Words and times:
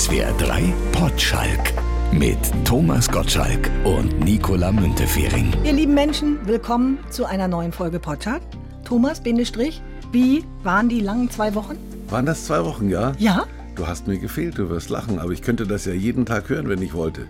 SWR 0.00 0.32
3 0.38 0.72
Potschalk 0.92 1.74
mit 2.10 2.38
Thomas 2.64 3.06
Gottschalk 3.06 3.70
und 3.84 4.18
Nicola 4.20 4.72
Müntefering. 4.72 5.52
Ihr 5.62 5.74
lieben 5.74 5.92
Menschen, 5.92 6.38
willkommen 6.46 6.98
zu 7.10 7.26
einer 7.26 7.48
neuen 7.48 7.70
Folge 7.70 8.00
Potschalk. 8.00 8.40
Thomas, 8.82 9.20
Bindestrich, 9.20 9.82
wie 10.10 10.42
waren 10.62 10.88
die 10.88 11.00
langen 11.00 11.28
zwei 11.28 11.54
Wochen? 11.54 11.76
Waren 12.08 12.24
das 12.24 12.46
zwei 12.46 12.64
Wochen, 12.64 12.88
ja? 12.88 13.12
Ja? 13.18 13.44
Du 13.76 13.86
hast 13.86 14.06
mir 14.06 14.18
gefehlt, 14.18 14.58
du 14.58 14.68
wirst 14.68 14.90
lachen, 14.90 15.18
aber 15.18 15.32
ich 15.32 15.42
könnte 15.42 15.66
das 15.66 15.84
ja 15.84 15.92
jeden 15.92 16.26
Tag 16.26 16.48
hören, 16.48 16.68
wenn 16.68 16.82
ich 16.82 16.92
wollte. 16.92 17.26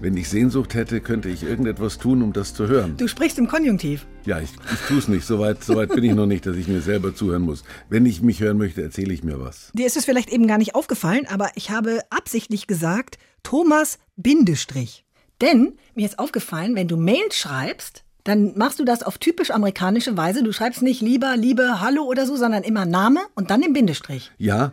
Wenn 0.00 0.16
ich 0.16 0.28
Sehnsucht 0.28 0.74
hätte, 0.74 1.00
könnte 1.00 1.28
ich 1.28 1.44
irgendetwas 1.44 1.98
tun, 1.98 2.22
um 2.22 2.32
das 2.32 2.54
zu 2.54 2.66
hören. 2.66 2.96
Du 2.96 3.06
sprichst 3.06 3.38
im 3.38 3.46
Konjunktiv. 3.46 4.06
Ja, 4.24 4.40
ich, 4.40 4.50
ich 4.72 4.80
tue 4.88 4.98
es 4.98 5.06
nicht. 5.06 5.24
Soweit 5.24 5.62
so 5.62 5.76
weit 5.76 5.90
bin 5.90 6.02
ich 6.02 6.14
noch 6.14 6.26
nicht, 6.26 6.44
dass 6.46 6.56
ich 6.56 6.66
mir 6.66 6.80
selber 6.80 7.14
zuhören 7.14 7.42
muss. 7.42 7.62
Wenn 7.88 8.04
ich 8.06 8.20
mich 8.22 8.40
hören 8.40 8.58
möchte, 8.58 8.82
erzähle 8.82 9.12
ich 9.14 9.22
mir 9.22 9.38
was. 9.38 9.70
Dir 9.74 9.86
ist 9.86 9.96
es 9.96 10.04
vielleicht 10.04 10.30
eben 10.30 10.48
gar 10.48 10.58
nicht 10.58 10.74
aufgefallen, 10.74 11.26
aber 11.28 11.50
ich 11.54 11.70
habe 11.70 12.00
absichtlich 12.10 12.66
gesagt, 12.66 13.18
Thomas 13.42 13.98
Bindestrich. 14.16 15.04
Denn 15.40 15.74
mir 15.94 16.06
ist 16.06 16.18
aufgefallen, 16.18 16.74
wenn 16.74 16.88
du 16.88 16.96
Mails 16.96 17.36
schreibst, 17.36 18.02
dann 18.24 18.56
machst 18.56 18.80
du 18.80 18.84
das 18.84 19.02
auf 19.02 19.18
typisch 19.18 19.50
amerikanische 19.50 20.16
Weise. 20.16 20.42
Du 20.42 20.52
schreibst 20.52 20.82
nicht 20.82 21.00
lieber, 21.00 21.36
liebe, 21.36 21.80
hallo 21.80 22.02
oder 22.04 22.26
so, 22.26 22.36
sondern 22.36 22.62
immer 22.62 22.86
Name 22.86 23.20
und 23.34 23.50
dann 23.50 23.60
den 23.60 23.72
Bindestrich. 23.72 24.32
Ja. 24.38 24.72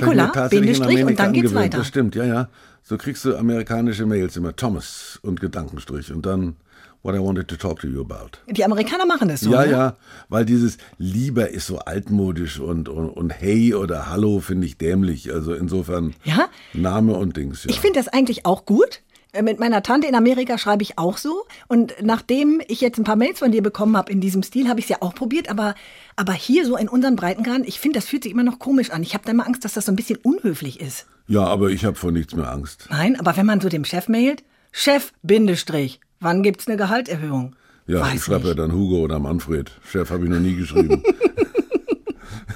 In 0.00 0.48
Bindestrich 0.50 1.04
und 1.04 1.18
dann 1.18 1.32
geht's 1.32 1.48
angewöhnt. 1.48 1.54
weiter. 1.54 1.78
Das 1.78 1.88
stimmt, 1.88 2.14
ja, 2.14 2.24
ja. 2.24 2.48
So 2.82 2.96
kriegst 2.96 3.24
du 3.24 3.36
amerikanische 3.36 4.06
Mails 4.06 4.36
immer 4.36 4.56
Thomas 4.56 5.18
und 5.22 5.40
Gedankenstrich 5.40 6.12
und 6.12 6.26
dann 6.26 6.56
what 7.02 7.14
I 7.14 7.18
wanted 7.18 7.48
to 7.48 7.56
talk 7.56 7.80
to 7.80 7.88
you 7.88 8.00
about. 8.00 8.38
Die 8.48 8.64
Amerikaner 8.64 9.06
machen 9.06 9.28
das 9.28 9.40
so. 9.40 9.50
ja, 9.50 9.64
ne? 9.64 9.70
ja, 9.70 9.96
weil 10.28 10.44
dieses 10.44 10.78
lieber 10.98 11.50
ist 11.50 11.66
so 11.66 11.78
altmodisch 11.78 12.60
und, 12.60 12.88
und, 12.88 13.08
und 13.10 13.30
hey 13.30 13.74
oder 13.74 14.08
hallo 14.08 14.40
finde 14.40 14.66
ich 14.66 14.78
dämlich. 14.78 15.32
Also 15.32 15.54
insofern 15.54 16.14
Ja? 16.24 16.48
Name 16.72 17.14
und 17.14 17.36
Dings, 17.36 17.64
ja. 17.64 17.70
Ich 17.70 17.80
finde 17.80 17.98
das 17.98 18.08
eigentlich 18.08 18.46
auch 18.46 18.64
gut. 18.64 19.00
Äh, 19.32 19.42
Mit 19.42 19.58
meiner 19.58 19.82
Tante 19.82 20.06
in 20.06 20.14
Amerika 20.14 20.58
schreibe 20.58 20.82
ich 20.82 20.98
auch 20.98 21.16
so. 21.18 21.44
Und 21.68 21.94
nachdem 22.02 22.60
ich 22.68 22.80
jetzt 22.80 22.98
ein 22.98 23.04
paar 23.04 23.16
Mails 23.16 23.38
von 23.38 23.50
dir 23.52 23.62
bekommen 23.62 23.96
habe 23.96 24.12
in 24.12 24.20
diesem 24.20 24.42
Stil, 24.42 24.68
habe 24.68 24.78
ich 24.80 24.86
es 24.86 24.90
ja 24.90 24.98
auch 25.00 25.14
probiert. 25.14 25.48
Aber, 25.48 25.74
aber 26.16 26.32
hier 26.34 26.66
so 26.66 26.76
in 26.76 26.88
unseren 26.88 27.16
Breitengraden, 27.16 27.64
ich 27.64 27.80
finde, 27.80 27.98
das 27.98 28.08
fühlt 28.08 28.22
sich 28.24 28.32
immer 28.32 28.42
noch 28.44 28.58
komisch 28.58 28.90
an. 28.90 29.02
Ich 29.02 29.14
habe 29.14 29.24
da 29.24 29.32
immer 29.32 29.46
Angst, 29.46 29.64
dass 29.64 29.72
das 29.74 29.86
so 29.86 29.92
ein 29.92 29.96
bisschen 29.96 30.18
unhöflich 30.22 30.80
ist. 30.80 31.06
ja, 31.28 31.44
aber 31.44 31.70
ich 31.70 31.84
habe 31.84 31.96
vor 31.96 32.12
nichts 32.12 32.34
mehr 32.34 32.50
Angst. 32.50 32.86
Nein, 32.90 33.18
aber 33.18 33.36
wenn 33.36 33.46
man 33.46 33.60
so 33.60 33.68
dem 33.68 33.84
Chef 33.84 34.08
mailt, 34.08 34.44
Chef, 34.70 35.12
Bindestrich, 35.22 36.00
wann 36.20 36.42
gibt's 36.42 36.66
eine 36.66 36.76
Gehaltserhöhung? 36.76 37.56
Ja, 37.86 38.00
Weiß 38.00 38.14
ich 38.14 38.24
schreibe 38.24 38.48
ja 38.48 38.54
dann 38.54 38.72
Hugo 38.72 39.00
oder 39.00 39.18
Manfred. 39.18 39.70
Chef 39.90 40.10
habe 40.10 40.24
ich 40.24 40.30
noch 40.30 40.38
nie 40.40 40.54
geschrieben. 40.56 41.02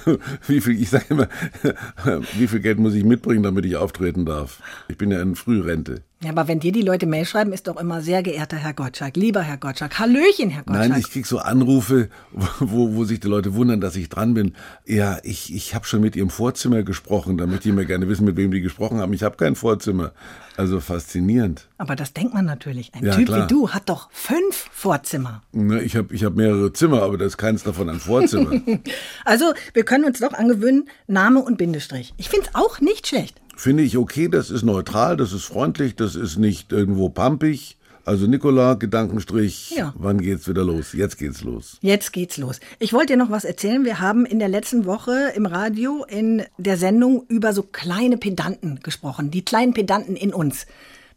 wie 0.47 0.61
viel, 0.61 0.81
ich 0.81 0.89
sage 0.89 1.05
immer, 1.09 1.27
wie 2.37 2.47
viel 2.47 2.59
Geld 2.59 2.79
muss 2.79 2.93
ich 2.93 3.03
mitbringen, 3.03 3.43
damit 3.43 3.65
ich 3.65 3.75
auftreten 3.75 4.25
darf? 4.25 4.61
Ich 4.87 4.97
bin 4.97 5.11
ja 5.11 5.21
in 5.21 5.35
Frührente. 5.35 6.01
Ja, 6.23 6.31
aber 6.31 6.47
wenn 6.47 6.59
dir 6.59 6.71
die 6.71 6.81
Leute 6.81 7.05
Mail 7.05 7.25
schreiben, 7.25 7.53
ist 7.53 7.67
doch 7.67 7.77
immer 7.79 8.01
sehr 8.01 8.23
geehrter 8.23 8.57
Herr 8.57 8.73
Gottschalk, 8.73 9.15
lieber 9.15 9.41
Herr 9.41 9.57
Gottschalk, 9.57 9.99
Hallöchen, 9.99 10.49
Herr 10.49 10.63
Gottschalk. 10.63 10.89
Nein, 10.89 10.99
ich 10.99 11.11
krieg 11.11 11.27
so 11.27 11.37
Anrufe, 11.37 12.09
wo, 12.59 12.95
wo 12.95 13.03
sich 13.03 13.19
die 13.19 13.27
Leute 13.27 13.53
wundern, 13.53 13.81
dass 13.81 13.95
ich 13.95 14.09
dran 14.09 14.33
bin. 14.33 14.55
Ja, 14.87 15.19
ich, 15.21 15.53
ich 15.53 15.75
habe 15.75 15.85
schon 15.85 16.01
mit 16.01 16.15
ihrem 16.15 16.31
Vorzimmer 16.31 16.81
gesprochen. 16.81 17.37
Da 17.37 17.45
möchte 17.45 17.69
ich 17.69 17.75
mir 17.75 17.85
gerne 17.85 18.07
wissen, 18.07 18.25
mit 18.25 18.35
wem 18.35 18.49
die 18.49 18.61
gesprochen 18.61 18.97
haben. 18.99 19.13
Ich 19.13 19.21
habe 19.21 19.37
kein 19.37 19.55
Vorzimmer. 19.55 20.11
Also 20.55 20.79
faszinierend. 20.79 21.67
aber 21.77 21.95
das 21.95 22.13
denkt 22.13 22.33
man 22.33 22.45
natürlich. 22.45 22.91
Ein 22.95 23.05
Ja, 23.05 23.13
Typ 23.15 23.27
klar. 23.27 23.43
wie 23.43 23.53
du 23.53 23.69
hat 23.69 23.87
doch 23.89 24.09
fünf 24.11 24.69
Vorzimmer. 24.71 25.43
Ne, 25.51 25.83
Ich 25.83 25.95
habe 25.95 26.15
ich 26.15 26.23
hab 26.23 26.35
mehrere 26.35 26.73
Zimmer, 26.73 27.03
aber 27.03 27.19
da 27.19 27.25
ist 27.25 27.37
keins 27.37 27.61
davon 27.61 27.89
ein 27.89 27.99
Vorzimmer. 27.99 28.59
Also, 29.23 29.53
wir 29.73 29.83
können 29.83 30.05
uns 30.05 30.19
doch 30.19 30.33
angewöhnen, 30.33 30.89
Name 31.05 31.41
und 31.41 31.57
Bindestrich. 31.59 32.13
Ich 32.17 32.29
find's 32.29 32.49
auch 32.53 32.79
nicht 32.81 33.05
schlecht. 33.05 33.39
Finde 33.57 33.81
ich 33.83 33.97
okay, 33.97 34.27
das 34.29 34.51
ist 34.51 34.63
neutral, 34.63 35.17
das 35.17 35.33
ist 35.33 35.45
freundlich, 35.45 35.95
das 35.95 36.15
ist 36.15 36.37
nicht 36.37 36.71
irgendwo 36.71 37.09
pampig. 37.09 37.75
Also 38.05 38.25
Nikola, 38.27 38.75
Gedankenstrich, 38.75 39.71
Ja. 39.75 39.93
wann 39.97 40.21
geht's 40.21 40.47
wieder 40.47 40.63
los? 40.63 40.93
Jetzt 40.93 41.17
geht's 41.17 41.43
los. 41.43 41.77
Jetzt 41.81 42.13
geht's 42.13 42.37
los. 42.37 42.59
Ich 42.79 42.93
wollte 42.93 43.13
dir 43.13 43.17
noch 43.17 43.31
was 43.31 43.43
erzählen. 43.43 43.83
Wir 43.83 43.99
haben 43.99 44.25
in 44.25 44.39
der 44.39 44.47
letzten 44.47 44.85
Woche 44.85 45.33
im 45.35 45.45
Radio 45.45 46.05
in 46.07 46.43
der 46.57 46.77
Sendung 46.77 47.25
über 47.27 47.51
so 47.51 47.63
kleine 47.63 48.15
Pedanten 48.17 48.79
gesprochen. 48.81 49.31
Die 49.31 49.43
kleinen 49.43 49.73
Pedanten 49.73 50.15
in 50.15 50.33
uns. 50.33 50.67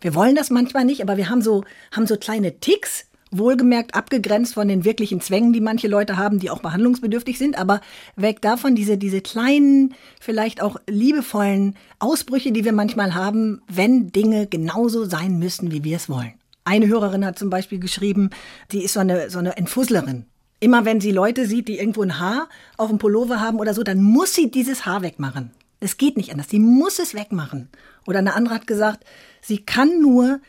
Wir 0.01 0.15
wollen 0.15 0.35
das 0.35 0.51
manchmal 0.51 0.85
nicht, 0.87 1.03
aber 1.03 1.17
wir 1.19 1.29
haben 1.29 1.43
so, 1.43 1.63
haben 1.93 2.07
so 2.07 2.17
kleine 2.17 2.59
Ticks, 2.59 3.05
wohlgemerkt 3.31 3.95
abgegrenzt 3.95 4.55
von 4.55 4.69
den 4.69 4.85
wirklichen 4.85 5.21
Zwängen, 5.21 5.53
die 5.53 5.61
manche 5.61 5.89
Leute 5.89 6.17
haben, 6.17 6.39
die 6.39 6.51
auch 6.51 6.61
behandlungsbedürftig 6.61 7.39
sind, 7.39 7.59
aber 7.59 7.81
weg 8.17 8.43
davon 8.43 8.75
diese, 8.75 8.99
diese 8.99 9.21
kleinen, 9.21 9.95
vielleicht 10.21 10.63
auch 10.63 10.77
liebevollen 10.89 11.77
Ausbrüche, 11.99 12.53
die 12.53 12.65
wir 12.65 12.73
manchmal 12.73 13.15
haben, 13.15 13.63
wenn 13.69 14.11
Dinge 14.13 14.47
genauso 14.47 15.05
sein 15.05 15.39
müssen, 15.39 15.71
wie 15.71 15.85
wir 15.85 15.97
es 15.97 16.09
wollen. 16.09 16.35
Eine 16.65 16.89
Hörerin 16.89 17.25
hat 17.25 17.39
zum 17.39 17.51
Beispiel 17.51 17.79
geschrieben, 17.79 18.31
die 18.73 18.85
ist 18.85 18.95
so 18.95 19.01
eine, 19.01 19.31
so 19.31 19.39
eine 19.39 19.57
Entfusslerin. 19.57 20.27
Immer 20.61 20.85
wenn 20.85 21.01
sie 21.01 21.11
Leute 21.11 21.47
sieht, 21.47 21.69
die 21.69 21.79
irgendwo 21.79 22.03
ein 22.03 22.19
Haar 22.19 22.49
auf 22.77 22.91
dem 22.91 22.99
Pullover 22.99 23.41
haben 23.41 23.59
oder 23.59 23.73
so, 23.73 23.83
dann 23.83 24.03
muss 24.03 24.35
sie 24.35 24.51
dieses 24.51 24.85
Haar 24.85 25.03
wegmachen. 25.03 25.53
Es 25.81 25.97
geht 25.97 26.19
nicht 26.19 26.31
anders. 26.31 26.51
Sie 26.51 26.59
muss 26.59 26.99
es 26.99 27.15
wegmachen. 27.15 27.71
Oder 28.07 28.19
eine 28.19 28.35
andere 28.35 28.55
hat 28.55 28.67
gesagt, 28.67 29.05
sie 29.41 29.65
kann 29.65 30.03
nur 30.03 30.41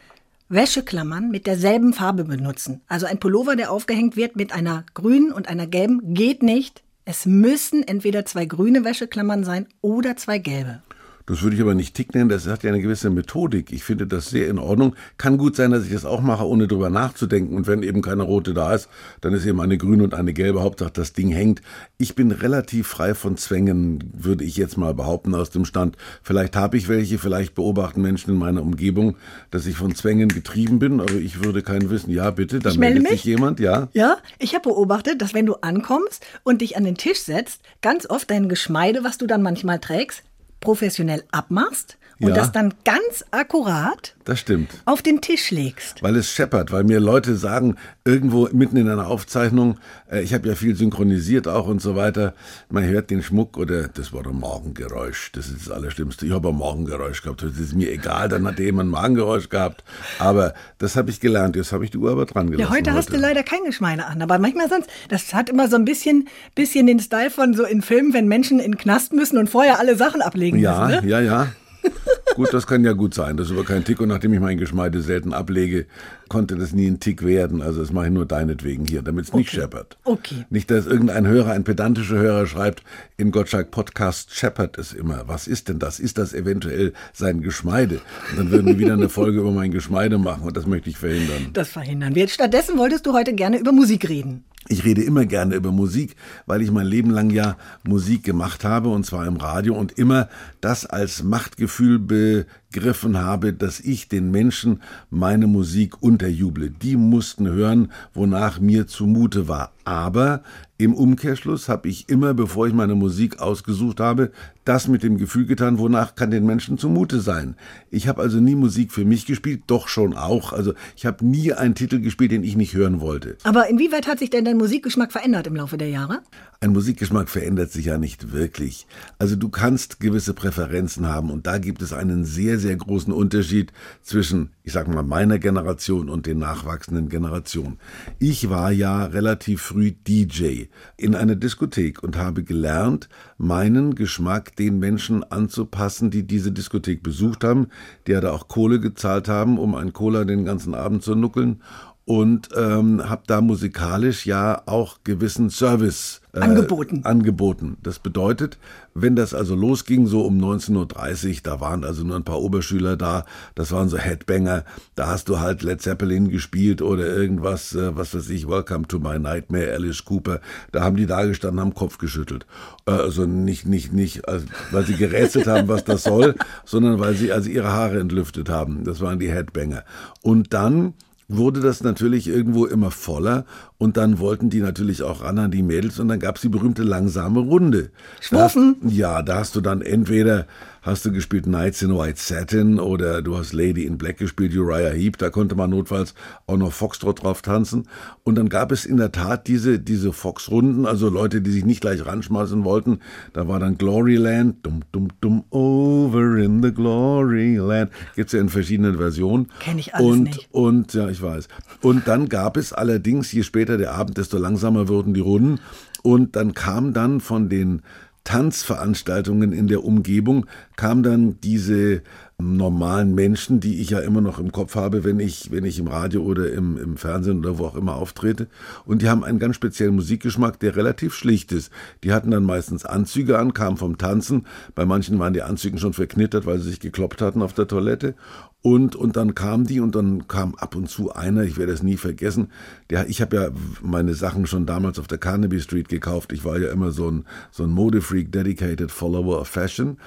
Wäscheklammern 0.51 1.29
mit 1.29 1.47
derselben 1.47 1.93
Farbe 1.93 2.25
benutzen. 2.25 2.81
Also 2.87 3.05
ein 3.05 3.19
Pullover, 3.19 3.55
der 3.55 3.71
aufgehängt 3.71 4.15
wird 4.15 4.35
mit 4.35 4.51
einer 4.53 4.85
grünen 4.93 5.31
und 5.31 5.47
einer 5.47 5.65
gelben, 5.65 6.13
geht 6.13 6.43
nicht. 6.43 6.83
Es 7.05 7.25
müssen 7.25 7.87
entweder 7.87 8.25
zwei 8.25 8.45
grüne 8.45 8.83
Wäscheklammern 8.83 9.43
sein 9.43 9.67
oder 9.81 10.17
zwei 10.17 10.37
gelbe. 10.37 10.83
Das 11.25 11.41
würde 11.41 11.55
ich 11.55 11.61
aber 11.61 11.75
nicht 11.75 11.95
Tick 11.95 12.13
nennen, 12.13 12.29
das 12.29 12.47
hat 12.47 12.63
ja 12.63 12.69
eine 12.71 12.81
gewisse 12.81 13.09
Methodik. 13.09 13.71
Ich 13.71 13.83
finde 13.83 14.07
das 14.07 14.29
sehr 14.29 14.47
in 14.47 14.59
Ordnung. 14.59 14.95
Kann 15.17 15.37
gut 15.37 15.55
sein, 15.55 15.71
dass 15.71 15.85
ich 15.85 15.93
das 15.93 16.05
auch 16.05 16.21
mache, 16.21 16.47
ohne 16.47 16.67
drüber 16.67 16.89
nachzudenken. 16.89 17.55
Und 17.55 17.67
wenn 17.67 17.83
eben 17.83 18.01
keine 18.01 18.23
rote 18.23 18.53
da 18.53 18.73
ist, 18.73 18.89
dann 19.21 19.33
ist 19.33 19.45
eben 19.45 19.61
eine 19.61 19.77
grüne 19.77 20.03
und 20.03 20.13
eine 20.13 20.33
gelbe. 20.33 20.61
Hauptsache, 20.61 20.91
das 20.93 21.13
Ding 21.13 21.29
hängt. 21.29 21.61
Ich 21.97 22.15
bin 22.15 22.31
relativ 22.31 22.87
frei 22.87 23.13
von 23.15 23.37
Zwängen, 23.37 24.11
würde 24.13 24.43
ich 24.43 24.57
jetzt 24.57 24.77
mal 24.77 24.93
behaupten, 24.93 25.35
aus 25.35 25.49
dem 25.49 25.65
Stand. 25.65 25.97
Vielleicht 26.23 26.55
habe 26.55 26.77
ich 26.77 26.87
welche, 26.87 27.17
vielleicht 27.17 27.55
beobachten 27.55 28.01
Menschen 28.01 28.31
in 28.31 28.37
meiner 28.37 28.61
Umgebung, 28.61 29.17
dass 29.49 29.65
ich 29.65 29.75
von 29.75 29.95
Zwängen 29.95 30.29
getrieben 30.29 30.79
bin, 30.79 30.99
aber 30.99 31.13
ich 31.13 31.43
würde 31.43 31.61
keinen 31.61 31.89
wissen. 31.89 32.11
Ja, 32.11 32.31
bitte, 32.31 32.59
dann 32.59 32.77
meldet 32.77 33.03
mich. 33.03 33.11
sich 33.11 33.23
jemand, 33.23 33.59
ja. 33.59 33.89
Ja, 33.93 34.17
ich 34.39 34.53
habe 34.53 34.69
beobachtet, 34.69 35.21
dass 35.21 35.33
wenn 35.33 35.45
du 35.45 35.55
ankommst 35.55 36.25
und 36.43 36.61
dich 36.61 36.77
an 36.77 36.83
den 36.83 36.95
Tisch 36.95 37.19
setzt, 37.19 37.61
ganz 37.81 38.09
oft 38.09 38.29
dein 38.29 38.49
Geschmeide, 38.49 39.03
was 39.03 39.17
du 39.17 39.27
dann 39.27 39.41
manchmal 39.41 39.79
trägst, 39.79 40.23
professionell 40.61 41.25
abmachst 41.31 41.97
und 42.21 42.29
Ja. 42.29 42.35
das 42.35 42.51
dann 42.51 42.73
ganz 42.85 43.25
akkurat 43.31 44.15
Das 44.25 44.39
stimmt. 44.39 44.69
auf 44.85 45.01
den 45.01 45.21
Tisch 45.21 45.51
legst. 45.51 46.01
Weil 46.03 46.15
es 46.15 46.29
scheppert, 46.31 46.71
weil 46.71 46.83
mir 46.83 46.99
Leute 46.99 47.35
sagen, 47.35 47.75
irgendwo 48.05 48.47
mitten 48.51 48.77
in 48.77 48.87
einer 48.89 49.07
Aufzeichnung, 49.07 49.77
äh, 50.11 50.21
ich 50.21 50.33
habe 50.33 50.47
ja 50.47 50.55
viel 50.55 50.75
synchronisiert 50.75 51.47
auch 51.47 51.67
und 51.67 51.81
so 51.81 51.95
weiter, 51.95 52.33
man 52.69 52.83
hört 52.85 53.09
den 53.09 53.23
Schmuck 53.23 53.57
oder 53.57 53.87
das 53.87 54.13
war 54.13 54.25
ein 54.25 54.39
Magengeräusch, 54.39 55.31
das 55.33 55.47
ist 55.47 55.67
das 55.67 55.71
Allerschlimmste. 55.71 56.25
Ich 56.25 56.31
habe 56.31 56.49
ein 56.49 56.57
Magengeräusch 56.57 57.21
gehabt, 57.23 57.41
das 57.43 57.57
ist 57.57 57.73
mir 57.75 57.91
egal, 57.91 58.29
dann 58.29 58.45
hat 58.47 58.59
jemand 58.59 58.89
ein 58.89 58.91
Magengeräusch 58.91 59.49
gehabt. 59.49 59.83
Aber 60.19 60.53
das 60.77 60.95
habe 60.95 61.09
ich 61.09 61.19
gelernt, 61.19 61.55
jetzt 61.55 61.71
habe 61.71 61.83
ich 61.85 61.91
die 61.91 61.97
Uhr 61.97 62.11
aber 62.11 62.25
dran 62.25 62.51
gelassen. 62.51 62.71
Ja, 62.71 62.77
heute 62.77 62.93
hast 62.93 63.11
du 63.11 63.17
leider 63.17 63.43
kein 63.43 63.63
Geschmeide 63.65 64.05
an, 64.05 64.21
aber 64.21 64.39
manchmal 64.39 64.69
sonst, 64.69 64.89
das 65.09 65.33
hat 65.33 65.49
immer 65.49 65.67
so 65.67 65.75
ein 65.75 65.85
bisschen, 65.85 66.27
bisschen 66.55 66.87
den 66.87 66.99
Style 66.99 67.29
von 67.31 67.53
so 67.53 67.63
in 67.65 67.81
Filmen, 67.81 68.13
wenn 68.13 68.27
Menschen 68.27 68.59
in 68.59 68.71
den 68.73 68.77
Knast 68.77 69.13
müssen 69.13 69.37
und 69.37 69.49
vorher 69.49 69.79
alle 69.79 69.95
Sachen 69.95 70.21
ablegen 70.21 70.59
Ja, 70.59 70.87
müssen. 70.87 71.05
Ne? 71.05 71.09
ja, 71.11 71.19
ja. 71.21 71.47
gut, 72.35 72.53
das 72.53 72.67
kann 72.67 72.83
ja 72.83 72.93
gut 72.93 73.13
sein. 73.13 73.37
Das 73.37 73.47
ist 73.47 73.53
aber 73.53 73.65
kein 73.65 73.83
Tick. 73.83 73.99
Und 74.01 74.09
nachdem 74.09 74.33
ich 74.33 74.39
mein 74.39 74.57
Geschmeide 74.57 75.01
selten 75.01 75.33
ablege, 75.33 75.85
konnte 76.29 76.55
das 76.55 76.73
nie 76.73 76.87
ein 76.87 76.99
Tick 76.99 77.25
werden. 77.25 77.61
Also 77.61 77.81
das 77.81 77.91
mache 77.91 78.07
ich 78.07 78.11
nur 78.11 78.25
deinetwegen 78.25 78.85
hier, 78.85 79.01
damit 79.01 79.25
es 79.25 79.33
nicht 79.33 79.49
scheppert. 79.49 79.97
Okay. 80.03 80.45
Nicht, 80.49 80.71
dass 80.71 80.85
irgendein 80.85 81.27
Hörer, 81.27 81.51
ein 81.51 81.63
pedantischer 81.63 82.17
Hörer 82.17 82.47
schreibt, 82.47 82.83
in 83.17 83.31
Gottschalk 83.31 83.71
Podcast 83.71 84.33
scheppert 84.33 84.77
es 84.77 84.93
immer. 84.93 85.27
Was 85.27 85.47
ist 85.47 85.69
denn 85.69 85.79
das? 85.79 85.99
Ist 85.99 86.17
das 86.17 86.33
eventuell 86.33 86.93
sein 87.13 87.41
Geschmeide? 87.41 88.01
Und 88.31 88.39
dann 88.39 88.51
würden 88.51 88.67
wir 88.67 88.79
wieder 88.79 88.93
eine 88.93 89.09
Folge 89.09 89.39
über 89.39 89.51
mein 89.51 89.71
Geschmeide 89.71 90.17
machen 90.17 90.43
und 90.43 90.55
das 90.55 90.65
möchte 90.65 90.89
ich 90.89 90.97
verhindern. 90.97 91.49
Das 91.53 91.69
verhindern 91.69 92.15
wir. 92.15 92.27
Stattdessen 92.27 92.77
wolltest 92.77 93.05
du 93.05 93.13
heute 93.13 93.33
gerne 93.33 93.59
über 93.59 93.71
Musik 93.71 94.07
reden. 94.07 94.45
Ich 94.67 94.85
rede 94.85 95.01
immer 95.01 95.25
gerne 95.25 95.55
über 95.55 95.71
Musik, 95.71 96.15
weil 96.45 96.61
ich 96.61 96.71
mein 96.71 96.85
Leben 96.85 97.09
lang 97.09 97.31
ja 97.31 97.57
Musik 97.83 98.23
gemacht 98.23 98.63
habe 98.63 98.89
und 98.89 99.05
zwar 99.05 99.25
im 99.25 99.37
Radio 99.37 99.75
und 99.75 99.97
immer 99.97 100.29
das 100.61 100.85
als 100.85 101.23
Machtgefühl 101.23 102.45
begriffen 102.71 103.17
habe, 103.17 103.53
dass 103.53 103.79
ich 103.79 104.07
den 104.07 104.31
Menschen 104.31 104.81
meine 105.09 105.47
Musik 105.47 106.01
unterjuble. 106.01 106.69
Die 106.69 106.95
mussten 106.95 107.47
hören, 107.47 107.91
wonach 108.13 108.59
mir 108.59 108.87
zumute 108.87 109.47
war. 109.47 109.73
Aber 109.83 110.43
im 110.77 110.93
Umkehrschluss 110.93 111.69
habe 111.69 111.89
ich 111.89 112.09
immer, 112.09 112.33
bevor 112.33 112.67
ich 112.67 112.73
meine 112.73 112.95
Musik 112.95 113.39
ausgesucht 113.39 113.99
habe, 113.99 114.31
das 114.65 114.87
mit 114.87 115.03
dem 115.03 115.17
Gefühl 115.17 115.45
getan, 115.45 115.77
wonach 115.77 116.15
kann 116.15 116.31
den 116.31 116.45
Menschen 116.45 116.77
zumute 116.77 117.19
sein. 117.19 117.55
Ich 117.89 118.07
habe 118.07 118.21
also 118.21 118.39
nie 118.39 118.55
Musik 118.55 118.91
für 118.91 119.05
mich 119.05 119.25
gespielt, 119.25 119.63
doch 119.67 119.87
schon 119.87 120.15
auch. 120.15 120.53
Also 120.53 120.73
ich 120.95 121.05
habe 121.05 121.25
nie 121.25 121.53
einen 121.53 121.75
Titel 121.75 121.99
gespielt, 121.99 122.31
den 122.31 122.43
ich 122.43 122.55
nicht 122.55 122.73
hören 122.73 122.99
wollte. 122.99 123.37
Aber 123.43 123.69
inwieweit 123.69 124.07
hat 124.07 124.19
sich 124.19 124.29
denn 124.29 124.45
dein 124.45 124.57
Musikgeschmack 124.57 125.11
verändert 125.11 125.47
im 125.47 125.55
Laufe 125.55 125.77
der 125.77 125.89
Jahre? 125.89 126.21
Ein 126.61 126.73
Musikgeschmack 126.73 127.29
verändert 127.29 127.71
sich 127.71 127.85
ja 127.85 127.97
nicht 127.97 128.33
wirklich. 128.33 128.85
Also 129.17 129.35
du 129.35 129.49
kannst 129.49 129.99
gewisse 129.99 130.33
Präferenzen 130.33 131.07
haben 131.07 131.31
und 131.31 131.47
da 131.47 131.57
gibt 131.57 131.81
es 131.81 131.91
einen 131.91 132.23
sehr, 132.23 132.59
sehr 132.61 132.75
großen 132.77 133.11
Unterschied 133.11 133.73
zwischen, 134.01 134.51
ich 134.63 134.71
sag 134.71 134.87
mal, 134.87 135.03
meiner 135.03 135.39
Generation 135.39 136.09
und 136.09 136.25
den 136.25 136.37
nachwachsenden 136.39 137.09
Generationen. 137.09 137.79
Ich 138.19 138.49
war 138.49 138.71
ja 138.71 139.05
relativ 139.05 139.61
früh 139.61 139.91
DJ 139.91 140.67
in 140.95 141.15
einer 141.15 141.35
Diskothek 141.35 142.01
und 142.01 142.15
habe 142.15 142.43
gelernt, 142.43 143.09
meinen 143.37 143.95
Geschmack 143.95 144.55
den 144.55 144.79
Menschen 144.79 145.23
anzupassen, 145.23 146.11
die 146.11 146.23
diese 146.23 146.51
Diskothek 146.51 147.03
besucht 147.03 147.43
haben, 147.43 147.67
die 148.07 148.13
da 148.13 148.31
auch 148.31 148.47
Kohle 148.47 148.79
gezahlt 148.79 149.27
haben, 149.27 149.57
um 149.57 149.75
ein 149.75 149.91
Cola 149.91 150.23
den 150.23 150.45
ganzen 150.45 150.73
Abend 150.75 151.03
zu 151.03 151.15
nuckeln 151.15 151.61
und 152.05 152.49
ähm, 152.55 153.07
habe 153.09 153.23
da 153.27 153.41
musikalisch 153.41 154.25
ja 154.25 154.63
auch 154.65 154.97
gewissen 155.03 155.49
Service 155.49 156.21
äh, 156.33 156.39
angeboten. 156.39 157.01
angeboten. 157.03 157.77
Das 157.83 157.99
bedeutet, 157.99 158.57
wenn 158.95 159.15
das 159.15 159.33
also 159.33 159.53
losging, 159.53 160.07
so 160.07 160.25
um 160.25 160.39
19.30 160.39 161.27
Uhr, 161.27 161.35
da 161.43 161.59
waren 161.61 161.83
also 161.83 162.03
nur 162.03 162.15
ein 162.15 162.23
paar 162.23 162.41
Oberschüler 162.41 162.97
da, 162.97 163.25
das 163.53 163.71
waren 163.71 163.87
so 163.87 163.97
Headbanger, 163.97 164.65
da 164.95 165.07
hast 165.07 165.29
du 165.29 165.39
halt 165.39 165.61
Led 165.61 165.81
Zeppelin 165.81 166.29
gespielt 166.29 166.81
oder 166.81 167.05
irgendwas, 167.05 167.75
äh, 167.75 167.95
was 167.95 168.15
weiß 168.15 168.29
ich, 168.31 168.47
Welcome 168.47 168.87
to 168.87 168.97
my 168.97 169.19
Nightmare, 169.19 169.71
Alice 169.71 170.03
Cooper, 170.03 170.41
da 170.71 170.81
haben 170.81 170.95
die 170.95 171.05
da 171.05 171.23
gestanden, 171.25 171.61
haben 171.61 171.75
Kopf 171.75 171.99
geschüttelt. 171.99 172.47
Äh, 172.87 172.91
also 172.91 173.25
nicht, 173.25 173.67
nicht, 173.67 173.93
nicht, 173.93 174.27
also, 174.27 174.47
weil 174.71 174.85
sie 174.85 174.95
gerätselt 174.95 175.45
haben, 175.45 175.67
was 175.67 175.83
das 175.83 176.03
soll, 176.03 176.33
sondern 176.65 176.99
weil 176.99 177.13
sie 177.13 177.31
also 177.31 177.49
ihre 177.49 177.71
Haare 177.71 177.99
entlüftet 177.99 178.49
haben. 178.49 178.83
Das 178.85 179.01
waren 179.01 179.19
die 179.19 179.31
Headbanger. 179.31 179.83
Und 180.21 180.53
dann 180.53 180.95
wurde 181.37 181.59
das 181.59 181.83
natürlich 181.83 182.27
irgendwo 182.27 182.65
immer 182.65 182.91
voller 182.91 183.45
und 183.81 183.97
dann 183.97 184.19
wollten 184.19 184.51
die 184.51 184.59
natürlich 184.59 185.01
auch 185.01 185.23
ran 185.23 185.39
an 185.39 185.49
die 185.49 185.63
Mädels 185.63 185.99
und 185.99 186.07
dann 186.07 186.19
gab's 186.19 186.41
die 186.41 186.49
berühmte 186.49 186.83
langsame 186.83 187.39
Runde. 187.39 187.89
Schwuffen? 188.19 188.75
Ja, 188.87 189.23
da 189.23 189.37
hast 189.37 189.55
du 189.55 189.61
dann 189.61 189.81
entweder 189.81 190.45
hast 190.81 191.05
du 191.05 191.11
gespielt 191.11 191.45
Nights 191.45 191.81
in 191.83 191.95
White 191.95 192.19
Satin 192.19 192.79
oder 192.79 193.21
du 193.21 193.37
hast 193.37 193.53
Lady 193.53 193.85
in 193.85 193.97
Black 193.97 194.17
gespielt, 194.17 194.55
Uriah 194.55 194.89
Heep, 194.89 195.17
da 195.17 195.29
konnte 195.29 195.55
man 195.55 195.69
notfalls 195.69 196.15
auch 196.47 196.57
noch 196.57 196.73
Foxtrot 196.73 197.23
drauf 197.23 197.43
tanzen. 197.43 197.87
Und 198.23 198.35
dann 198.35 198.49
gab 198.49 198.71
es 198.71 198.85
in 198.85 198.97
der 198.97 199.11
Tat 199.11 199.47
diese, 199.47 199.79
diese 199.79 200.11
Fox-Runden, 200.11 200.87
also 200.87 201.09
Leute, 201.09 201.41
die 201.41 201.51
sich 201.51 201.65
nicht 201.65 201.81
gleich 201.81 202.05
ranschmeißen 202.05 202.63
wollten. 202.63 202.99
Da 203.33 203.47
war 203.47 203.59
dann 203.59 203.77
Gloryland, 203.77 204.65
dum, 204.65 204.81
dum, 204.91 205.09
dum, 205.21 205.43
over 205.51 206.37
in 206.37 206.63
the 206.63 206.73
Gloryland. 206.73 207.91
Gibt's 208.15 208.33
ja 208.33 208.39
in 208.39 208.49
verschiedenen 208.49 208.97
Versionen. 208.97 209.49
Kenn 209.59 209.77
ich 209.77 209.93
alles 209.93 210.07
und, 210.07 210.23
nicht. 210.23 210.47
Und, 210.51 210.93
ja, 210.95 211.09
ich 211.09 211.21
weiß. 211.21 211.47
Und 211.81 212.07
dann 212.07 212.27
gab 212.27 212.57
es 212.57 212.73
allerdings, 212.73 213.31
je 213.31 213.43
später 213.43 213.70
der 213.77 213.93
Abend, 213.93 214.17
desto 214.17 214.37
langsamer 214.37 214.87
wurden 214.87 215.13
die 215.13 215.21
Runden. 215.21 215.59
Und 216.03 216.35
dann 216.35 216.53
kam 216.53 216.93
dann 216.93 217.19
von 217.21 217.49
den 217.49 217.81
Tanzveranstaltungen 218.23 219.51
in 219.51 219.67
der 219.67 219.83
Umgebung 219.83 220.45
kam 220.75 221.01
dann 221.01 221.39
diese 221.41 222.03
normalen 222.37 223.13
Menschen, 223.13 223.59
die 223.59 223.81
ich 223.81 223.91
ja 223.91 223.99
immer 223.99 224.21
noch 224.21 224.39
im 224.39 224.51
Kopf 224.51 224.75
habe, 224.75 225.03
wenn 225.03 225.19
ich, 225.19 225.51
wenn 225.51 225.63
ich 225.63 225.79
im 225.79 225.87
Radio 225.87 226.23
oder 226.23 226.51
im, 226.51 226.77
im 226.77 226.97
Fernsehen 226.97 227.39
oder 227.39 227.57
wo 227.57 227.65
auch 227.65 227.75
immer 227.75 227.95
auftrete. 227.95 228.47
Und 228.85 229.01
die 229.01 229.09
haben 229.09 229.23
einen 229.23 229.39
ganz 229.39 229.55
speziellen 229.55 229.95
Musikgeschmack, 229.95 230.59
der 230.59 230.75
relativ 230.75 231.13
schlicht 231.13 231.51
ist. 231.51 231.71
Die 232.03 232.13
hatten 232.13 232.31
dann 232.31 232.43
meistens 232.43 232.85
Anzüge 232.85 233.37
an, 233.37 233.53
kamen 233.53 233.77
vom 233.77 233.97
Tanzen. 233.97 234.45
Bei 234.75 234.85
manchen 234.85 235.19
waren 235.19 235.33
die 235.33 235.43
Anzüge 235.43 235.77
schon 235.77 235.93
verknittert, 235.93 236.45
weil 236.45 236.59
sie 236.59 236.69
sich 236.69 236.79
gekloppt 236.79 237.21
hatten 237.21 237.41
auf 237.41 237.53
der 237.53 237.67
Toilette. 237.67 238.15
Und, 238.63 238.95
und 238.95 239.17
dann 239.17 239.33
kam 239.33 239.65
die 239.65 239.79
und 239.79 239.95
dann 239.95 240.27
kam 240.27 240.53
ab 240.55 240.75
und 240.75 240.87
zu 240.87 241.11
einer, 241.13 241.43
ich 241.43 241.57
werde 241.57 241.71
es 241.71 241.81
nie 241.81 241.97
vergessen, 241.97 242.49
der, 242.91 243.09
ich 243.09 243.19
habe 243.21 243.35
ja 243.35 243.49
meine 243.81 244.13
Sachen 244.13 244.45
schon 244.45 244.67
damals 244.67 244.99
auf 244.99 245.07
der 245.07 245.17
Carnaby 245.17 245.59
Street 245.59 245.89
gekauft. 245.89 246.31
Ich 246.31 246.45
war 246.45 246.59
ja 246.59 246.71
immer 246.71 246.91
so 246.91 247.09
ein, 247.09 247.25
so 247.49 247.63
ein 247.63 247.71
Modefreak, 247.71 248.31
dedicated 248.31 248.91
follower 248.91 249.41
of 249.41 249.47
fashion. 249.47 249.97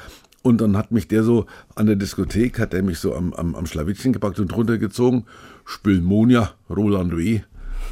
Und 0.43 0.61
dann 0.61 0.77
hat 0.77 0.93
mich 0.93 1.09
der 1.09 1.25
so 1.25 1.47
an 1.75 1.87
der 1.87 1.97
Diskothek, 1.97 2.61
hat 2.61 2.75
er 2.75 2.83
mich 2.83 2.99
so 2.99 3.15
am, 3.15 3.33
am, 3.33 3.55
am 3.55 3.67
Schlawittchen 3.67 4.13
gepackt 4.13 4.39
und 4.39 4.55
runtergezogen. 4.55 5.25
Spülmonia, 5.65 6.53
Roland 6.69 7.17
W. 7.17 7.41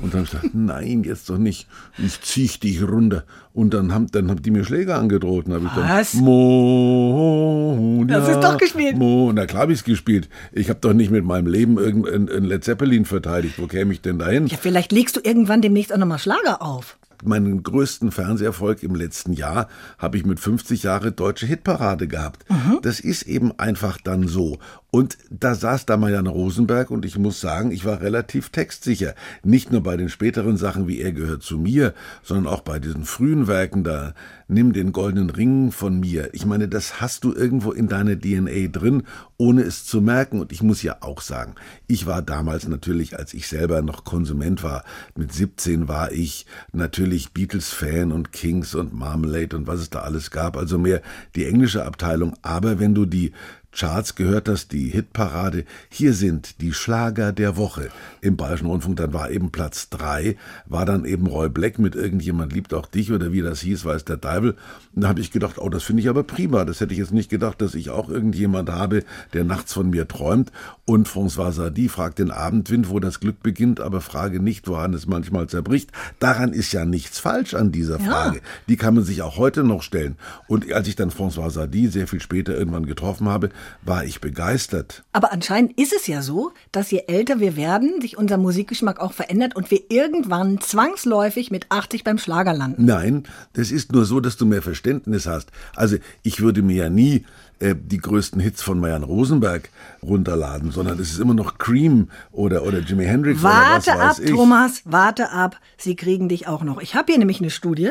Und 0.01 0.15
dann 0.15 0.21
habe 0.21 0.25
ich 0.25 0.31
gesagt, 0.33 0.55
nein, 0.55 1.03
jetzt 1.05 1.29
doch 1.31 1.39
nicht. 1.39 1.69
Ich 1.99 2.21
zieh 2.23 2.49
dich 2.49 2.83
runter. 2.83 3.25
Und 3.53 3.75
dann 3.75 3.93
haben, 3.93 4.07
dann 4.11 4.31
haben 4.31 4.43
die 4.43 4.51
mir 4.51 4.65
Schläge 4.65 4.95
angedroht. 4.97 5.47
Und 5.47 5.57
ich 5.65 5.77
Was? 5.77 6.13
dann, 6.13 6.25
Monia, 6.25 8.19
Das 8.19 8.29
ist 8.29 8.41
doch 8.43 8.57
gespielt. 8.59 8.97
Mo, 8.97 9.31
na 9.33 9.47
klar 9.47 9.63
habe 9.63 9.73
ich's 9.73 9.85
gespielt. 9.85 10.29
Ich 10.53 10.69
habe 10.71 10.81
doch 10.81 10.93
nicht 10.93 11.11
mit 11.11 11.25
meinem 11.25 11.47
Leben 11.47 11.79
irgendein 11.79 12.45
Led 12.45 12.65
Zeppelin 12.65 13.05
verteidigt. 13.05 13.59
Wo 13.59 13.67
käme 13.67 13.93
ich 13.93 14.01
denn 14.01 14.19
dahin? 14.19 14.47
Ja, 14.47 14.57
vielleicht 14.61 14.93
legst 14.93 15.17
du 15.17 15.21
irgendwann 15.23 15.61
demnächst 15.63 15.93
auch 15.93 15.99
nochmal 15.99 16.19
Schlager 16.19 16.63
auf. 16.63 16.99
meinen 17.25 17.63
größten 17.63 18.11
Fernseherfolg 18.11 18.83
im 18.83 18.97
letzten 18.97 19.33
Jahr 19.33 19.69
habe 19.99 20.17
ich 20.17 20.25
mit 20.27 20.41
50 20.41 20.83
Jahre 20.83 21.13
deutsche 21.13 21.47
Hitparade 21.47 22.09
gehabt. 22.09 22.45
Das 22.83 22.99
ist 22.99 23.23
eben 23.25 23.53
einfach 23.59 23.99
dann 24.03 24.27
so. 24.27 24.59
Und 24.95 25.17
da 25.31 25.55
saß 25.55 25.87
da 25.87 25.97
Marianne 25.97 26.29
Rosenberg 26.29 26.91
und 26.91 27.07
ich 27.07 27.17
muss 27.17 27.41
sagen, 27.41 27.71
ich 27.71 27.87
war 27.87 28.03
relativ 28.03 28.51
textsicher. 28.51 29.15
Nicht 29.43 29.73
nur 29.73 29.83
bei 29.83 29.97
den 29.97 30.11
späteren 30.11 30.59
Sachen 30.59 30.87
wie 30.87 31.01
Er 31.01 31.13
gehört 31.13 31.43
zu 31.43 31.57
mir, 31.57 31.95
sondern 32.23 32.47
auch 32.47 32.61
bei 32.61 32.79
diesen 32.79 33.07
frühen 33.07 33.47
Werken 33.47 33.85
da. 33.85 34.13
Nimm 34.49 34.75
den 34.75 34.93
goldenen 34.93 35.31
Ring 35.31 35.73
von 35.73 35.99
mir. 35.99 36.35
Ich 36.35 36.45
meine, 36.45 36.69
das 36.69 37.01
hast 37.01 37.25
du 37.25 37.33
irgendwo 37.33 37.73
in 37.73 37.89
deiner 37.89 38.21
DNA 38.21 38.69
drin, 38.71 39.05
ohne 39.39 39.63
es 39.63 39.87
zu 39.87 40.03
merken. 40.03 40.43
Und 40.43 40.53
ich 40.53 40.63
muss 40.63 40.83
ja 40.83 40.99
auch 41.01 41.23
sagen, 41.23 41.55
ich 41.87 42.05
war 42.05 42.21
damals 42.21 42.69
natürlich, 42.69 43.19
als 43.19 43.33
ich 43.33 43.49
selber 43.49 43.81
noch 43.81 44.05
Konsument 44.05 44.63
war, 44.63 44.85
mit 45.17 45.33
17 45.33 45.89
war 45.89 46.13
ich 46.13 46.45
natürlich 46.75 47.33
Beatles-Fan 47.33 48.13
und 48.13 48.31
Kings 48.33 48.75
und 48.75 48.93
Marmalade 48.93 49.57
und 49.57 49.67
was 49.67 49.81
es 49.81 49.89
da 49.89 50.01
alles 50.01 50.31
gab. 50.31 50.59
Also 50.59 50.77
mehr 50.77 51.01
die 51.35 51.47
englische 51.47 51.87
Abteilung. 51.87 52.35
Aber 52.43 52.79
wenn 52.79 52.95
du 52.95 53.07
die 53.07 53.33
Charts 53.75 54.15
gehört 54.17 54.49
das, 54.49 54.69
die 54.69 54.89
Hitparade. 54.91 55.65
Hier 55.89 56.13
sind 56.13 56.61
die 56.61 56.75
Schlager 56.75 57.33
der 57.33 57.57
Woche. 57.57 57.89
Im 58.21 58.37
Bayerischen 58.37 58.67
Rundfunk, 58.67 58.97
dann 58.97 59.15
war 59.15 59.31
eben 59.31 59.51
Platz 59.51 59.89
drei, 59.89 60.37
war 60.67 60.85
dann 60.85 61.07
eben 61.07 61.27
Roy 61.27 61.49
Black 61.49 61.79
mit 61.79 61.95
Irgendjemand 61.95 62.53
liebt 62.53 62.75
auch 62.75 62.87
dich 62.87 63.13
oder 63.13 63.33
wie 63.33 63.41
das 63.41 63.61
hieß, 63.61 63.85
weiß 63.85 64.05
der 64.05 64.21
Teufel. 64.21 64.57
Und 64.95 65.03
da 65.03 65.09
habe 65.09 65.21
ich 65.21 65.31
gedacht, 65.31 65.59
oh, 65.59 65.71
das 65.71 65.85
finde 65.85 66.03
ich 66.03 66.09
aber 66.09 66.23
prima. 66.23 66.65
Das 66.67 66.81
hätte 66.81 66.93
ich 66.93 66.99
jetzt 66.99 67.13
nicht 67.13 67.31
gedacht, 67.31 67.63
dass 67.63 67.75
ich 67.75 67.89
auch 67.91 68.11
irgendjemand 68.11 68.69
habe, 68.71 69.05
der 69.33 69.45
nachts 69.45 69.73
von 69.73 69.89
mir 69.89 70.07
träumt. 70.07 70.53
Und 70.85 71.09
François 71.09 71.53
Sardy 71.53 71.89
fragt 71.89 72.19
den 72.19 72.31
Abendwind, 72.31 72.91
wo 72.91 73.01
das 73.01 73.21
Glück 73.21 73.43
beginnt, 73.43 73.81
aber 73.81 74.03
frage 74.03 74.41
nicht, 74.41 74.69
woran 74.69 74.93
es 74.93 75.07
manchmal 75.07 75.47
zerbricht. 75.47 75.91
Daran 76.19 76.53
ist 76.53 76.73
ja 76.73 76.85
nichts 76.85 77.19
falsch 77.19 77.55
an 77.55 77.73
dieser 77.73 77.99
Ja. 78.01 78.05
Frage. 78.11 78.41
Die 78.69 78.77
kann 78.77 78.95
man 78.95 79.05
sich 79.05 79.23
auch 79.23 79.39
heute 79.39 79.65
noch 79.65 79.83
stellen. 79.83 80.17
Und 80.47 80.71
als 80.73 80.89
ich 80.89 80.97
dann 80.97 81.11
François 81.11 81.51
Sardy 81.51 81.89
sehr 81.89 82.07
viel 82.07 82.21
später 82.21 82.57
irgendwann 82.57 82.85
getroffen 82.85 83.29
habe, 83.29 83.49
war 83.83 84.05
ich 84.05 84.21
begeistert. 84.21 85.05
Aber 85.13 85.33
anscheinend 85.33 85.79
ist 85.79 85.93
es 85.93 86.07
ja 86.07 86.23
so, 86.23 86.53
dass 86.71 86.91
je 86.91 87.05
älter 87.07 87.41
wir 87.41 87.57
werden, 87.57 88.01
sich 88.01 88.17
unser 88.17 88.39
Musikgeschmack 88.39 89.01
auch 89.01 89.13
verändert 89.13 89.57
und 89.57 89.71
wir 89.71 89.91
irgendwann 89.91 90.61
zwangsläufig 90.61 91.51
mit 91.51 91.67
80 91.71 92.05
beim 92.05 92.19
Schlager 92.19 92.55
landen. 92.55 92.85
Nein, 92.85 93.25
das 93.53 93.71
ist 93.71 93.93
nur 93.93 94.05
so, 94.05 94.21
dass 94.21 94.37
du 94.37 94.47
mehr 94.47 94.63
Verständnis 94.63 95.27
hast. 95.27 95.51
Also 95.75 95.97
ich 96.23 96.41
würde 96.41 96.63
mir 96.63 96.77
ja 96.77 96.91
nie 96.91 97.25
äh, 97.63 97.77
die 97.79 97.99
größten 97.99 98.41
Hits 98.41 98.63
von 98.63 98.81
Marianne 98.81 99.07
Rosenberg 99.07 99.71
runterladen, 100.03 100.73
sondern 100.73 100.99
es 100.99 101.13
ist 101.13 101.21
immer 101.21 101.35
noch 101.35 101.59
Cream 101.59 102.09
oder, 102.33 102.65
oder 102.65 102.81
Jimi 102.81 103.05
Hendrix 103.05 103.43
Warte 103.43 103.91
oder 103.93 103.99
was 104.01 104.03
ab, 104.03 104.11
weiß 104.11 104.19
ich. 104.19 104.31
Thomas, 104.31 104.83
warte 104.85 105.31
ab. 105.31 105.61
Sie 105.77 105.95
kriegen 105.95 106.29
dich 106.29 106.49
auch 106.49 106.65
noch. 106.65 106.81
Ich 106.81 106.95
habe 106.95 107.13
hier 107.13 107.19
nämlich 107.19 107.41
eine 107.41 107.51
Studie 107.51 107.91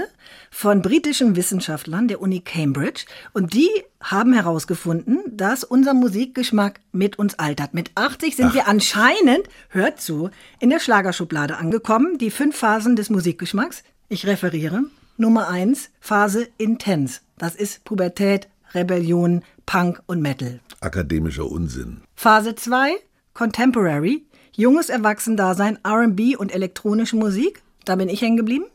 von 0.49 0.81
britischen 0.81 1.37
Wissenschaftlern 1.37 2.09
der 2.09 2.21
Uni 2.21 2.41
Cambridge 2.41 3.05
und 3.31 3.53
die 3.53 3.69
haben 4.01 4.33
herausgefunden, 4.33 5.19
dass 5.29 5.63
unser 5.63 5.93
Musikgeschmack 5.93 6.81
mit 6.91 7.17
uns 7.17 7.39
altert. 7.39 7.73
Mit 7.73 7.91
80 7.95 8.35
sind 8.35 8.53
wir 8.53 8.67
anscheinend, 8.67 9.47
hört 9.69 10.01
zu, 10.01 10.29
in 10.59 10.69
der 10.69 10.79
Schlagerschublade 10.79 11.57
angekommen. 11.57 12.17
Die 12.17 12.31
fünf 12.31 12.57
Phasen 12.57 12.97
des 12.97 13.09
Musikgeschmacks. 13.09 13.83
Ich 14.09 14.27
referiere. 14.27 14.83
Nummer 15.15 15.47
eins, 15.47 15.91
Phase 16.01 16.47
Intens. 16.57 17.21
Das 17.37 17.55
ist 17.55 17.85
Pubertät, 17.85 18.49
Rebellion, 18.73 19.43
Punk 19.71 20.01
und 20.05 20.21
Metal. 20.21 20.59
Akademischer 20.81 21.49
Unsinn. 21.49 22.01
Phase 22.13 22.55
2, 22.55 22.91
Contemporary, 23.33 24.25
junges 24.53 24.89
Erwachsendasein, 24.89 25.79
RB 25.87 26.37
und 26.37 26.53
elektronische 26.53 27.15
Musik. 27.15 27.63
Da 27.85 27.95
bin 27.95 28.09
ich 28.09 28.21
hängen 28.21 28.35
geblieben. 28.35 28.65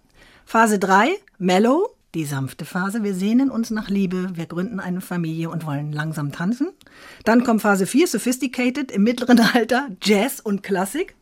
Phase 0.46 0.78
3, 0.78 1.10
Mellow, 1.36 1.90
die 2.14 2.24
sanfte 2.24 2.64
Phase. 2.64 3.04
Wir 3.04 3.14
sehnen 3.14 3.50
uns 3.50 3.70
nach 3.70 3.90
Liebe, 3.90 4.30
wir 4.36 4.46
gründen 4.46 4.80
eine 4.80 5.02
Familie 5.02 5.50
und 5.50 5.66
wollen 5.66 5.92
langsam 5.92 6.32
tanzen. 6.32 6.68
Dann 7.24 7.44
kommt 7.44 7.60
Phase 7.60 7.84
4, 7.84 8.06
Sophisticated, 8.06 8.90
im 8.90 9.02
mittleren 9.02 9.38
Alter, 9.52 9.88
Jazz 10.00 10.40
und 10.40 10.62
Klassik. 10.62 11.14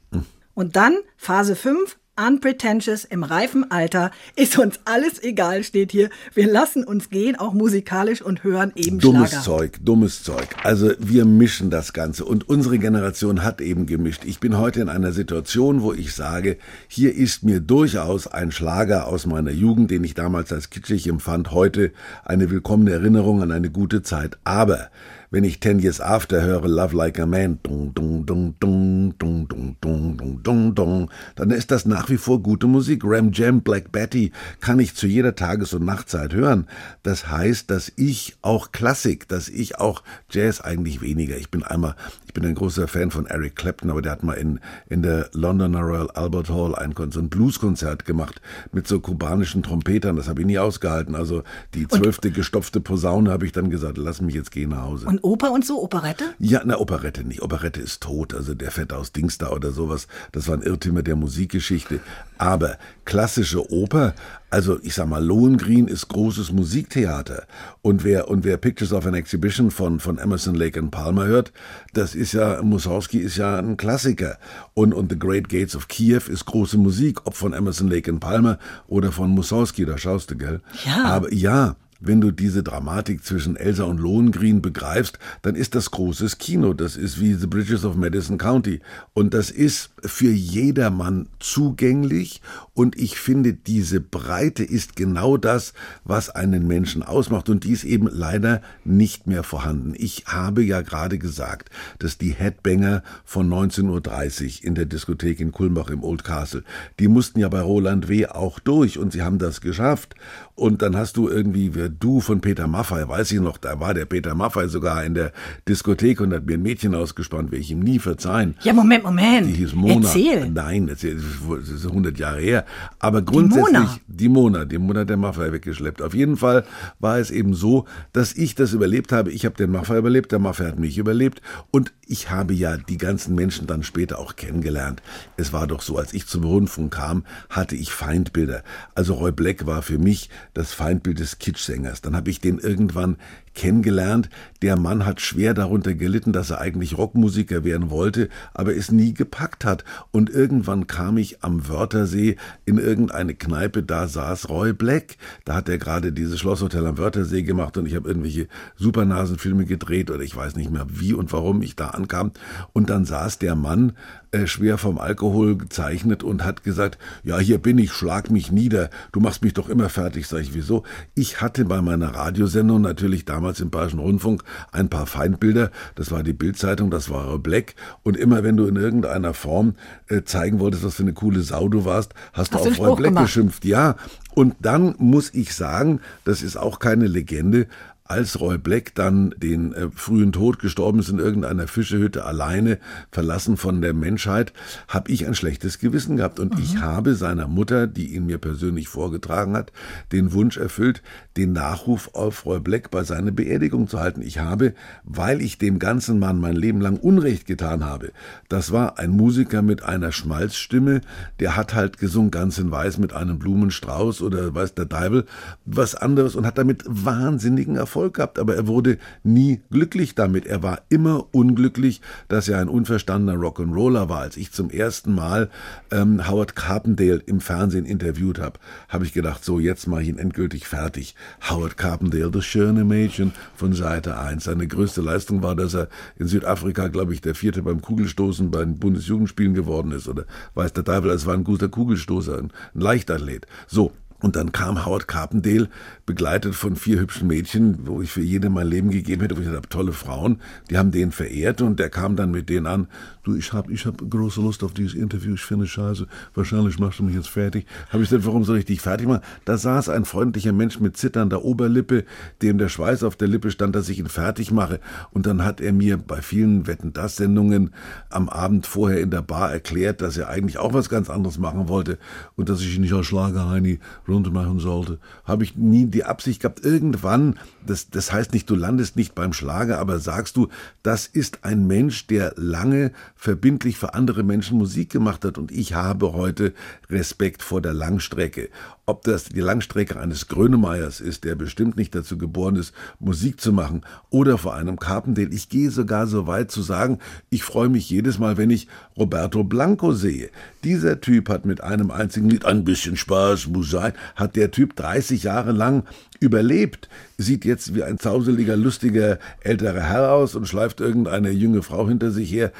Und 0.54 0.76
dann 0.76 0.98
Phase 1.16 1.56
5, 1.56 1.98
Unpretentious 2.16 3.04
im 3.04 3.24
reifen 3.24 3.72
Alter. 3.72 4.12
Ist 4.36 4.56
uns 4.56 4.78
alles 4.84 5.20
egal, 5.22 5.64
steht 5.64 5.90
hier. 5.90 6.10
Wir 6.32 6.46
lassen 6.46 6.84
uns 6.84 7.10
gehen, 7.10 7.34
auch 7.34 7.54
musikalisch 7.54 8.22
und 8.22 8.44
hören 8.44 8.72
eben 8.76 9.00
Dummes 9.00 9.30
Schlager. 9.30 9.44
Zeug, 9.44 9.78
dummes 9.82 10.22
Zeug. 10.22 10.46
Also 10.62 10.92
wir 11.00 11.24
mischen 11.24 11.70
das 11.70 11.92
Ganze 11.92 12.24
und 12.24 12.48
unsere 12.48 12.78
Generation 12.78 13.42
hat 13.42 13.60
eben 13.60 13.86
gemischt. 13.86 14.24
Ich 14.24 14.38
bin 14.38 14.58
heute 14.58 14.80
in 14.80 14.88
einer 14.88 15.12
Situation, 15.12 15.82
wo 15.82 15.92
ich 15.92 16.14
sage, 16.14 16.58
hier 16.86 17.12
ist 17.14 17.42
mir 17.42 17.58
durchaus 17.58 18.28
ein 18.28 18.52
Schlager 18.52 19.08
aus 19.08 19.26
meiner 19.26 19.50
Jugend, 19.50 19.90
den 19.90 20.04
ich 20.04 20.14
damals 20.14 20.52
als 20.52 20.70
kitschig 20.70 21.08
empfand, 21.08 21.50
heute 21.50 21.92
eine 22.24 22.48
willkommene 22.48 22.92
Erinnerung 22.92 23.42
an 23.42 23.50
eine 23.50 23.70
gute 23.70 24.02
Zeit. 24.02 24.38
Aber 24.44 24.90
wenn 25.34 25.42
ich 25.42 25.58
Ten 25.58 25.80
Years 25.80 26.00
After 26.00 26.42
höre, 26.42 26.68
Love 26.68 26.96
Like 26.96 27.18
a 27.18 27.26
Man, 27.26 27.58
dung, 27.64 27.92
dung, 27.92 28.24
dung, 28.24 28.54
dung, 28.60 29.18
dung, 29.18 29.48
dung, 29.48 29.76
dung, 29.80 30.16
dung, 30.16 30.42
dung, 30.44 30.74
dung, 30.76 31.10
dann 31.34 31.50
ist 31.50 31.72
das 31.72 31.86
nach 31.86 32.08
wie 32.08 32.18
vor 32.18 32.40
gute 32.40 32.68
Musik. 32.68 33.02
Ram 33.02 33.32
Jam, 33.32 33.60
Black 33.60 33.90
Betty 33.90 34.30
kann 34.60 34.78
ich 34.78 34.94
zu 34.94 35.08
jeder 35.08 35.34
Tages- 35.34 35.74
und 35.74 35.84
Nachtzeit 35.84 36.34
hören. 36.34 36.68
Das 37.02 37.32
heißt, 37.32 37.68
dass 37.68 37.90
ich 37.96 38.36
auch 38.42 38.70
Klassik, 38.70 39.26
dass 39.26 39.48
ich 39.48 39.80
auch 39.80 40.04
Jazz 40.30 40.60
eigentlich 40.60 41.00
weniger. 41.00 41.36
Ich 41.36 41.50
bin 41.50 41.64
einmal, 41.64 41.96
ich 42.26 42.32
bin 42.32 42.44
ein 42.46 42.54
großer 42.54 42.86
Fan 42.86 43.10
von 43.10 43.26
Eric 43.26 43.56
Clapton, 43.56 43.90
aber 43.90 44.02
der 44.02 44.12
hat 44.12 44.22
mal 44.22 44.34
in, 44.34 44.60
in 44.88 45.02
der 45.02 45.30
Londoner 45.32 45.80
Royal 45.80 46.10
Albert 46.12 46.48
Hall 46.48 46.76
ein, 46.76 46.94
so 47.10 47.18
ein 47.18 47.28
Blueskonzert 47.28 48.04
gemacht 48.04 48.40
mit 48.70 48.86
so 48.86 49.00
kubanischen 49.00 49.64
Trompetern. 49.64 50.14
Das 50.14 50.28
habe 50.28 50.42
ich 50.42 50.46
nie 50.46 50.60
ausgehalten. 50.60 51.16
Also 51.16 51.42
die 51.74 51.88
zwölfte 51.88 52.30
gestopfte 52.30 52.80
Posaune 52.80 53.32
habe 53.32 53.46
ich 53.46 53.50
dann 53.50 53.68
gesagt, 53.68 53.98
lass 53.98 54.20
mich 54.20 54.36
jetzt 54.36 54.52
gehen 54.52 54.70
nach 54.70 54.82
Hause. 54.82 55.08
Und 55.08 55.23
Oper 55.24 55.52
und 55.52 55.64
so, 55.64 55.82
Operette? 55.82 56.34
Ja, 56.38 56.60
na, 56.64 56.78
Operette 56.78 57.24
nicht. 57.24 57.40
Operette 57.40 57.80
ist 57.80 58.02
tot. 58.02 58.34
Also 58.34 58.54
der 58.54 58.70
Fett 58.70 58.92
aus 58.92 59.12
Dingster 59.12 59.52
oder 59.52 59.72
sowas, 59.72 60.06
das 60.32 60.48
war 60.48 60.54
ein 60.54 60.62
Irrtümer 60.62 61.02
der 61.02 61.16
Musikgeschichte. 61.16 62.00
Aber 62.36 62.76
klassische 63.06 63.72
Oper, 63.72 64.14
also 64.50 64.78
ich 64.82 64.94
sag 64.94 65.08
mal, 65.08 65.24
Lohengrin 65.24 65.88
ist 65.88 66.08
großes 66.08 66.52
Musiktheater. 66.52 67.46
Und 67.80 68.04
wer, 68.04 68.28
und 68.28 68.44
wer 68.44 68.58
Pictures 68.58 68.92
of 68.92 69.06
an 69.06 69.14
Exhibition 69.14 69.70
von, 69.70 69.98
von 69.98 70.18
Emerson, 70.18 70.54
Lake 70.54 70.78
and 70.78 70.90
Palmer 70.90 71.24
hört, 71.24 71.52
das 71.94 72.14
ist 72.14 72.34
ja, 72.34 72.62
Mussorgsky 72.62 73.18
ist 73.18 73.38
ja 73.38 73.58
ein 73.58 73.78
Klassiker. 73.78 74.38
Und, 74.74 74.92
und 74.92 75.10
The 75.10 75.18
Great 75.18 75.48
Gates 75.48 75.74
of 75.74 75.88
Kiew 75.88 76.20
ist 76.28 76.44
große 76.44 76.76
Musik, 76.76 77.26
ob 77.26 77.34
von 77.34 77.54
Emerson, 77.54 77.88
Lake 77.88 78.10
and 78.10 78.20
Palmer 78.20 78.58
oder 78.88 79.10
von 79.10 79.30
Mussorgsky, 79.30 79.86
da 79.86 79.96
schaust 79.96 80.30
du, 80.30 80.36
gell? 80.36 80.60
Ja. 80.84 81.04
Aber 81.04 81.32
ja, 81.32 81.76
wenn 82.06 82.20
du 82.20 82.30
diese 82.30 82.62
Dramatik 82.62 83.24
zwischen 83.24 83.56
Elsa 83.56 83.84
und 83.84 83.98
Lohengrin 83.98 84.62
begreifst, 84.62 85.18
dann 85.42 85.54
ist 85.54 85.74
das 85.74 85.90
großes 85.90 86.38
Kino. 86.38 86.72
Das 86.74 86.96
ist 86.96 87.20
wie 87.20 87.34
The 87.34 87.46
Bridges 87.46 87.84
of 87.84 87.96
Madison 87.96 88.38
County. 88.38 88.80
Und 89.12 89.34
das 89.34 89.50
ist 89.50 89.90
für 90.02 90.30
jedermann 90.30 91.28
zugänglich. 91.38 92.40
Und 92.74 92.98
ich 92.98 93.18
finde, 93.18 93.54
diese 93.54 94.00
Breite 94.00 94.64
ist 94.64 94.96
genau 94.96 95.36
das, 95.36 95.72
was 96.04 96.30
einen 96.30 96.66
Menschen 96.66 97.02
ausmacht. 97.02 97.48
Und 97.48 97.64
die 97.64 97.72
ist 97.72 97.84
eben 97.84 98.08
leider 98.08 98.62
nicht 98.84 99.26
mehr 99.26 99.42
vorhanden. 99.42 99.94
Ich 99.96 100.24
habe 100.26 100.62
ja 100.62 100.82
gerade 100.82 101.18
gesagt, 101.18 101.70
dass 101.98 102.18
die 102.18 102.32
Headbanger 102.32 103.02
von 103.24 103.48
19.30 103.48 104.60
Uhr 104.60 104.64
in 104.64 104.74
der 104.74 104.86
Diskothek 104.86 105.40
in 105.40 105.52
Kulmbach 105.52 105.90
im 105.90 106.02
Old 106.02 106.24
Castle, 106.24 106.64
die 106.98 107.08
mussten 107.08 107.40
ja 107.40 107.48
bei 107.48 107.60
Roland 107.60 108.08
W. 108.08 108.26
auch 108.26 108.58
durch 108.58 108.98
und 108.98 109.12
sie 109.12 109.22
haben 109.22 109.38
das 109.38 109.60
geschafft. 109.60 110.14
Und 110.54 110.82
dann 110.82 110.96
hast 110.96 111.16
du 111.16 111.28
irgendwie, 111.28 111.74
wer 111.74 111.88
du 112.00 112.20
von 112.20 112.40
Peter 112.40 112.66
Maffay, 112.66 113.08
weiß 113.08 113.32
ich 113.32 113.40
noch, 113.40 113.58
da 113.58 113.80
war 113.80 113.94
der 113.94 114.04
Peter 114.04 114.34
Maffay 114.34 114.68
sogar 114.68 115.04
in 115.04 115.14
der 115.14 115.32
Diskothek 115.68 116.20
und 116.20 116.32
hat 116.32 116.46
mir 116.46 116.54
ein 116.54 116.62
Mädchen 116.62 116.94
ausgespannt, 116.94 117.50
will 117.50 117.60
ich 117.60 117.70
ihm 117.70 117.80
nie 117.80 117.98
verzeihen. 117.98 118.54
Ja, 118.62 118.72
Moment, 118.72 119.04
Moment. 119.04 119.46
Die 119.46 119.52
hieß 119.52 119.74
Mona. 119.74 120.06
Erzähl. 120.06 120.50
Nein, 120.50 120.86
das 120.86 121.04
ist 121.04 121.86
100 121.86 122.18
Jahre 122.18 122.40
her. 122.40 122.64
Aber 122.98 123.22
grundsätzlich, 123.22 123.72
Mona. 123.72 123.98
die 124.06 124.28
Mona, 124.28 124.64
die 124.64 124.78
Mona 124.78 125.00
hat 125.00 125.10
der 125.10 125.16
Maffay 125.16 125.52
weggeschleppt. 125.52 126.02
Auf 126.02 126.14
jeden 126.14 126.36
Fall 126.36 126.64
war 126.98 127.18
es 127.18 127.30
eben 127.30 127.54
so, 127.54 127.86
dass 128.12 128.34
ich 128.34 128.54
das 128.54 128.72
überlebt 128.72 129.12
habe. 129.12 129.30
Ich 129.30 129.44
habe 129.44 129.56
den 129.56 129.70
Maffay 129.70 129.98
überlebt, 129.98 130.32
der 130.32 130.38
Maffay 130.38 130.66
hat 130.66 130.78
mich 130.78 130.98
überlebt. 130.98 131.40
Und 131.70 131.92
ich 132.06 132.30
habe 132.30 132.54
ja 132.54 132.76
die 132.76 132.98
ganzen 132.98 133.34
Menschen 133.34 133.66
dann 133.66 133.82
später 133.82 134.18
auch 134.18 134.36
kennengelernt. 134.36 135.02
Es 135.36 135.52
war 135.52 135.66
doch 135.66 135.82
so, 135.82 135.96
als 135.96 136.12
ich 136.12 136.26
zum 136.26 136.44
Rundfunk 136.44 136.92
kam, 136.94 137.24
hatte 137.48 137.76
ich 137.76 137.92
Feindbilder. 137.92 138.62
Also 138.94 139.14
Roy 139.14 139.32
Black 139.32 139.66
war 139.66 139.82
für 139.82 139.98
mich 139.98 140.30
das 140.52 140.72
Feindbild 140.72 141.18
des 141.18 141.38
Kitschsängers. 141.74 142.00
Dann 142.00 142.16
habe 142.16 142.30
ich 142.30 142.40
den 142.40 142.58
irgendwann 142.58 143.16
kennengelernt. 143.54 144.28
Der 144.62 144.78
Mann 144.78 145.06
hat 145.06 145.20
schwer 145.20 145.54
darunter 145.54 145.94
gelitten, 145.94 146.32
dass 146.32 146.50
er 146.50 146.60
eigentlich 146.60 146.96
Rockmusiker 146.96 147.64
werden 147.64 147.90
wollte, 147.90 148.28
aber 148.52 148.74
es 148.74 148.90
nie 148.90 149.14
gepackt 149.14 149.64
hat. 149.64 149.84
Und 150.10 150.30
irgendwann 150.30 150.86
kam 150.86 151.16
ich 151.18 151.42
am 151.42 151.68
Wörthersee 151.68 152.36
in 152.64 152.78
irgendeine 152.78 153.34
Kneipe, 153.34 153.82
da 153.82 154.08
saß 154.08 154.48
Roy 154.48 154.72
Black. 154.72 155.16
Da 155.44 155.54
hat 155.54 155.68
er 155.68 155.78
gerade 155.78 156.12
dieses 156.12 156.40
Schlosshotel 156.40 156.86
am 156.86 156.98
Wörthersee 156.98 157.42
gemacht 157.42 157.76
und 157.76 157.86
ich 157.86 157.94
habe 157.94 158.08
irgendwelche 158.08 158.48
Supernasenfilme 158.76 159.64
gedreht 159.64 160.10
oder 160.10 160.22
ich 160.22 160.34
weiß 160.34 160.56
nicht 160.56 160.70
mehr 160.70 160.86
wie 160.88 161.14
und 161.14 161.32
warum 161.32 161.62
ich 161.62 161.76
da 161.76 161.88
ankam. 161.88 162.32
Und 162.72 162.90
dann 162.90 163.04
saß 163.04 163.38
der 163.38 163.54
Mann 163.54 163.92
äh, 164.34 164.48
schwer 164.48 164.78
vom 164.78 164.98
Alkohol 164.98 165.56
gezeichnet 165.56 166.24
und 166.24 166.44
hat 166.44 166.64
gesagt, 166.64 166.98
ja, 167.22 167.38
hier 167.38 167.58
bin 167.58 167.78
ich, 167.78 167.92
schlag 167.92 168.30
mich 168.30 168.50
nieder, 168.50 168.90
du 169.12 169.20
machst 169.20 169.44
mich 169.44 169.54
doch 169.54 169.68
immer 169.68 169.88
fertig. 169.88 170.26
Sag 170.26 170.40
ich, 170.40 170.54
wieso? 170.54 170.82
Ich 171.14 171.40
hatte 171.40 171.64
bei 171.64 171.80
meiner 171.80 172.14
Radiosendung 172.14 172.80
natürlich 172.80 173.24
damals 173.24 173.43
im 173.60 173.70
Bayerischen 173.70 173.98
Rundfunk 173.98 174.42
ein 174.72 174.88
paar 174.88 175.06
Feindbilder. 175.06 175.70
Das 175.94 176.10
war 176.10 176.22
die 176.22 176.32
Bildzeitung, 176.32 176.90
das 176.90 177.10
war 177.10 177.38
Black. 177.38 177.74
Und 178.02 178.16
immer 178.16 178.42
wenn 178.42 178.56
du 178.56 178.66
in 178.66 178.76
irgendeiner 178.76 179.34
Form 179.34 179.74
äh, 180.08 180.22
zeigen 180.22 180.58
wolltest, 180.60 180.84
was 180.84 180.94
für 180.94 181.02
eine 181.02 181.12
coole 181.12 181.42
Sau 181.42 181.68
du 181.68 181.84
warst, 181.84 182.14
hast, 182.32 182.52
Hast 182.54 182.64
du 182.66 182.70
auf 182.70 182.78
Roy 182.78 182.96
Black 182.96 183.10
gemacht? 183.10 183.24
geschimpft. 183.26 183.64
Ja. 183.64 183.96
Und 184.34 184.56
dann 184.60 184.94
muss 184.98 185.32
ich 185.32 185.54
sagen, 185.54 186.00
das 186.24 186.42
ist 186.42 186.56
auch 186.56 186.78
keine 186.78 187.06
Legende, 187.06 187.66
als 188.06 188.38
Roy 188.38 188.58
Black 188.58 188.94
dann 188.94 189.34
den 189.38 189.72
äh, 189.72 189.88
frühen 189.90 190.30
Tod 190.30 190.58
gestorben 190.58 190.98
ist 190.98 191.08
in 191.08 191.18
irgendeiner 191.18 191.66
Fischehütte 191.66 192.26
alleine, 192.26 192.78
verlassen 193.10 193.56
von 193.56 193.80
der 193.80 193.94
Menschheit, 193.94 194.52
habe 194.88 195.10
ich 195.10 195.26
ein 195.26 195.34
schlechtes 195.34 195.78
Gewissen 195.78 196.18
gehabt. 196.18 196.38
Und 196.38 196.58
ich 196.58 196.82
habe 196.82 197.14
seiner 197.14 197.48
Mutter, 197.48 197.86
die 197.86 198.14
ihn 198.14 198.26
mir 198.26 198.36
persönlich 198.36 198.88
vorgetragen 198.88 199.56
hat, 199.56 199.72
den 200.12 200.34
Wunsch 200.34 200.58
erfüllt, 200.58 201.02
den 201.38 201.54
Nachruf 201.54 202.10
auf 202.12 202.44
Roy 202.44 202.60
Black 202.60 202.90
bei 202.90 203.04
seiner 203.04 203.30
Beerdigung 203.30 203.88
zu 203.88 203.98
halten. 203.98 204.20
Ich 204.20 204.38
habe, 204.38 204.74
weil 205.04 205.40
ich 205.40 205.56
dem 205.56 205.78
ganzen 205.78 206.18
Mann 206.18 206.38
mein 206.38 206.56
Leben 206.56 206.82
lang 206.82 206.98
Unrecht 206.98 207.46
getan 207.46 207.86
habe, 207.86 208.12
das 208.50 208.70
war 208.70 208.98
ein 208.98 209.12
Musiker 209.12 209.62
mit 209.62 209.82
einer 209.82 210.12
Schmalzstimme, 210.12 211.00
der 211.40 211.56
hat 211.56 211.72
halt 211.72 211.96
gesungen 211.96 212.30
ganz 212.30 212.58
in 212.58 212.70
Weiß 212.70 212.98
mit 212.98 213.14
einem 213.14 213.38
Blumenstrauß 213.38 214.20
oder 214.20 214.54
weiß 214.54 214.74
der 214.74 214.90
Teufel 214.90 215.24
was 215.64 215.94
anderes 215.94 216.34
und 216.34 216.44
hat 216.44 216.58
damit 216.58 216.84
wahnsinnigen 216.86 217.76
Erfolg 217.76 217.93
gehabt, 217.94 218.38
aber 218.38 218.54
er 218.56 218.66
wurde 218.66 218.98
nie 219.22 219.60
glücklich 219.70 220.14
damit. 220.14 220.46
Er 220.46 220.62
war 220.62 220.82
immer 220.88 221.26
unglücklich, 221.32 222.00
dass 222.28 222.48
er 222.48 222.58
ein 222.58 222.68
unverstandener 222.68 223.38
Rock'n'Roller 223.38 224.08
war. 224.08 224.20
Als 224.20 224.36
ich 224.36 224.52
zum 224.52 224.70
ersten 224.70 225.14
Mal 225.14 225.50
ähm, 225.90 226.28
Howard 226.28 226.56
Carpendale 226.56 227.22
im 227.26 227.40
Fernsehen 227.40 227.86
interviewt 227.86 228.38
habe, 228.38 228.58
habe 228.88 229.04
ich 229.04 229.12
gedacht, 229.12 229.44
so 229.44 229.58
jetzt 229.58 229.86
mache 229.86 230.02
ich 230.02 230.08
ihn 230.08 230.18
endgültig 230.18 230.66
fertig. 230.66 231.14
Howard 231.48 231.76
Carpendale, 231.76 232.30
das 232.30 232.44
schöne 232.44 232.84
Mädchen 232.84 233.32
von 233.54 233.72
Seite 233.72 234.18
1. 234.18 234.44
Seine 234.44 234.66
größte 234.66 235.00
Leistung 235.00 235.42
war, 235.42 235.54
dass 235.54 235.74
er 235.74 235.88
in 236.16 236.26
Südafrika, 236.26 236.88
glaube 236.88 237.14
ich, 237.14 237.20
der 237.20 237.34
vierte 237.34 237.62
beim 237.62 237.80
Kugelstoßen 237.80 238.50
bei 238.50 238.64
den 238.64 238.78
Bundesjugendspielen 238.78 239.54
geworden 239.54 239.92
ist. 239.92 240.08
Oder 240.08 240.24
weiß 240.54 240.72
der 240.72 240.84
Teufel, 240.84 241.10
es 241.10 241.26
war 241.26 241.34
ein 241.34 241.44
guter 241.44 241.68
Kugelstoßer, 241.68 242.38
ein 242.38 242.52
Leichtathlet. 242.74 243.46
So, 243.66 243.92
und 244.24 244.36
dann 244.36 244.52
kam 244.52 244.86
Howard 244.86 245.06
Carpendale, 245.06 245.68
begleitet 246.06 246.54
von 246.54 246.76
vier 246.76 247.00
hübschen 247.00 247.28
Mädchen, 247.28 247.86
wo 247.86 248.02
ich 248.02 248.10
für 248.10 248.20
jede 248.20 248.50
mein 248.50 248.66
Leben 248.66 248.90
gegeben 248.90 249.22
hätte, 249.22 249.36
wo 249.36 249.40
ich 249.40 249.48
habe, 249.48 249.68
tolle 249.68 249.92
Frauen, 249.92 250.40
die 250.68 250.76
haben 250.76 250.90
den 250.90 251.12
verehrt 251.12 251.62
und 251.62 251.80
der 251.80 251.88
kam 251.88 252.16
dann 252.16 252.30
mit 252.30 252.50
denen 252.50 252.66
an, 252.66 252.88
du, 253.22 253.34
ich 253.34 253.52
habe 253.54 253.72
ich 253.72 253.86
hab 253.86 253.98
große 253.98 254.40
Lust 254.40 254.62
auf 254.62 254.74
dieses 254.74 254.94
Interview, 254.94 255.34
ich 255.34 255.40
finde 255.40 255.64
es 255.64 255.70
scheiße, 255.70 256.06
wahrscheinlich 256.34 256.78
machst 256.78 256.98
du 256.98 257.04
mich 257.04 257.14
jetzt 257.14 257.28
fertig. 257.28 257.66
Habe 257.88 258.02
ich 258.02 258.10
gesagt, 258.10 258.26
warum 258.26 258.44
soll 258.44 258.58
ich 258.58 258.66
dich 258.66 258.82
fertig 258.82 259.06
machen? 259.06 259.22
Da 259.46 259.56
saß 259.56 259.88
ein 259.88 260.04
freundlicher 260.04 260.52
Mensch 260.52 260.78
mit 260.78 260.96
zitternder 260.96 261.42
Oberlippe, 261.42 262.04
dem 262.42 262.58
der 262.58 262.68
Schweiß 262.68 263.02
auf 263.02 263.16
der 263.16 263.28
Lippe 263.28 263.50
stand, 263.50 263.74
dass 263.74 263.88
ich 263.88 263.98
ihn 263.98 264.08
fertig 264.08 264.50
mache. 264.50 264.80
Und 265.12 265.24
dann 265.24 265.42
hat 265.44 265.60
er 265.62 265.72
mir 265.72 265.96
bei 265.96 266.20
vielen 266.20 266.66
Wetten-Das-Sendungen 266.66 267.70
am 268.10 268.28
Abend 268.28 268.66
vorher 268.66 269.00
in 269.00 269.10
der 269.10 269.22
Bar 269.22 269.52
erklärt, 269.52 270.02
dass 270.02 270.18
er 270.18 270.28
eigentlich 270.28 270.58
auch 270.58 270.74
was 270.74 270.90
ganz 270.90 271.08
anderes 271.08 271.38
machen 271.38 271.68
wollte 271.68 271.98
und 272.36 272.50
dass 272.50 272.60
ich 272.60 272.74
ihn 272.74 272.82
nicht 272.82 272.92
als 272.92 273.06
Schlagerheini 273.06 273.78
runter 274.06 274.30
machen 274.30 274.58
sollte. 274.58 274.98
Habe 275.24 275.44
ich 275.44 275.56
nie 275.56 275.93
die 275.94 276.04
Absicht 276.04 276.42
gehabt, 276.42 276.64
irgendwann, 276.64 277.38
das, 277.66 277.88
das 277.88 278.12
heißt 278.12 278.32
nicht, 278.32 278.50
du 278.50 278.54
landest 278.54 278.96
nicht 278.96 279.14
beim 279.14 279.32
Schlager, 279.32 279.78
aber 279.78 279.98
sagst 279.98 280.36
du, 280.36 280.48
das 280.82 281.06
ist 281.06 281.44
ein 281.44 281.66
Mensch, 281.66 282.06
der 282.06 282.34
lange 282.36 282.92
verbindlich 283.16 283.78
für 283.78 283.94
andere 283.94 284.22
Menschen 284.22 284.58
Musik 284.58 284.90
gemacht 284.90 285.24
hat 285.24 285.38
und 285.38 285.50
ich 285.50 285.74
habe 285.74 286.12
heute 286.12 286.52
Respekt 286.90 287.42
vor 287.42 287.62
der 287.62 287.72
Langstrecke. 287.72 288.50
Ob 288.86 289.02
das 289.04 289.24
die 289.24 289.40
Langstrecke 289.40 289.98
eines 289.98 290.28
Grönemeyers 290.28 291.00
ist, 291.00 291.24
der 291.24 291.36
bestimmt 291.36 291.78
nicht 291.78 291.94
dazu 291.94 292.18
geboren 292.18 292.56
ist, 292.56 292.74
Musik 292.98 293.40
zu 293.40 293.50
machen, 293.50 293.82
oder 294.10 294.36
vor 294.36 294.54
einem 294.54 294.78
Carpendale. 294.78 295.30
Ich 295.30 295.48
gehe 295.48 295.70
sogar 295.70 296.06
so 296.06 296.26
weit 296.26 296.50
zu 296.50 296.60
sagen, 296.60 296.98
ich 297.30 297.44
freue 297.44 297.70
mich 297.70 297.88
jedes 297.88 298.18
Mal, 298.18 298.36
wenn 298.36 298.50
ich 298.50 298.68
Roberto 298.94 299.42
Blanco 299.42 299.92
sehe. 299.92 300.28
Dieser 300.64 301.00
Typ 301.00 301.30
hat 301.30 301.46
mit 301.46 301.62
einem 301.62 301.90
einzigen 301.90 302.28
Lied 302.28 302.44
ein 302.44 302.64
bisschen 302.64 302.96
Spaß, 302.96 303.46
muss 303.46 303.70
sein, 303.70 303.94
hat 304.16 304.36
der 304.36 304.50
Typ 304.50 304.76
30 304.76 305.22
Jahre 305.22 305.52
lang 305.52 305.84
überlebt, 306.20 306.90
sieht 307.16 307.44
jetzt 307.44 307.74
wie 307.74 307.84
ein 307.84 307.98
zauseliger, 307.98 308.56
lustiger 308.56 309.18
älterer 309.40 309.80
Herr 309.80 310.12
aus 310.12 310.34
und 310.34 310.46
schleift 310.46 310.80
irgendeine 310.80 311.30
junge 311.30 311.62
Frau 311.62 311.88
hinter 311.88 312.10
sich 312.10 312.30
her 312.30 312.52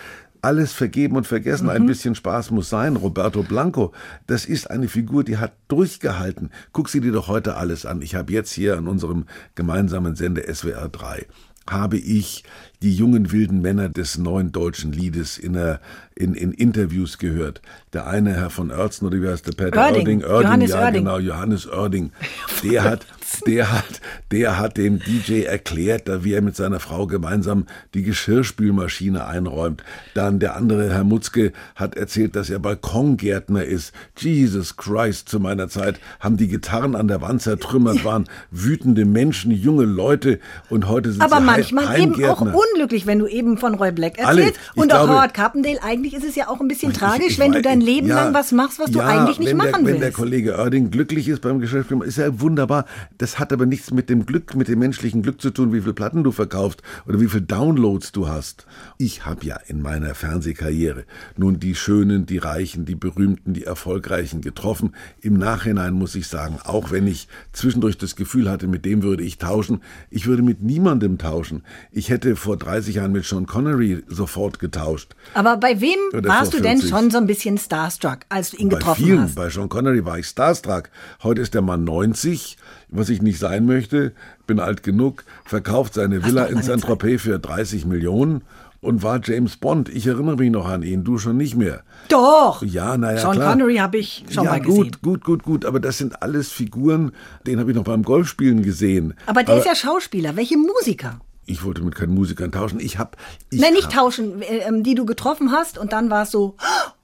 alles 0.45 0.73
vergeben 0.73 1.17
und 1.17 1.27
vergessen. 1.27 1.71
Ein 1.71 1.87
bisschen 1.87 2.15
Spaß 2.15 2.51
muss 2.51 2.69
sein. 2.69 2.97
Roberto 2.97 3.43
Blanco, 3.43 3.93
das 4.27 4.45
ist 4.45 4.71
eine 4.71 4.89
Figur, 4.89 5.25
die 5.25 5.39
hat 5.39 5.55
durchgehalten. 5.69 6.51
Guck 6.73 6.89
sie 6.89 7.01
dir 7.01 7.13
doch 7.13 7.29
heute 7.29 7.57
alles 7.57 7.87
an. 7.87 8.03
Ich 8.03 8.15
habe 8.15 8.33
jetzt 8.33 8.53
hier 8.53 8.77
an 8.77 8.87
unserem 8.87 9.25
gemeinsamen 9.55 10.15
Sender 10.15 10.43
SWR 10.53 10.89
3 10.89 11.27
habe 11.69 11.97
ich 11.97 12.45
die 12.83 12.95
jungen 12.95 13.33
wilden 13.33 13.63
Männer 13.63 13.89
des 13.89 14.19
neuen 14.19 14.53
deutschen 14.53 14.93
Liedes 14.93 15.39
in, 15.39 15.57
einer, 15.57 15.81
in, 16.15 16.35
in 16.35 16.53
Interviews 16.53 17.17
gehört. 17.17 17.63
Der 17.95 18.07
eine 18.07 18.35
Herr 18.35 18.51
von 18.51 18.71
Oertzen 18.71 19.07
oder 19.07 19.23
wie 19.23 19.29
heißt 19.29 19.47
der 19.47 19.53
Peter 19.53 19.81
Oerding, 19.81 20.23
Oerding, 20.23 20.43
Johannes 20.43 20.71
ja 20.71 20.81
Oerding. 20.81 21.05
genau, 21.05 21.19
Johannes 21.19 21.67
Oerding. 21.67 22.13
Der 22.63 22.85
hat, 22.85 23.07
der 23.47 23.73
hat, 23.73 24.01
der 24.31 24.59
hat 24.59 24.77
dem 24.77 24.99
DJ 25.01 25.43
erklärt, 25.43 26.09
wie 26.25 26.33
er 26.35 26.43
mit 26.43 26.57
seiner 26.57 26.81
Frau 26.81 27.07
gemeinsam 27.07 27.67
die 27.95 28.03
Geschirrspülmaschine 28.03 29.27
einräumt. 29.27 29.83
Dann 30.15 30.39
der 30.39 30.57
andere 30.57 30.93
Herr 30.93 31.05
Mutzke 31.05 31.53
hat 31.75 31.97
erzählt, 31.97 32.37
dass 32.37 32.51
er 32.51 32.59
Balkongärtner 32.59 33.65
ist. 33.65 33.93
Jesus 34.19 34.77
Christ, 34.77 35.29
zu 35.29 35.41
meiner 35.41 35.69
Zeit 35.69 35.99
haben 36.21 36.37
die 36.37 36.49
Gitarren 36.49 36.95
an 36.95 37.09
der 37.09 37.21
Wand 37.21 37.43
zertrümmert, 37.43 38.05
waren 38.05 38.27
wütende 38.51 39.05
Menschen, 39.05 39.51
junge 39.51 39.85
Leute 39.85 40.39
und 40.71 40.89
heute 40.89 41.13
sind 41.13 41.23
Aber 41.23 41.39
sie 41.39 41.43
manchmal 41.43 41.89
Heim 41.89 42.03
eben 42.15 42.25
auch 42.27 42.41
Heimgärtner. 42.41 42.55
unglücklich, 42.73 43.07
wenn 43.07 43.19
du 43.19 43.27
eben 43.27 43.59
von 43.59 43.75
Roy 43.75 43.93
Black 43.93 44.19
Alle. 44.25 44.43
erzählst. 44.43 44.61
Ich 44.75 44.83
Und 44.83 44.93
auch 44.93 44.99
glaube- 45.05 45.13
Howard 45.15 45.35
Carpendale. 45.35 45.83
Eigentlich 45.83 46.15
ist 46.15 46.25
es 46.25 46.35
ja 46.37 46.49
auch 46.49 46.61
ein 46.61 46.69
bisschen 46.69 46.93
Ich- 46.93 46.99
tragisch, 46.99 47.33
ich 47.33 47.39
wenn 47.39 47.53
du 47.53 47.59
weiß- 47.59 47.63
dein 47.63 47.81
Leben 47.81 48.07
ja, 48.09 48.25
lang 48.25 48.35
was 48.35 48.53
machst, 48.53 48.79
was 48.79 48.91
du 48.91 48.99
ja, 48.99 49.07
eigentlich 49.07 49.39
nicht 49.39 49.51
wenn 49.51 49.59
der, 49.59 49.71
machen 49.73 49.87
Wenn 49.87 49.95
der 49.95 50.03
willst. 50.03 50.17
Kollege 50.19 50.57
Oerding 50.59 50.91
glücklich 50.91 51.29
ist 51.29 51.41
beim 51.43 51.61
Geschäft, 51.61 51.91
ist 51.91 52.19
ja 52.19 52.41
wunderbar. 52.41 52.85
Das 53.19 53.39
hat 53.39 53.53
aber 53.53 53.65
nichts 53.67 53.93
mit 53.93 54.11
dem 54.11 54.27
Glück, 54.27 54.55
mit 54.57 54.67
dem 54.69 54.81
menschlichen 54.81 55.23
Glück 55.23 55.41
zu 55.41 55.51
tun, 55.51 55.73
wie 55.73 55.81
viel 55.81 55.93
Platten 55.93 56.25
du 56.25 56.33
verkaufst 56.33 56.83
oder 57.07 57.21
wie 57.21 57.29
viel 57.29 57.41
Downloads 57.43 58.13
du 58.13 58.29
hast. 58.29 58.67
Ich 58.99 59.25
habe 59.25 59.47
ja 59.47 59.57
in 59.69 59.81
meiner 59.83 60.15
Fernsehkarriere 60.15 61.05
nun 61.37 61.61
die 61.61 61.75
Schönen, 61.75 62.27
die 62.27 62.39
Reichen, 62.39 62.85
die 62.85 62.97
Berühmten, 62.97 63.53
die 63.55 63.65
Erfolgreichen 63.65 64.41
getroffen. 64.41 64.95
Im 65.21 65.35
Nachhinein 65.35 65.95
muss 65.95 66.15
ich 66.17 66.27
sagen, 66.27 66.59
auch 66.65 66.91
wenn 66.91 67.07
ich 67.07 67.29
zwischendurch 67.53 67.99
das 67.99 68.17
Gefühl 68.17 68.51
hatte, 68.51 68.67
mit 68.67 68.85
dem 68.85 69.03
würde 69.03 69.23
ich 69.23 69.39
tauschen, 69.39 69.81
ich 70.11 70.27
würde 70.27 70.43
mit 70.43 70.63
niemandem 70.63 71.19
tauschen. 71.19 71.63
Ich 71.93 72.11
hätte 72.11 72.35
vor 72.37 72.57
30 72.57 72.97
Jahren 72.97 73.13
mit 73.13 73.25
Sean 73.25 73.47
Connery 73.47 74.03
sofort 74.09 74.59
getauscht. 74.59 75.15
Aber 75.35 75.57
bei 75.57 75.81
wem 75.81 75.99
Oder 76.13 76.29
warst 76.29 76.53
du 76.53 76.61
denn 76.61 76.79
40? 76.79 76.91
schon 76.91 77.11
so 77.11 77.19
ein 77.19 77.27
bisschen 77.27 77.59
starstruck, 77.59 78.21
als 78.29 78.51
du 78.51 78.57
ihn 78.57 78.69
Bei 78.71 78.79
getroffen 78.79 79.05
vielen, 79.05 79.21
hast? 79.21 79.35
bei 79.37 79.49
Sean 79.51 79.69
Connery 79.69 80.05
war 80.05 80.19
ich 80.19 80.27
starstruck. 80.27 80.91
Heute 81.23 81.43
ist 81.43 81.55
der 81.55 81.63
Mann 81.63 81.85
90, 81.85 82.57
was 82.95 83.09
ich 83.09 83.23
nicht 83.23 83.39
sein 83.39 83.67
möchte, 83.67 84.13
bin 84.47 84.61
alt 84.61 84.83
genug, 84.83 85.25
verkauft 85.45 85.95
seine 85.95 86.25
Villa 86.25 86.45
in 86.45 86.63
Saint-Tropez 86.63 87.23
für 87.23 87.39
30 87.39 87.85
Millionen 87.87 88.43
und 88.81 89.03
war 89.03 89.21
James 89.23 89.57
Bond. 89.57 89.89
Ich 89.89 90.07
erinnere 90.07 90.37
mich 90.37 90.51
noch 90.51 90.69
an 90.69 90.83
ihn, 90.83 91.05
du 91.05 91.19
schon 91.19 91.37
nicht 91.37 91.57
mehr. 91.57 91.83
Doch. 92.09 92.63
Ja, 92.63 92.97
naja, 92.97 93.19
Sean 93.19 93.37
klar. 93.37 93.53
Connery 93.53 93.77
habe 93.77 93.99
ich 93.99 94.25
schon 94.31 94.45
ja, 94.45 94.51
mal 94.51 94.61
gut, 94.61 94.77
gesehen. 94.77 94.97
gut, 95.03 95.25
gut, 95.25 95.43
gut. 95.43 95.65
Aber 95.65 95.81
das 95.81 95.99
sind 95.99 96.23
alles 96.23 96.51
Figuren, 96.53 97.13
den 97.47 97.59
habe 97.59 97.71
ich 97.71 97.77
noch 97.77 97.85
beim 97.85 98.03
Golfspielen 98.03 98.63
gesehen. 98.63 99.15
Aber 99.27 99.43
der 99.43 99.59
ist 99.59 99.67
ja 99.67 99.75
Schauspieler. 99.75 100.37
Welche 100.37 100.57
Musiker? 100.57 101.21
Ich 101.47 101.65
wollte 101.65 101.83
mit 101.83 101.95
keinen 101.95 102.15
Musikern 102.15 102.53
tauschen. 102.53 102.81
Ich 102.81 102.99
habe. 102.99 103.13
Nein, 103.51 103.75
nicht 103.75 103.93
tauschen, 103.93 104.41
äh, 104.43 104.59
ähm, 104.67 104.83
die 104.83 104.95
du 104.95 105.05
getroffen 105.05 105.51
hast 105.51 105.79
und 105.79 105.93
dann 105.93 106.09
war 106.11 106.23
es 106.23 106.31
so, 106.31 106.57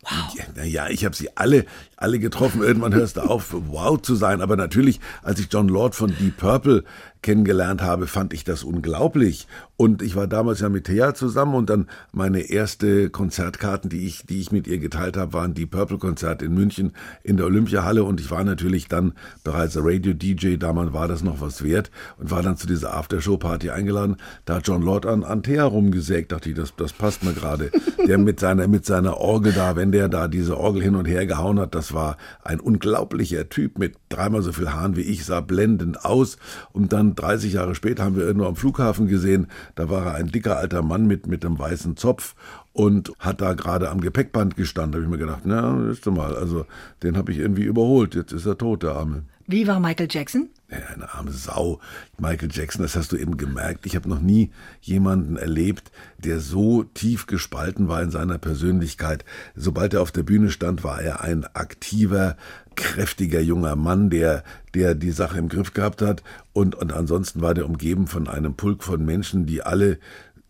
Ja, 0.09 0.45
Naja, 0.57 0.88
ich 0.88 1.04
habe 1.04 1.14
sie 1.14 1.37
alle, 1.37 1.66
alle 1.97 2.19
getroffen. 2.19 2.62
Irgendwann 2.62 2.95
hörst 2.95 3.19
du 3.19 3.21
auf, 3.21 3.49
wow 3.52 4.00
zu 4.00 4.14
sein. 4.14 4.40
Aber 4.40 4.57
natürlich, 4.57 4.99
als 5.23 5.40
ich 5.40 5.49
John 5.50 5.69
Lord 5.69 5.95
von 5.95 6.16
Deep 6.16 6.38
Purple 6.38 6.85
kennengelernt 7.23 7.83
habe, 7.83 8.07
fand 8.07 8.33
ich 8.33 8.42
das 8.45 8.64
unglaublich. 8.64 9.47
Und 9.81 10.03
ich 10.03 10.15
war 10.15 10.27
damals 10.27 10.61
ja 10.61 10.69
mit 10.69 10.85
Thea 10.85 11.15
zusammen 11.15 11.55
und 11.55 11.71
dann 11.71 11.87
meine 12.13 12.51
erste 12.51 13.09
Konzertkarten, 13.09 13.89
die 13.89 14.05
ich, 14.07 14.27
die 14.27 14.39
ich 14.39 14.53
mit 14.53 14.67
ihr 14.67 14.77
geteilt 14.79 15.17
habe, 15.17 15.33
waren 15.33 15.55
Deep 15.55 15.71
Purple 15.71 15.97
Konzert 15.97 16.43
in 16.43 16.53
München 16.53 16.93
in 17.23 17.39
der 17.39 17.47
Olympiahalle 17.47 18.05
und 18.05 18.21
ich 18.21 18.31
war 18.31 18.45
natürlich 18.45 18.89
dann 18.89 19.15
bereits 19.43 19.79
Radio-DJ, 19.79 20.59
damals 20.59 20.93
war 20.93 21.09
das 21.09 21.23
noch 21.23 21.41
was 21.41 21.65
wert 21.65 21.91
und 22.19 22.31
war 22.31 22.43
dann 22.43 22.59
zu 22.59 22.67
dieser 22.67 22.93
Aftershow-Party 22.93 23.71
eingeladen. 23.71 24.19
Da 24.45 24.57
hat 24.57 24.69
John 24.69 24.83
Lord 24.83 25.07
an, 25.07 25.25
an 25.25 25.43
Thea 25.43 25.65
rumgesägt, 25.65 26.33
dachte 26.33 26.51
ich, 26.51 26.57
das, 26.57 26.77
das 26.77 26.93
passt 26.93 27.25
mir 27.25 27.33
gerade. 27.33 27.71
Der 28.07 28.19
mit 28.19 28.39
seiner, 28.39 28.69
mit 28.69 28.85
seiner 28.85 29.17
Orgel 29.17 29.52
da, 29.52 29.76
wenn 29.76 29.93
der 29.93 30.09
da 30.09 30.26
diese 30.26 30.59
Orgel 30.59 30.83
hin 30.83 30.95
und 30.95 31.07
her 31.07 31.26
gehauen 31.26 31.61
hat, 31.61 31.75
das 31.75 31.95
war 31.95 32.17
ein 32.43 32.59
unglaublicher 32.59 33.49
Typ 33.49 33.78
mit 33.78 33.95
dreimal 34.09 34.43
so 34.43 34.52
viel 34.52 34.73
Haaren 34.73 34.97
wie 34.97 35.02
ich, 35.02 35.25
sah 35.25 35.41
blendend 35.41 36.04
aus. 36.04 36.37
Und 36.73 36.93
dann 36.93 37.15
30 37.15 37.52
Jahre 37.52 37.75
später 37.75 38.04
haben 38.04 38.17
wir 38.17 38.25
irgendwo 38.25 38.47
am 38.47 38.57
Flughafen 38.57 39.07
gesehen, 39.07 39.47
da 39.75 39.89
war 39.89 40.06
er 40.06 40.15
ein 40.15 40.28
dicker 40.28 40.56
alter 40.59 40.83
Mann 40.83 41.06
mit, 41.06 41.26
mit 41.26 41.45
einem 41.45 41.59
weißen 41.59 41.97
Zopf 41.97 42.35
und 42.73 43.13
hat 43.19 43.41
da 43.41 43.54
gerade 43.54 43.91
am 43.91 44.00
Gepäckband 44.00 44.56
gestanden. 44.56 44.93
Da 44.93 44.97
habe 44.99 45.04
ich 45.04 45.11
mir 45.11 45.19
gedacht, 45.19 45.43
na, 45.45 45.91
ist 45.91 46.06
mal, 46.06 46.37
also 46.37 46.67
den 47.02 47.17
habe 47.17 47.33
ich 47.33 47.39
irgendwie 47.39 47.65
überholt. 47.65 48.15
Jetzt 48.15 48.33
ist 48.33 48.47
er 48.47 48.59
tot, 48.59 48.83
der 48.83 48.93
Arme. 48.93 49.25
wie 49.47 49.67
war 49.67 49.80
Michael 49.80 50.09
Jackson? 50.11 50.49
Eine 50.71 51.13
arme 51.13 51.33
Sau. 51.33 51.80
Michael 52.19 52.50
Jackson, 52.52 52.83
das 52.83 52.95
hast 52.95 53.11
du 53.11 53.17
eben 53.17 53.37
gemerkt. 53.37 53.87
Ich 53.87 53.97
habe 53.97 54.09
noch 54.09 54.21
nie 54.21 54.52
jemanden 54.80 55.37
erlebt, 55.37 55.91
der 56.19 56.39
so 56.39 56.85
tief 56.85 57.26
gespalten 57.26 57.89
war 57.89 58.02
in 58.02 58.11
seiner 58.11 58.39
Persönlichkeit. 58.39 59.25
Sobald 59.56 59.95
er 59.95 60.02
auf 60.02 60.13
der 60.13 60.23
Bühne 60.23 60.50
stand, 60.50 60.85
war 60.85 61.02
er 61.02 61.23
ein 61.23 61.45
aktiver, 61.54 62.37
kräftiger 62.76 63.41
junger 63.41 63.75
Mann, 63.75 64.11
der, 64.11 64.45
der 64.75 64.95
die 64.95 65.11
Sache 65.11 65.39
im 65.39 65.49
Griff 65.49 65.75
gehabt 65.75 66.02
hat. 66.02 66.23
Und, 66.52 66.76
und 66.76 66.93
ansonsten 66.93 67.41
war 67.41 67.54
der 67.54 67.67
umgeben 67.67 68.06
von 68.06 68.28
einem 68.28 68.54
Pulk 68.54 68.85
von 68.85 69.04
Menschen, 69.04 69.47
die 69.47 69.63
alle 69.63 69.99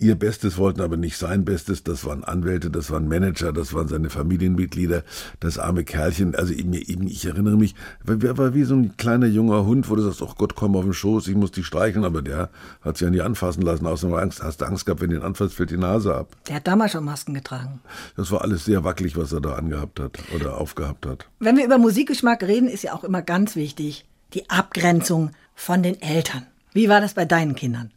ihr 0.01 0.15
Bestes 0.17 0.59
wollten, 0.59 0.81
aber 0.81 0.97
nicht 0.97 1.17
sein 1.17 1.45
Bestes. 1.45 1.85
Das 1.85 2.05
waren 2.05 2.25
Anwälte, 2.25 2.71
das 2.71 2.91
waren 2.91 3.07
Manager, 3.09 3.53
das 3.53 3.73
waren 3.75 3.87
seine 3.89 4.11
Familienmitglieder, 4.11 5.03
das 5.41 5.59
arme 5.59 5.85
Kerlchen. 5.85 6.35
Also 6.35 6.53
ich, 6.53 6.65
mir- 6.65 6.81
ich 6.81 7.25
erinnere 7.27 7.57
mich, 7.57 7.75
er 8.07 8.39
war 8.39 8.55
wie 8.55 8.65
so 8.65 8.75
ein 8.75 8.97
kleiner 8.97 9.27
junger 9.27 9.65
Hund, 9.67 9.89
wo 9.91 9.97
du 9.97 10.03
sagst, 10.03 10.23
ach 10.27 10.37
Gott, 10.37 10.55
komm 10.55 10.75
auf 10.77 10.85
den 10.85 10.95
Schoß, 10.95 11.29
ich 11.29 11.37
muss 11.37 11.53
dich 11.53 11.67
streicheln, 11.67 12.05
aber 12.05 12.23
der 12.23 12.51
hat 12.81 12.97
sich 12.97 13.05
ja 13.05 13.11
nie 13.11 13.21
anfassen 13.21 13.63
lassen, 13.63 13.87
außer 13.87 14.09
nur 14.09 14.21
Angst. 14.21 14.43
Hast 14.43 14.61
du 14.61 14.65
Angst 14.67 14.87
gehabt, 14.87 15.01
wenn 15.03 15.11
du 15.11 15.17
ihn 15.17 15.23
anfasst, 15.23 15.55
fällt 15.55 15.71
die 15.71 15.77
Nase 15.77 16.15
ab. 16.15 16.35
Der 16.49 16.57
hat 16.57 16.67
damals 16.67 16.93
schon 16.93 17.05
Masken 17.05 17.35
getragen. 17.35 17.81
Das 18.17 18.31
war 18.31 18.43
alles 18.43 18.65
sehr 18.65 18.85
wackelig, 18.85 19.17
was 19.17 19.33
er 19.33 19.41
da 19.41 19.55
angehabt 19.55 20.01
hat 20.01 20.19
oder 20.35 20.59
aufgehabt 20.59 21.07
hat. 21.07 21.27
Wenn 21.39 21.57
wir 21.57 21.65
über 21.65 21.79
Musikgeschmack 21.79 22.43
reden, 22.43 22.69
ist 22.69 22.83
ja 22.85 22.95
auch 22.95 23.05
immer 23.05 23.23
ganz 23.23 23.55
wichtig 23.57 24.07
die 24.35 24.49
Abgrenzung 24.49 25.31
von 25.55 25.83
den 25.83 26.01
Eltern. 26.01 26.47
Wie 26.73 26.89
war 26.89 27.01
das 27.01 27.15
bei 27.15 27.25
deinen 27.25 27.55
Kindern? 27.57 27.91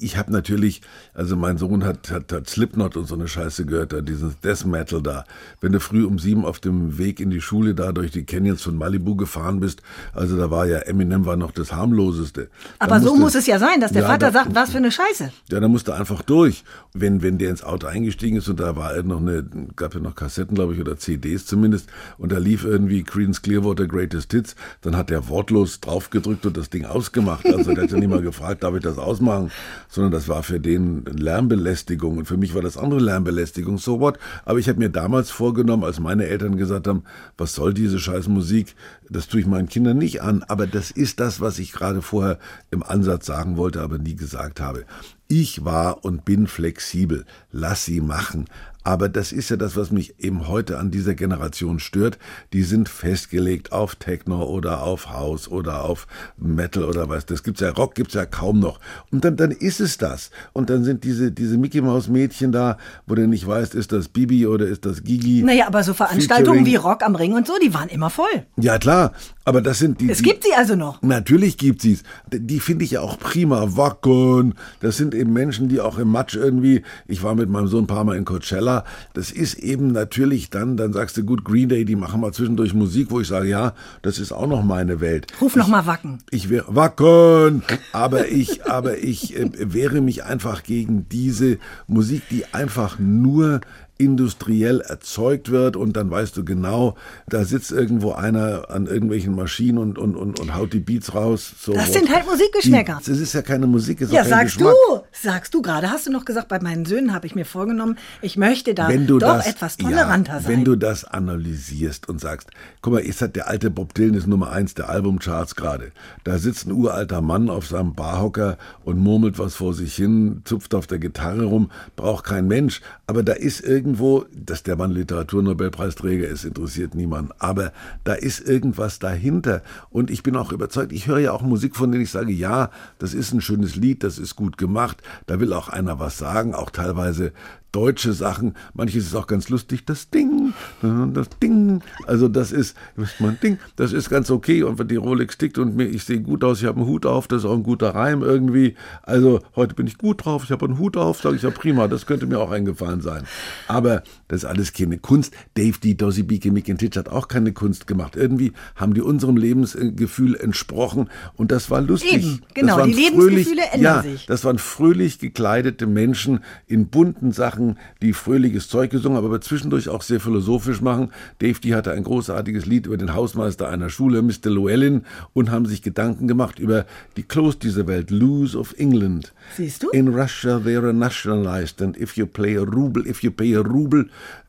Ich 0.00 0.16
habe 0.16 0.32
natürlich, 0.32 0.82
also 1.14 1.36
mein 1.36 1.56
Sohn 1.58 1.84
hat, 1.84 2.10
hat, 2.10 2.32
hat 2.32 2.48
Slipknot 2.48 2.96
und 2.96 3.06
so 3.06 3.14
eine 3.14 3.28
Scheiße 3.28 3.64
gehört, 3.66 3.92
da 3.92 4.00
dieses 4.00 4.38
Death 4.40 4.64
Metal 4.66 5.02
da. 5.02 5.24
Wenn 5.60 5.72
du 5.72 5.80
früh 5.80 6.04
um 6.04 6.18
sieben 6.18 6.44
auf 6.44 6.58
dem 6.58 6.98
Weg 6.98 7.20
in 7.20 7.30
die 7.30 7.40
Schule 7.40 7.74
da 7.74 7.92
durch 7.92 8.10
die 8.10 8.24
Canyons 8.24 8.62
von 8.62 8.76
Malibu 8.76 9.14
gefahren 9.16 9.60
bist, 9.60 9.82
also 10.14 10.36
da 10.36 10.50
war 10.50 10.66
ja 10.66 10.78
Eminem 10.78 11.26
war 11.26 11.36
noch 11.36 11.52
das 11.52 11.72
harmloseste. 11.72 12.48
Aber 12.78 12.98
so 13.00 13.10
musste- 13.10 13.20
muss 13.20 13.34
es 13.36 13.46
ja 13.46 13.58
sein, 13.58 13.80
dass 13.80 13.92
der 13.92 14.02
Ja, 14.02 14.08
Vater 14.08 14.26
da- 14.26 14.32
sagt, 14.32 14.54
was 14.54 14.70
für 14.70 14.78
eine 14.78 14.90
Scheiße. 14.90 15.30
Ja, 15.50 15.60
da 15.60 15.68
musste 15.68 15.94
einfach 15.94 16.22
durch. 16.22 16.64
Wenn, 16.94 17.22
wenn 17.22 17.38
der 17.38 17.50
ins 17.50 17.62
Auto 17.62 17.86
eingestiegen 17.86 18.36
ist 18.36 18.48
und 18.48 18.58
da 18.60 18.74
war 18.76 18.94
er 18.94 19.02
noch 19.04 19.20
eine, 19.20 19.44
gab 19.76 19.94
ja 19.94 20.00
noch 20.00 20.14
Kassetten, 20.14 20.54
glaube 20.54 20.74
ich, 20.74 20.80
oder 20.80 20.96
CDs 20.98 21.46
zumindest, 21.46 21.88
und 22.18 22.32
da 22.32 22.38
lief 22.38 22.64
irgendwie 22.64 23.04
Creedence 23.04 23.42
Clearwater 23.42 23.86
Greatest 23.86 24.32
Hits, 24.32 24.56
dann 24.80 24.96
hat 24.96 25.10
der 25.10 25.28
wortlos 25.28 25.80
draufgedrückt 25.80 26.44
und 26.46 26.56
das 26.56 26.70
Ding 26.70 26.84
ausgemacht. 26.84 27.46
Also 27.46 27.72
der 27.74 27.84
hat 27.84 27.90
ja 27.92 27.98
nicht 27.98 28.08
mal 28.10 28.22
gefragt, 28.22 28.62
darf 28.64 28.74
ich 28.74 28.82
das 28.82 28.98
ausmachen, 28.98 29.50
sondern 29.88 30.12
das 30.12 30.28
war 30.28 30.42
für 30.42 30.60
den 30.60 31.04
Lärmbelästigung 31.04 32.18
und 32.18 32.24
für 32.26 32.36
mich 32.36 32.54
war 32.54 32.62
das 32.62 32.76
andere 32.76 33.00
Lärmbelästigung, 33.00 33.78
so 33.78 34.00
what. 34.00 34.18
Aber 34.44 34.58
ich 34.58 34.68
habe 34.68 34.78
mir 34.78 34.90
damals 34.90 35.30
vorgenommen, 35.30 35.84
als 35.84 36.00
meine 36.00 36.26
Eltern 36.26 36.56
gesagt 36.56 36.86
haben, 36.86 37.04
was 37.36 37.54
soll 37.54 37.74
diese 37.74 37.98
scheiß 37.98 38.28
Musik, 38.28 38.74
das 39.08 39.28
tue 39.28 39.40
ich 39.40 39.46
meinen 39.46 39.68
Kindern 39.68 39.98
nicht 39.98 40.22
an, 40.22 40.42
aber 40.46 40.66
das 40.66 40.90
ist 40.90 41.20
das, 41.20 41.40
was 41.40 41.58
ich 41.58 41.72
gerade 41.72 42.02
vorher 42.02 42.38
im 42.70 42.82
Ansatz 42.82 43.26
sagen 43.26 43.56
wollte, 43.56 43.82
aber 43.82 43.98
nie 43.98 44.16
gesagt 44.16 44.60
habe. 44.60 44.84
Ich 45.30 45.62
war 45.62 46.06
und 46.06 46.24
bin 46.24 46.46
flexibel. 46.46 47.26
Lass 47.52 47.84
sie 47.84 48.00
machen. 48.00 48.46
Aber 48.82 49.10
das 49.10 49.32
ist 49.32 49.50
ja 49.50 49.58
das, 49.58 49.76
was 49.76 49.90
mich 49.90 50.14
eben 50.18 50.48
heute 50.48 50.78
an 50.78 50.90
dieser 50.90 51.14
Generation 51.14 51.78
stört. 51.78 52.18
Die 52.54 52.62
sind 52.62 52.88
festgelegt 52.88 53.70
auf 53.70 53.96
Techno 53.96 54.44
oder 54.44 54.82
auf 54.82 55.10
House 55.10 55.46
oder 55.46 55.84
auf 55.84 56.06
Metal 56.38 56.84
oder 56.84 57.10
was. 57.10 57.26
Das 57.26 57.42
gibt's 57.42 57.60
ja, 57.60 57.68
Rock 57.68 57.96
gibt's 57.96 58.14
ja 58.14 58.24
kaum 58.24 58.60
noch. 58.60 58.80
Und 59.10 59.26
dann, 59.26 59.36
dann 59.36 59.50
ist 59.50 59.80
es 59.80 59.98
das. 59.98 60.30
Und 60.54 60.70
dann 60.70 60.84
sind 60.84 61.04
diese, 61.04 61.30
diese 61.30 61.58
Mickey 61.58 61.82
Maus 61.82 62.08
Mädchen 62.08 62.50
da, 62.50 62.78
wo 63.06 63.14
du 63.14 63.28
nicht 63.28 63.46
weißt, 63.46 63.74
ist 63.74 63.92
das 63.92 64.08
Bibi 64.08 64.46
oder 64.46 64.66
ist 64.66 64.86
das 64.86 65.04
Gigi? 65.04 65.42
Naja, 65.42 65.66
aber 65.66 65.82
so 65.82 65.92
Veranstaltungen 65.92 66.60
Featuring- 66.60 66.66
wie 66.66 66.76
Rock 66.76 67.02
am 67.02 67.14
Ring 67.14 67.34
und 67.34 67.46
so, 67.46 67.52
die 67.62 67.74
waren 67.74 67.90
immer 67.90 68.08
voll. 68.08 68.46
Ja, 68.56 68.78
klar. 68.78 69.12
Aber 69.44 69.60
das 69.60 69.78
sind 69.78 70.00
die. 70.00 70.10
Es 70.10 70.18
die, 70.18 70.24
gibt 70.24 70.44
sie 70.44 70.54
also 70.54 70.76
noch. 70.76 71.02
Natürlich 71.02 71.58
gibt 71.58 71.82
sie's. 71.82 72.04
Die 72.32 72.60
finde 72.60 72.84
ich 72.84 72.92
ja 72.92 73.00
auch 73.02 73.18
prima. 73.18 73.76
Wacken. 73.76 74.54
Das 74.80 74.96
sind 74.96 75.14
eben 75.18 75.32
Menschen, 75.32 75.68
die 75.68 75.80
auch 75.80 75.98
im 75.98 76.08
Matsch 76.08 76.36
irgendwie. 76.36 76.82
Ich 77.06 77.22
war 77.22 77.34
mit 77.34 77.50
meinem 77.50 77.68
Sohn 77.68 77.84
ein 77.84 77.86
paar 77.86 78.04
Mal 78.04 78.16
in 78.16 78.24
Coachella. 78.24 78.84
Das 79.14 79.30
ist 79.30 79.54
eben 79.54 79.92
natürlich 79.92 80.50
dann, 80.50 80.76
dann 80.76 80.92
sagst 80.92 81.16
du, 81.16 81.24
gut, 81.24 81.44
Green 81.44 81.68
Day, 81.68 81.84
die 81.84 81.96
machen 81.96 82.20
mal 82.20 82.32
zwischendurch 82.32 82.74
Musik, 82.74 83.10
wo 83.10 83.20
ich 83.20 83.28
sage, 83.28 83.48
ja, 83.48 83.74
das 84.02 84.18
ist 84.18 84.32
auch 84.32 84.46
noch 84.46 84.62
meine 84.62 85.00
Welt. 85.00 85.26
Ruf 85.40 85.56
noch 85.56 85.68
mal 85.68 85.86
Wacken. 85.86 86.18
Ich 86.30 86.48
wäre 86.48 86.74
Wacken, 86.74 87.62
aber 87.92 88.28
ich, 88.28 88.64
aber 88.70 88.98
ich 88.98 89.36
äh, 89.36 89.50
wehre 89.58 90.00
mich 90.00 90.24
einfach 90.24 90.62
gegen 90.62 91.08
diese 91.08 91.58
Musik, 91.86 92.22
die 92.30 92.44
einfach 92.52 92.98
nur 92.98 93.60
industriell 93.98 94.80
erzeugt 94.80 95.50
wird 95.50 95.76
und 95.76 95.96
dann 95.96 96.10
weißt 96.10 96.36
du 96.36 96.44
genau, 96.44 96.94
da 97.28 97.44
sitzt 97.44 97.72
irgendwo 97.72 98.12
einer 98.12 98.70
an 98.70 98.86
irgendwelchen 98.86 99.34
Maschinen 99.34 99.78
und, 99.78 99.98
und, 99.98 100.14
und, 100.14 100.38
und 100.38 100.54
haut 100.54 100.72
die 100.72 100.80
Beats 100.80 101.14
raus. 101.14 101.52
So 101.60 101.72
das 101.72 101.92
sind 101.92 102.12
halt 102.12 102.24
Musikgeschmäcker. 102.26 103.00
Die, 103.04 103.10
das 103.10 103.18
ist 103.18 103.32
ja 103.34 103.42
keine 103.42 103.66
Musik, 103.66 104.00
ist 104.00 104.12
Ja, 104.12 104.24
sagst 104.24 104.56
Geschmack. 104.56 104.74
du, 104.88 105.00
sagst 105.12 105.52
du 105.52 105.62
gerade. 105.62 105.90
Hast 105.90 106.06
du 106.06 106.12
noch 106.12 106.24
gesagt, 106.24 106.48
bei 106.48 106.60
meinen 106.60 106.84
Söhnen 106.84 107.12
habe 107.12 107.26
ich 107.26 107.34
mir 107.34 107.44
vorgenommen, 107.44 107.98
ich 108.22 108.36
möchte 108.36 108.74
da 108.74 108.88
doch 108.90 109.18
das, 109.18 109.46
etwas 109.46 109.76
toleranter 109.76 110.34
ja, 110.34 110.40
sein. 110.40 110.52
Wenn 110.52 110.64
du 110.64 110.76
das 110.76 111.04
analysierst 111.04 112.08
und 112.08 112.20
sagst, 112.20 112.50
guck 112.82 112.92
mal, 112.92 113.02
jetzt 113.02 113.20
hat 113.20 113.34
der 113.34 113.48
alte 113.48 113.70
Bob 113.70 113.94
Dylan 113.94 114.14
ist 114.14 114.28
Nummer 114.28 114.52
eins 114.52 114.74
der 114.74 114.88
Albumcharts 114.88 115.56
gerade. 115.56 115.90
Da 116.22 116.38
sitzt 116.38 116.66
ein 116.66 116.72
uralter 116.72 117.20
Mann 117.20 117.50
auf 117.50 117.66
seinem 117.66 117.94
Barhocker 117.94 118.58
und 118.84 118.98
murmelt 118.98 119.38
was 119.38 119.54
vor 119.54 119.74
sich 119.74 119.94
hin, 119.94 120.42
zupft 120.44 120.74
auf 120.74 120.86
der 120.86 120.98
Gitarre 120.98 121.44
rum, 121.44 121.70
braucht 121.96 122.24
kein 122.24 122.46
Mensch. 122.46 122.80
Aber 123.06 123.22
da 123.22 123.32
ist 123.32 123.60
irgendwo, 123.88 124.26
dass 124.34 124.62
der 124.62 124.76
Mann 124.76 124.90
Literaturnobelpreisträger 124.90 126.28
ist, 126.28 126.44
interessiert 126.44 126.94
niemand. 126.94 127.32
Aber 127.38 127.72
da 128.04 128.12
ist 128.12 128.40
irgendwas 128.40 128.98
dahinter. 128.98 129.62
Und 129.88 130.10
ich 130.10 130.22
bin 130.22 130.36
auch 130.36 130.52
überzeugt, 130.52 130.92
ich 130.92 131.06
höre 131.06 131.20
ja 131.20 131.32
auch 131.32 131.40
Musik, 131.40 131.74
von 131.74 131.90
denen 131.90 132.04
ich 132.04 132.10
sage, 132.10 132.32
ja, 132.32 132.70
das 132.98 133.14
ist 133.14 133.32
ein 133.32 133.40
schönes 133.40 133.76
Lied, 133.76 134.04
das 134.04 134.18
ist 134.18 134.36
gut 134.36 134.58
gemacht, 134.58 135.02
da 135.26 135.40
will 135.40 135.54
auch 135.54 135.70
einer 135.70 135.98
was 135.98 136.18
sagen, 136.18 136.54
auch 136.54 136.68
teilweise 136.68 137.32
deutsche 137.72 138.12
Sachen. 138.12 138.54
Manches 138.74 139.06
ist 139.06 139.14
auch 139.14 139.26
ganz 139.26 139.48
lustig. 139.48 139.84
Das 139.84 140.10
Ding, 140.10 140.54
das 140.82 141.28
Ding. 141.42 141.82
Also 142.06 142.28
das 142.28 142.52
ist, 142.52 142.76
mein 143.18 143.38
Ding, 143.40 143.58
das 143.76 143.92
ist 143.92 144.08
ganz 144.08 144.30
okay. 144.30 144.62
Und 144.62 144.78
wenn 144.78 144.88
die 144.88 144.96
Rolex 144.96 145.36
tickt 145.38 145.58
und 145.58 145.76
mir, 145.76 145.84
ich 145.84 146.04
sehe 146.04 146.20
gut 146.20 146.44
aus, 146.44 146.60
ich 146.60 146.66
habe 146.66 146.80
einen 146.80 146.88
Hut 146.88 147.04
auf, 147.04 147.28
das 147.28 147.42
ist 147.42 147.44
auch 147.48 147.54
ein 147.54 147.62
guter 147.62 147.94
Reim 147.94 148.22
irgendwie. 148.22 148.74
Also 149.02 149.40
heute 149.54 149.74
bin 149.74 149.86
ich 149.86 149.98
gut 149.98 150.24
drauf, 150.24 150.44
ich 150.44 150.50
habe 150.50 150.66
einen 150.66 150.78
Hut 150.78 150.96
auf, 150.96 151.20
sage 151.20 151.36
ich 151.36 151.42
ja 151.42 151.50
prima, 151.50 151.88
das 151.88 152.06
könnte 152.06 152.26
mir 152.26 152.38
auch 152.38 152.50
eingefallen 152.50 153.00
sein. 153.00 153.24
Aber 153.66 154.02
das 154.28 154.42
ist 154.42 154.44
alles 154.46 154.72
keine 154.72 154.98
Kunst. 154.98 155.34
Dave 155.54 155.78
D. 155.78 155.94
Beacon 155.94 156.54
McIntitch 156.54 156.96
hat 156.96 157.08
auch 157.08 157.28
keine 157.28 157.52
Kunst 157.52 157.86
gemacht. 157.86 158.16
Irgendwie 158.16 158.52
haben 158.76 158.94
die 158.94 159.02
unserem 159.02 159.36
Lebensgefühl 159.36 160.36
entsprochen 160.36 161.10
und 161.36 161.52
das 161.52 161.70
war 161.70 161.82
lustig. 161.82 162.24
Eben, 162.24 162.42
genau, 162.54 162.84
die 162.84 162.92
Lebensgefühle 162.92 163.62
ändern 163.72 163.80
ja, 163.82 164.02
sich. 164.02 164.26
Das 164.26 164.44
waren 164.44 164.58
fröhlich 164.58 165.18
gekleidete 165.18 165.86
Menschen 165.86 166.40
in 166.66 166.88
bunten 166.88 167.32
Sachen 167.32 167.57
Sachen, 167.58 167.76
die 168.00 168.12
fröhliches 168.12 168.68
Zeug 168.68 168.90
gesungen 168.90 169.18
aber 169.18 169.40
zwischendurch 169.40 169.88
auch 169.88 170.02
sehr 170.02 170.20
philosophisch 170.20 170.80
machen. 170.80 171.10
Dave, 171.40 171.58
die 171.60 171.74
hatte 171.74 171.90
ein 171.92 172.04
großartiges 172.04 172.66
Lied 172.66 172.86
über 172.86 172.96
den 172.96 173.14
Hausmeister 173.14 173.68
einer 173.68 173.90
Schule, 173.90 174.22
Mr. 174.22 174.50
Llewellyn, 174.50 175.02
und 175.34 175.50
haben 175.50 175.66
sich 175.66 175.82
Gedanken 175.82 176.28
gemacht 176.28 176.58
über 176.58 176.86
die 177.16 177.24
Close 177.24 177.58
dieser 177.58 177.86
Welt, 177.86 178.10
Lose 178.10 178.56
of 178.56 178.74
England. 178.78 179.32
Siehst 179.56 179.82
du? 179.82 179.90
In 179.90 180.08
Russia 180.08 180.60
they 180.60 180.76
are 180.76 180.92
nationalized 180.92 181.82
and 181.82 181.96
if 181.96 182.16
you 182.16 182.26
play 182.26 182.56
a 182.56 182.62
ruble, 182.62 183.06
if 183.06 183.22
you 183.22 183.30
pay 183.30 183.54
a 183.56 183.60
ruble, 183.60 184.06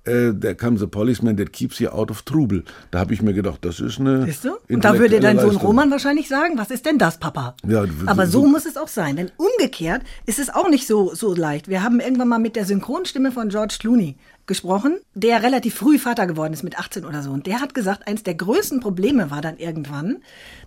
uh, 0.09 0.33
there 0.33 0.55
comes 0.55 0.81
a 0.81 0.87
policeman 0.87 1.37
that 1.37 1.53
keeps 1.53 1.79
you 1.79 1.89
out 1.89 2.09
of 2.09 2.23
trouble. 2.23 2.63
Da 2.91 2.99
habe 2.99 3.13
ich 3.13 3.21
mir 3.21 3.33
gedacht, 3.33 3.59
das 3.61 3.79
ist 3.79 3.99
eine. 3.99 4.25
Siehst 4.25 4.45
du? 4.45 4.57
Und 4.69 4.83
da 4.83 4.97
würde 4.97 5.19
dein 5.19 5.39
Sohn 5.39 5.55
Roman 5.55 5.91
wahrscheinlich 5.91 6.27
sagen, 6.27 6.57
was 6.57 6.71
ist 6.71 6.85
denn 6.85 6.97
das, 6.97 7.17
Papa? 7.17 7.55
Ja, 7.67 7.85
Aber 8.05 8.25
so, 8.25 8.41
so 8.41 8.47
muss 8.47 8.65
es 8.65 8.77
auch 8.77 8.87
sein. 8.87 9.15
Denn 9.15 9.31
umgekehrt 9.37 10.01
ist 10.25 10.39
es 10.39 10.49
auch 10.49 10.69
nicht 10.69 10.87
so, 10.87 11.13
so 11.13 11.33
leicht. 11.33 11.67
Wir 11.67 11.83
haben 11.83 11.99
irgendwann 11.99 12.27
mal 12.27 12.39
mit 12.39 12.55
der 12.55 12.65
Synchronstimme 12.65 13.31
von 13.31 13.49
George 13.49 13.75
Clooney 13.79 14.15
gesprochen, 14.47 14.97
der 15.13 15.43
relativ 15.43 15.75
früh 15.75 15.99
Vater 15.99 16.27
geworden 16.27 16.53
ist, 16.53 16.63
mit 16.63 16.77
18 16.77 17.05
oder 17.05 17.21
so. 17.21 17.31
Und 17.31 17.45
der 17.45 17.61
hat 17.61 17.73
gesagt, 17.73 18.07
eins 18.07 18.23
der 18.23 18.33
größten 18.33 18.79
Probleme 18.79 19.31
war 19.31 19.41
dann 19.41 19.57
irgendwann, 19.57 20.17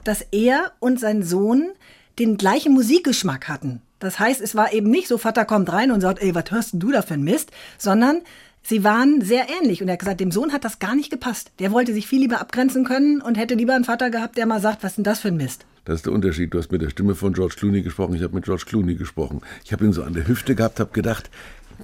dass 0.04 0.24
er 0.30 0.72
und 0.78 1.00
sein 1.00 1.22
Sohn 1.22 1.70
den 2.18 2.36
gleichen 2.36 2.72
Musikgeschmack 2.72 3.48
hatten. 3.48 3.82
Das 3.98 4.18
heißt, 4.18 4.40
es 4.40 4.54
war 4.54 4.72
eben 4.72 4.90
nicht 4.90 5.08
so, 5.08 5.18
Vater 5.18 5.44
kommt 5.44 5.72
rein 5.72 5.90
und 5.92 6.00
sagt, 6.00 6.20
ey, 6.22 6.34
was 6.34 6.50
hörst 6.50 6.72
denn 6.72 6.80
du 6.80 6.90
da 6.90 7.02
für 7.02 7.14
ein 7.14 7.22
Mist? 7.22 7.50
Sondern 7.78 8.22
sie 8.62 8.84
waren 8.84 9.20
sehr 9.20 9.46
ähnlich. 9.60 9.82
Und 9.82 9.88
er 9.88 9.94
hat 9.94 10.00
gesagt, 10.00 10.20
dem 10.20 10.30
Sohn 10.30 10.52
hat 10.52 10.64
das 10.64 10.78
gar 10.78 10.94
nicht 10.94 11.10
gepasst. 11.10 11.52
Der 11.58 11.72
wollte 11.72 11.92
sich 11.92 12.06
viel 12.06 12.20
lieber 12.20 12.40
abgrenzen 12.40 12.84
können 12.84 13.20
und 13.20 13.36
hätte 13.36 13.54
lieber 13.54 13.74
einen 13.74 13.84
Vater 13.84 14.10
gehabt, 14.10 14.36
der 14.36 14.46
mal 14.46 14.60
sagt, 14.60 14.82
was 14.82 14.92
ist 14.92 14.96
denn 14.96 15.04
das 15.04 15.20
für 15.20 15.28
ein 15.28 15.36
Mist? 15.36 15.66
Das 15.84 15.96
ist 15.96 16.06
der 16.06 16.12
Unterschied. 16.12 16.54
Du 16.54 16.58
hast 16.58 16.70
mit 16.70 16.82
der 16.82 16.90
Stimme 16.90 17.14
von 17.14 17.32
George 17.32 17.56
Clooney 17.58 17.82
gesprochen, 17.82 18.14
ich 18.14 18.22
habe 18.22 18.34
mit 18.34 18.44
George 18.44 18.64
Clooney 18.66 18.94
gesprochen. 18.94 19.40
Ich 19.64 19.72
habe 19.72 19.84
ihn 19.84 19.92
so 19.92 20.02
an 20.04 20.14
der 20.14 20.28
Hüfte 20.28 20.54
gehabt, 20.54 20.78
habe 20.78 20.92
gedacht, 20.92 21.28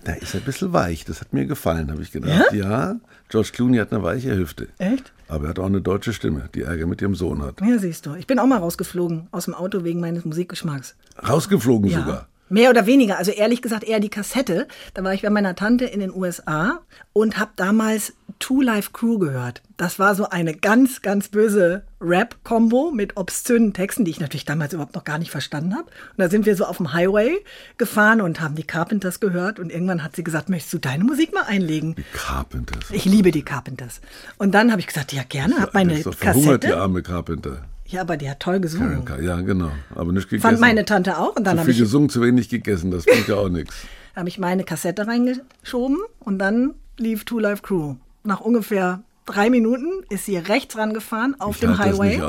da 0.05 0.13
ist 0.13 0.35
er 0.35 0.41
ein 0.41 0.45
bisschen 0.45 0.73
weich. 0.73 1.05
Das 1.05 1.21
hat 1.21 1.33
mir 1.33 1.47
gefallen, 1.47 1.91
habe 1.91 2.03
ich 2.03 2.13
gedacht. 2.13 2.53
Ja? 2.53 2.91
ja, 2.91 2.97
George 3.29 3.51
Clooney 3.53 3.79
hat 3.79 3.93
eine 3.93 4.03
weiche 4.03 4.37
Hüfte. 4.37 4.69
Echt? 4.79 5.13
Aber 5.27 5.45
er 5.45 5.51
hat 5.51 5.59
auch 5.59 5.67
eine 5.67 5.81
deutsche 5.81 6.13
Stimme, 6.13 6.49
die 6.55 6.63
Ärger 6.63 6.87
mit 6.87 7.03
ihrem 7.03 7.15
Sohn 7.15 7.43
hat. 7.43 7.61
Ja, 7.61 7.79
siehst 7.79 8.07
du. 8.07 8.15
Ich 8.15 8.27
bin 8.27 8.39
auch 8.39 8.47
mal 8.47 8.59
rausgeflogen 8.59 9.29
aus 9.33 9.47
dem 9.47 9.55
Auto 9.55 9.85
wegen 9.85 10.01
meines 10.01 10.25
Musikgeschmacks. 10.25 10.95
Rausgeflogen 11.29 11.91
ja. 11.91 11.99
sogar? 12.01 12.29
Mehr 12.49 12.71
oder 12.71 12.87
weniger, 12.87 13.19
also 13.19 13.31
ehrlich 13.31 13.63
gesagt 13.63 13.85
eher 13.85 14.01
die 14.01 14.09
Kassette. 14.09 14.67
Da 14.95 15.05
war 15.05 15.15
ich 15.15 15.23
bei 15.23 15.31
meiner 15.31 15.55
Tante 15.55 15.85
in 15.85 16.01
den 16.01 16.15
USA 16.15 16.81
und 17.13 17.39
habe 17.39 17.51
damals 17.57 18.15
Two 18.39 18.61
Life 18.61 18.91
Crew 18.93 19.19
gehört. 19.19 19.63
Das 19.77 19.99
war 19.99 20.15
so 20.15 20.29
eine 20.29 20.55
ganz, 20.55 21.03
ganz 21.03 21.29
böse 21.29 21.85
Rap-Kombo 22.01 22.93
mit 22.93 23.17
obszönen 23.17 23.73
Texten, 23.73 24.05
die 24.05 24.13
ich 24.13 24.21
natürlich 24.21 24.45
damals 24.45 24.73
überhaupt 24.73 24.95
noch 24.95 25.05
gar 25.05 25.19
nicht 25.19 25.31
verstanden 25.31 25.75
habe. 25.75 25.87
Und 25.87 26.19
da 26.19 26.29
sind 26.29 26.47
wir 26.47 26.55
so 26.57 26.65
auf 26.65 26.77
dem 26.77 26.93
Highway 26.93 27.39
gefahren 27.77 28.21
und 28.21 28.41
haben 28.41 28.55
die 28.55 28.63
Carpenters 28.63 29.21
gehört. 29.21 29.59
Und 29.59 29.73
irgendwann 29.73 30.05
hat 30.05 30.15
sie 30.15 30.23
gesagt, 30.25 30.49
möchtest 30.49 30.73
du 30.75 30.79
deine 30.79 31.05
Musik 31.05 31.35
mal 31.35 31.45
einlegen? 31.45 31.97
Die 31.97 32.05
Carpenters. 32.13 32.91
Ich 32.93 33.05
liebe 33.05 33.33
die 33.33 33.43
Carpenters. 33.43 34.01
Und 34.37 34.53
dann 34.53 34.71
habe 34.71 34.81
ich 34.81 34.87
gesagt, 34.87 35.13
ja 35.13 35.25
gerne, 35.29 35.59
habe 35.61 35.73
meine 35.75 36.01
doch 36.03 36.19
Kassette. 36.19 36.69
die 36.69 36.73
arme 36.73 37.03
Carpenter. 37.03 37.65
Ja, 37.89 38.03
aber 38.03 38.17
die 38.17 38.29
hat 38.31 38.41
toll 38.41 38.61
gesungen. 38.61 39.05
Ja, 39.23 39.41
genau. 39.41 39.71
Aber 39.95 40.13
nicht 40.13 40.29
gegessen. 40.29 40.43
Fand 40.43 40.61
meine 40.61 40.85
Tante 40.85 41.19
auch. 41.19 41.37
Und 41.37 41.45
dann 41.45 41.59
zu 41.59 41.65
viel 41.65 41.75
ich, 41.75 41.81
gesungen, 41.81 42.11
zu 42.11 42.21
wenig 42.21 42.49
gegessen. 42.49 42.91
Das 42.91 43.05
bringt 43.05 43.29
ja 43.29 43.37
auch 43.37 43.49
nichts. 43.49 43.75
habe 44.19 44.29
ich 44.29 44.39
meine 44.39 44.65
Kassette 44.65 45.07
reingeschoben 45.07 45.99
und 46.21 46.39
dann 46.39 46.75
lief 46.99 47.25
Two 47.25 47.39
Life 47.39 47.63
Crew. 47.63 47.95
Nach 48.25 48.41
ungefähr 48.41 49.03
drei 49.25 49.49
Minuten 49.49 49.87
ist 50.11 50.27
sie 50.27 50.37
rechts 50.37 50.77
rangefahren 50.77 51.41
auf 51.41 51.57
Ich 51.57 51.61
dem 51.61 51.79
Highway 51.79 52.21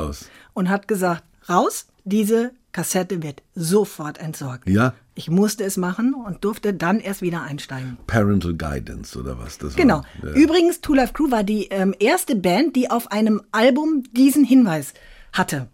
und 0.54 0.68
hat 0.68 0.88
gesagt, 0.88 1.24
raus, 1.48 1.86
diese 2.04 2.52
Kassette 2.72 3.22
wird 3.22 3.42
sofort 3.54 4.18
entsorgt. 4.18 4.68
Ja, 4.68 4.94
Ich 5.16 5.28
musste 5.28 5.64
es 5.64 5.76
machen 5.76 6.14
und 6.14 6.44
durfte 6.44 6.72
dann 6.72 7.00
erst 7.00 7.20
wieder 7.20 7.42
einsteigen. 7.42 7.98
Parental 8.06 8.54
Guidance 8.54 9.18
oder 9.18 9.38
was? 9.38 9.58
Das 9.58 9.74
Genau. 9.74 10.02
War, 10.22 10.30
ja. 10.30 10.36
Übrigens, 10.36 10.80
Two 10.80 10.94
Life 10.94 11.12
Crew 11.12 11.30
war 11.32 11.42
die 11.42 11.64
ähm, 11.66 11.94
erste 11.98 12.36
Band, 12.36 12.76
die 12.76 12.88
auf 12.90 13.10
einem 13.10 13.42
Album 13.50 14.04
diesen 14.12 14.44
Hinweis 14.44 14.94
hatte. 15.32 15.68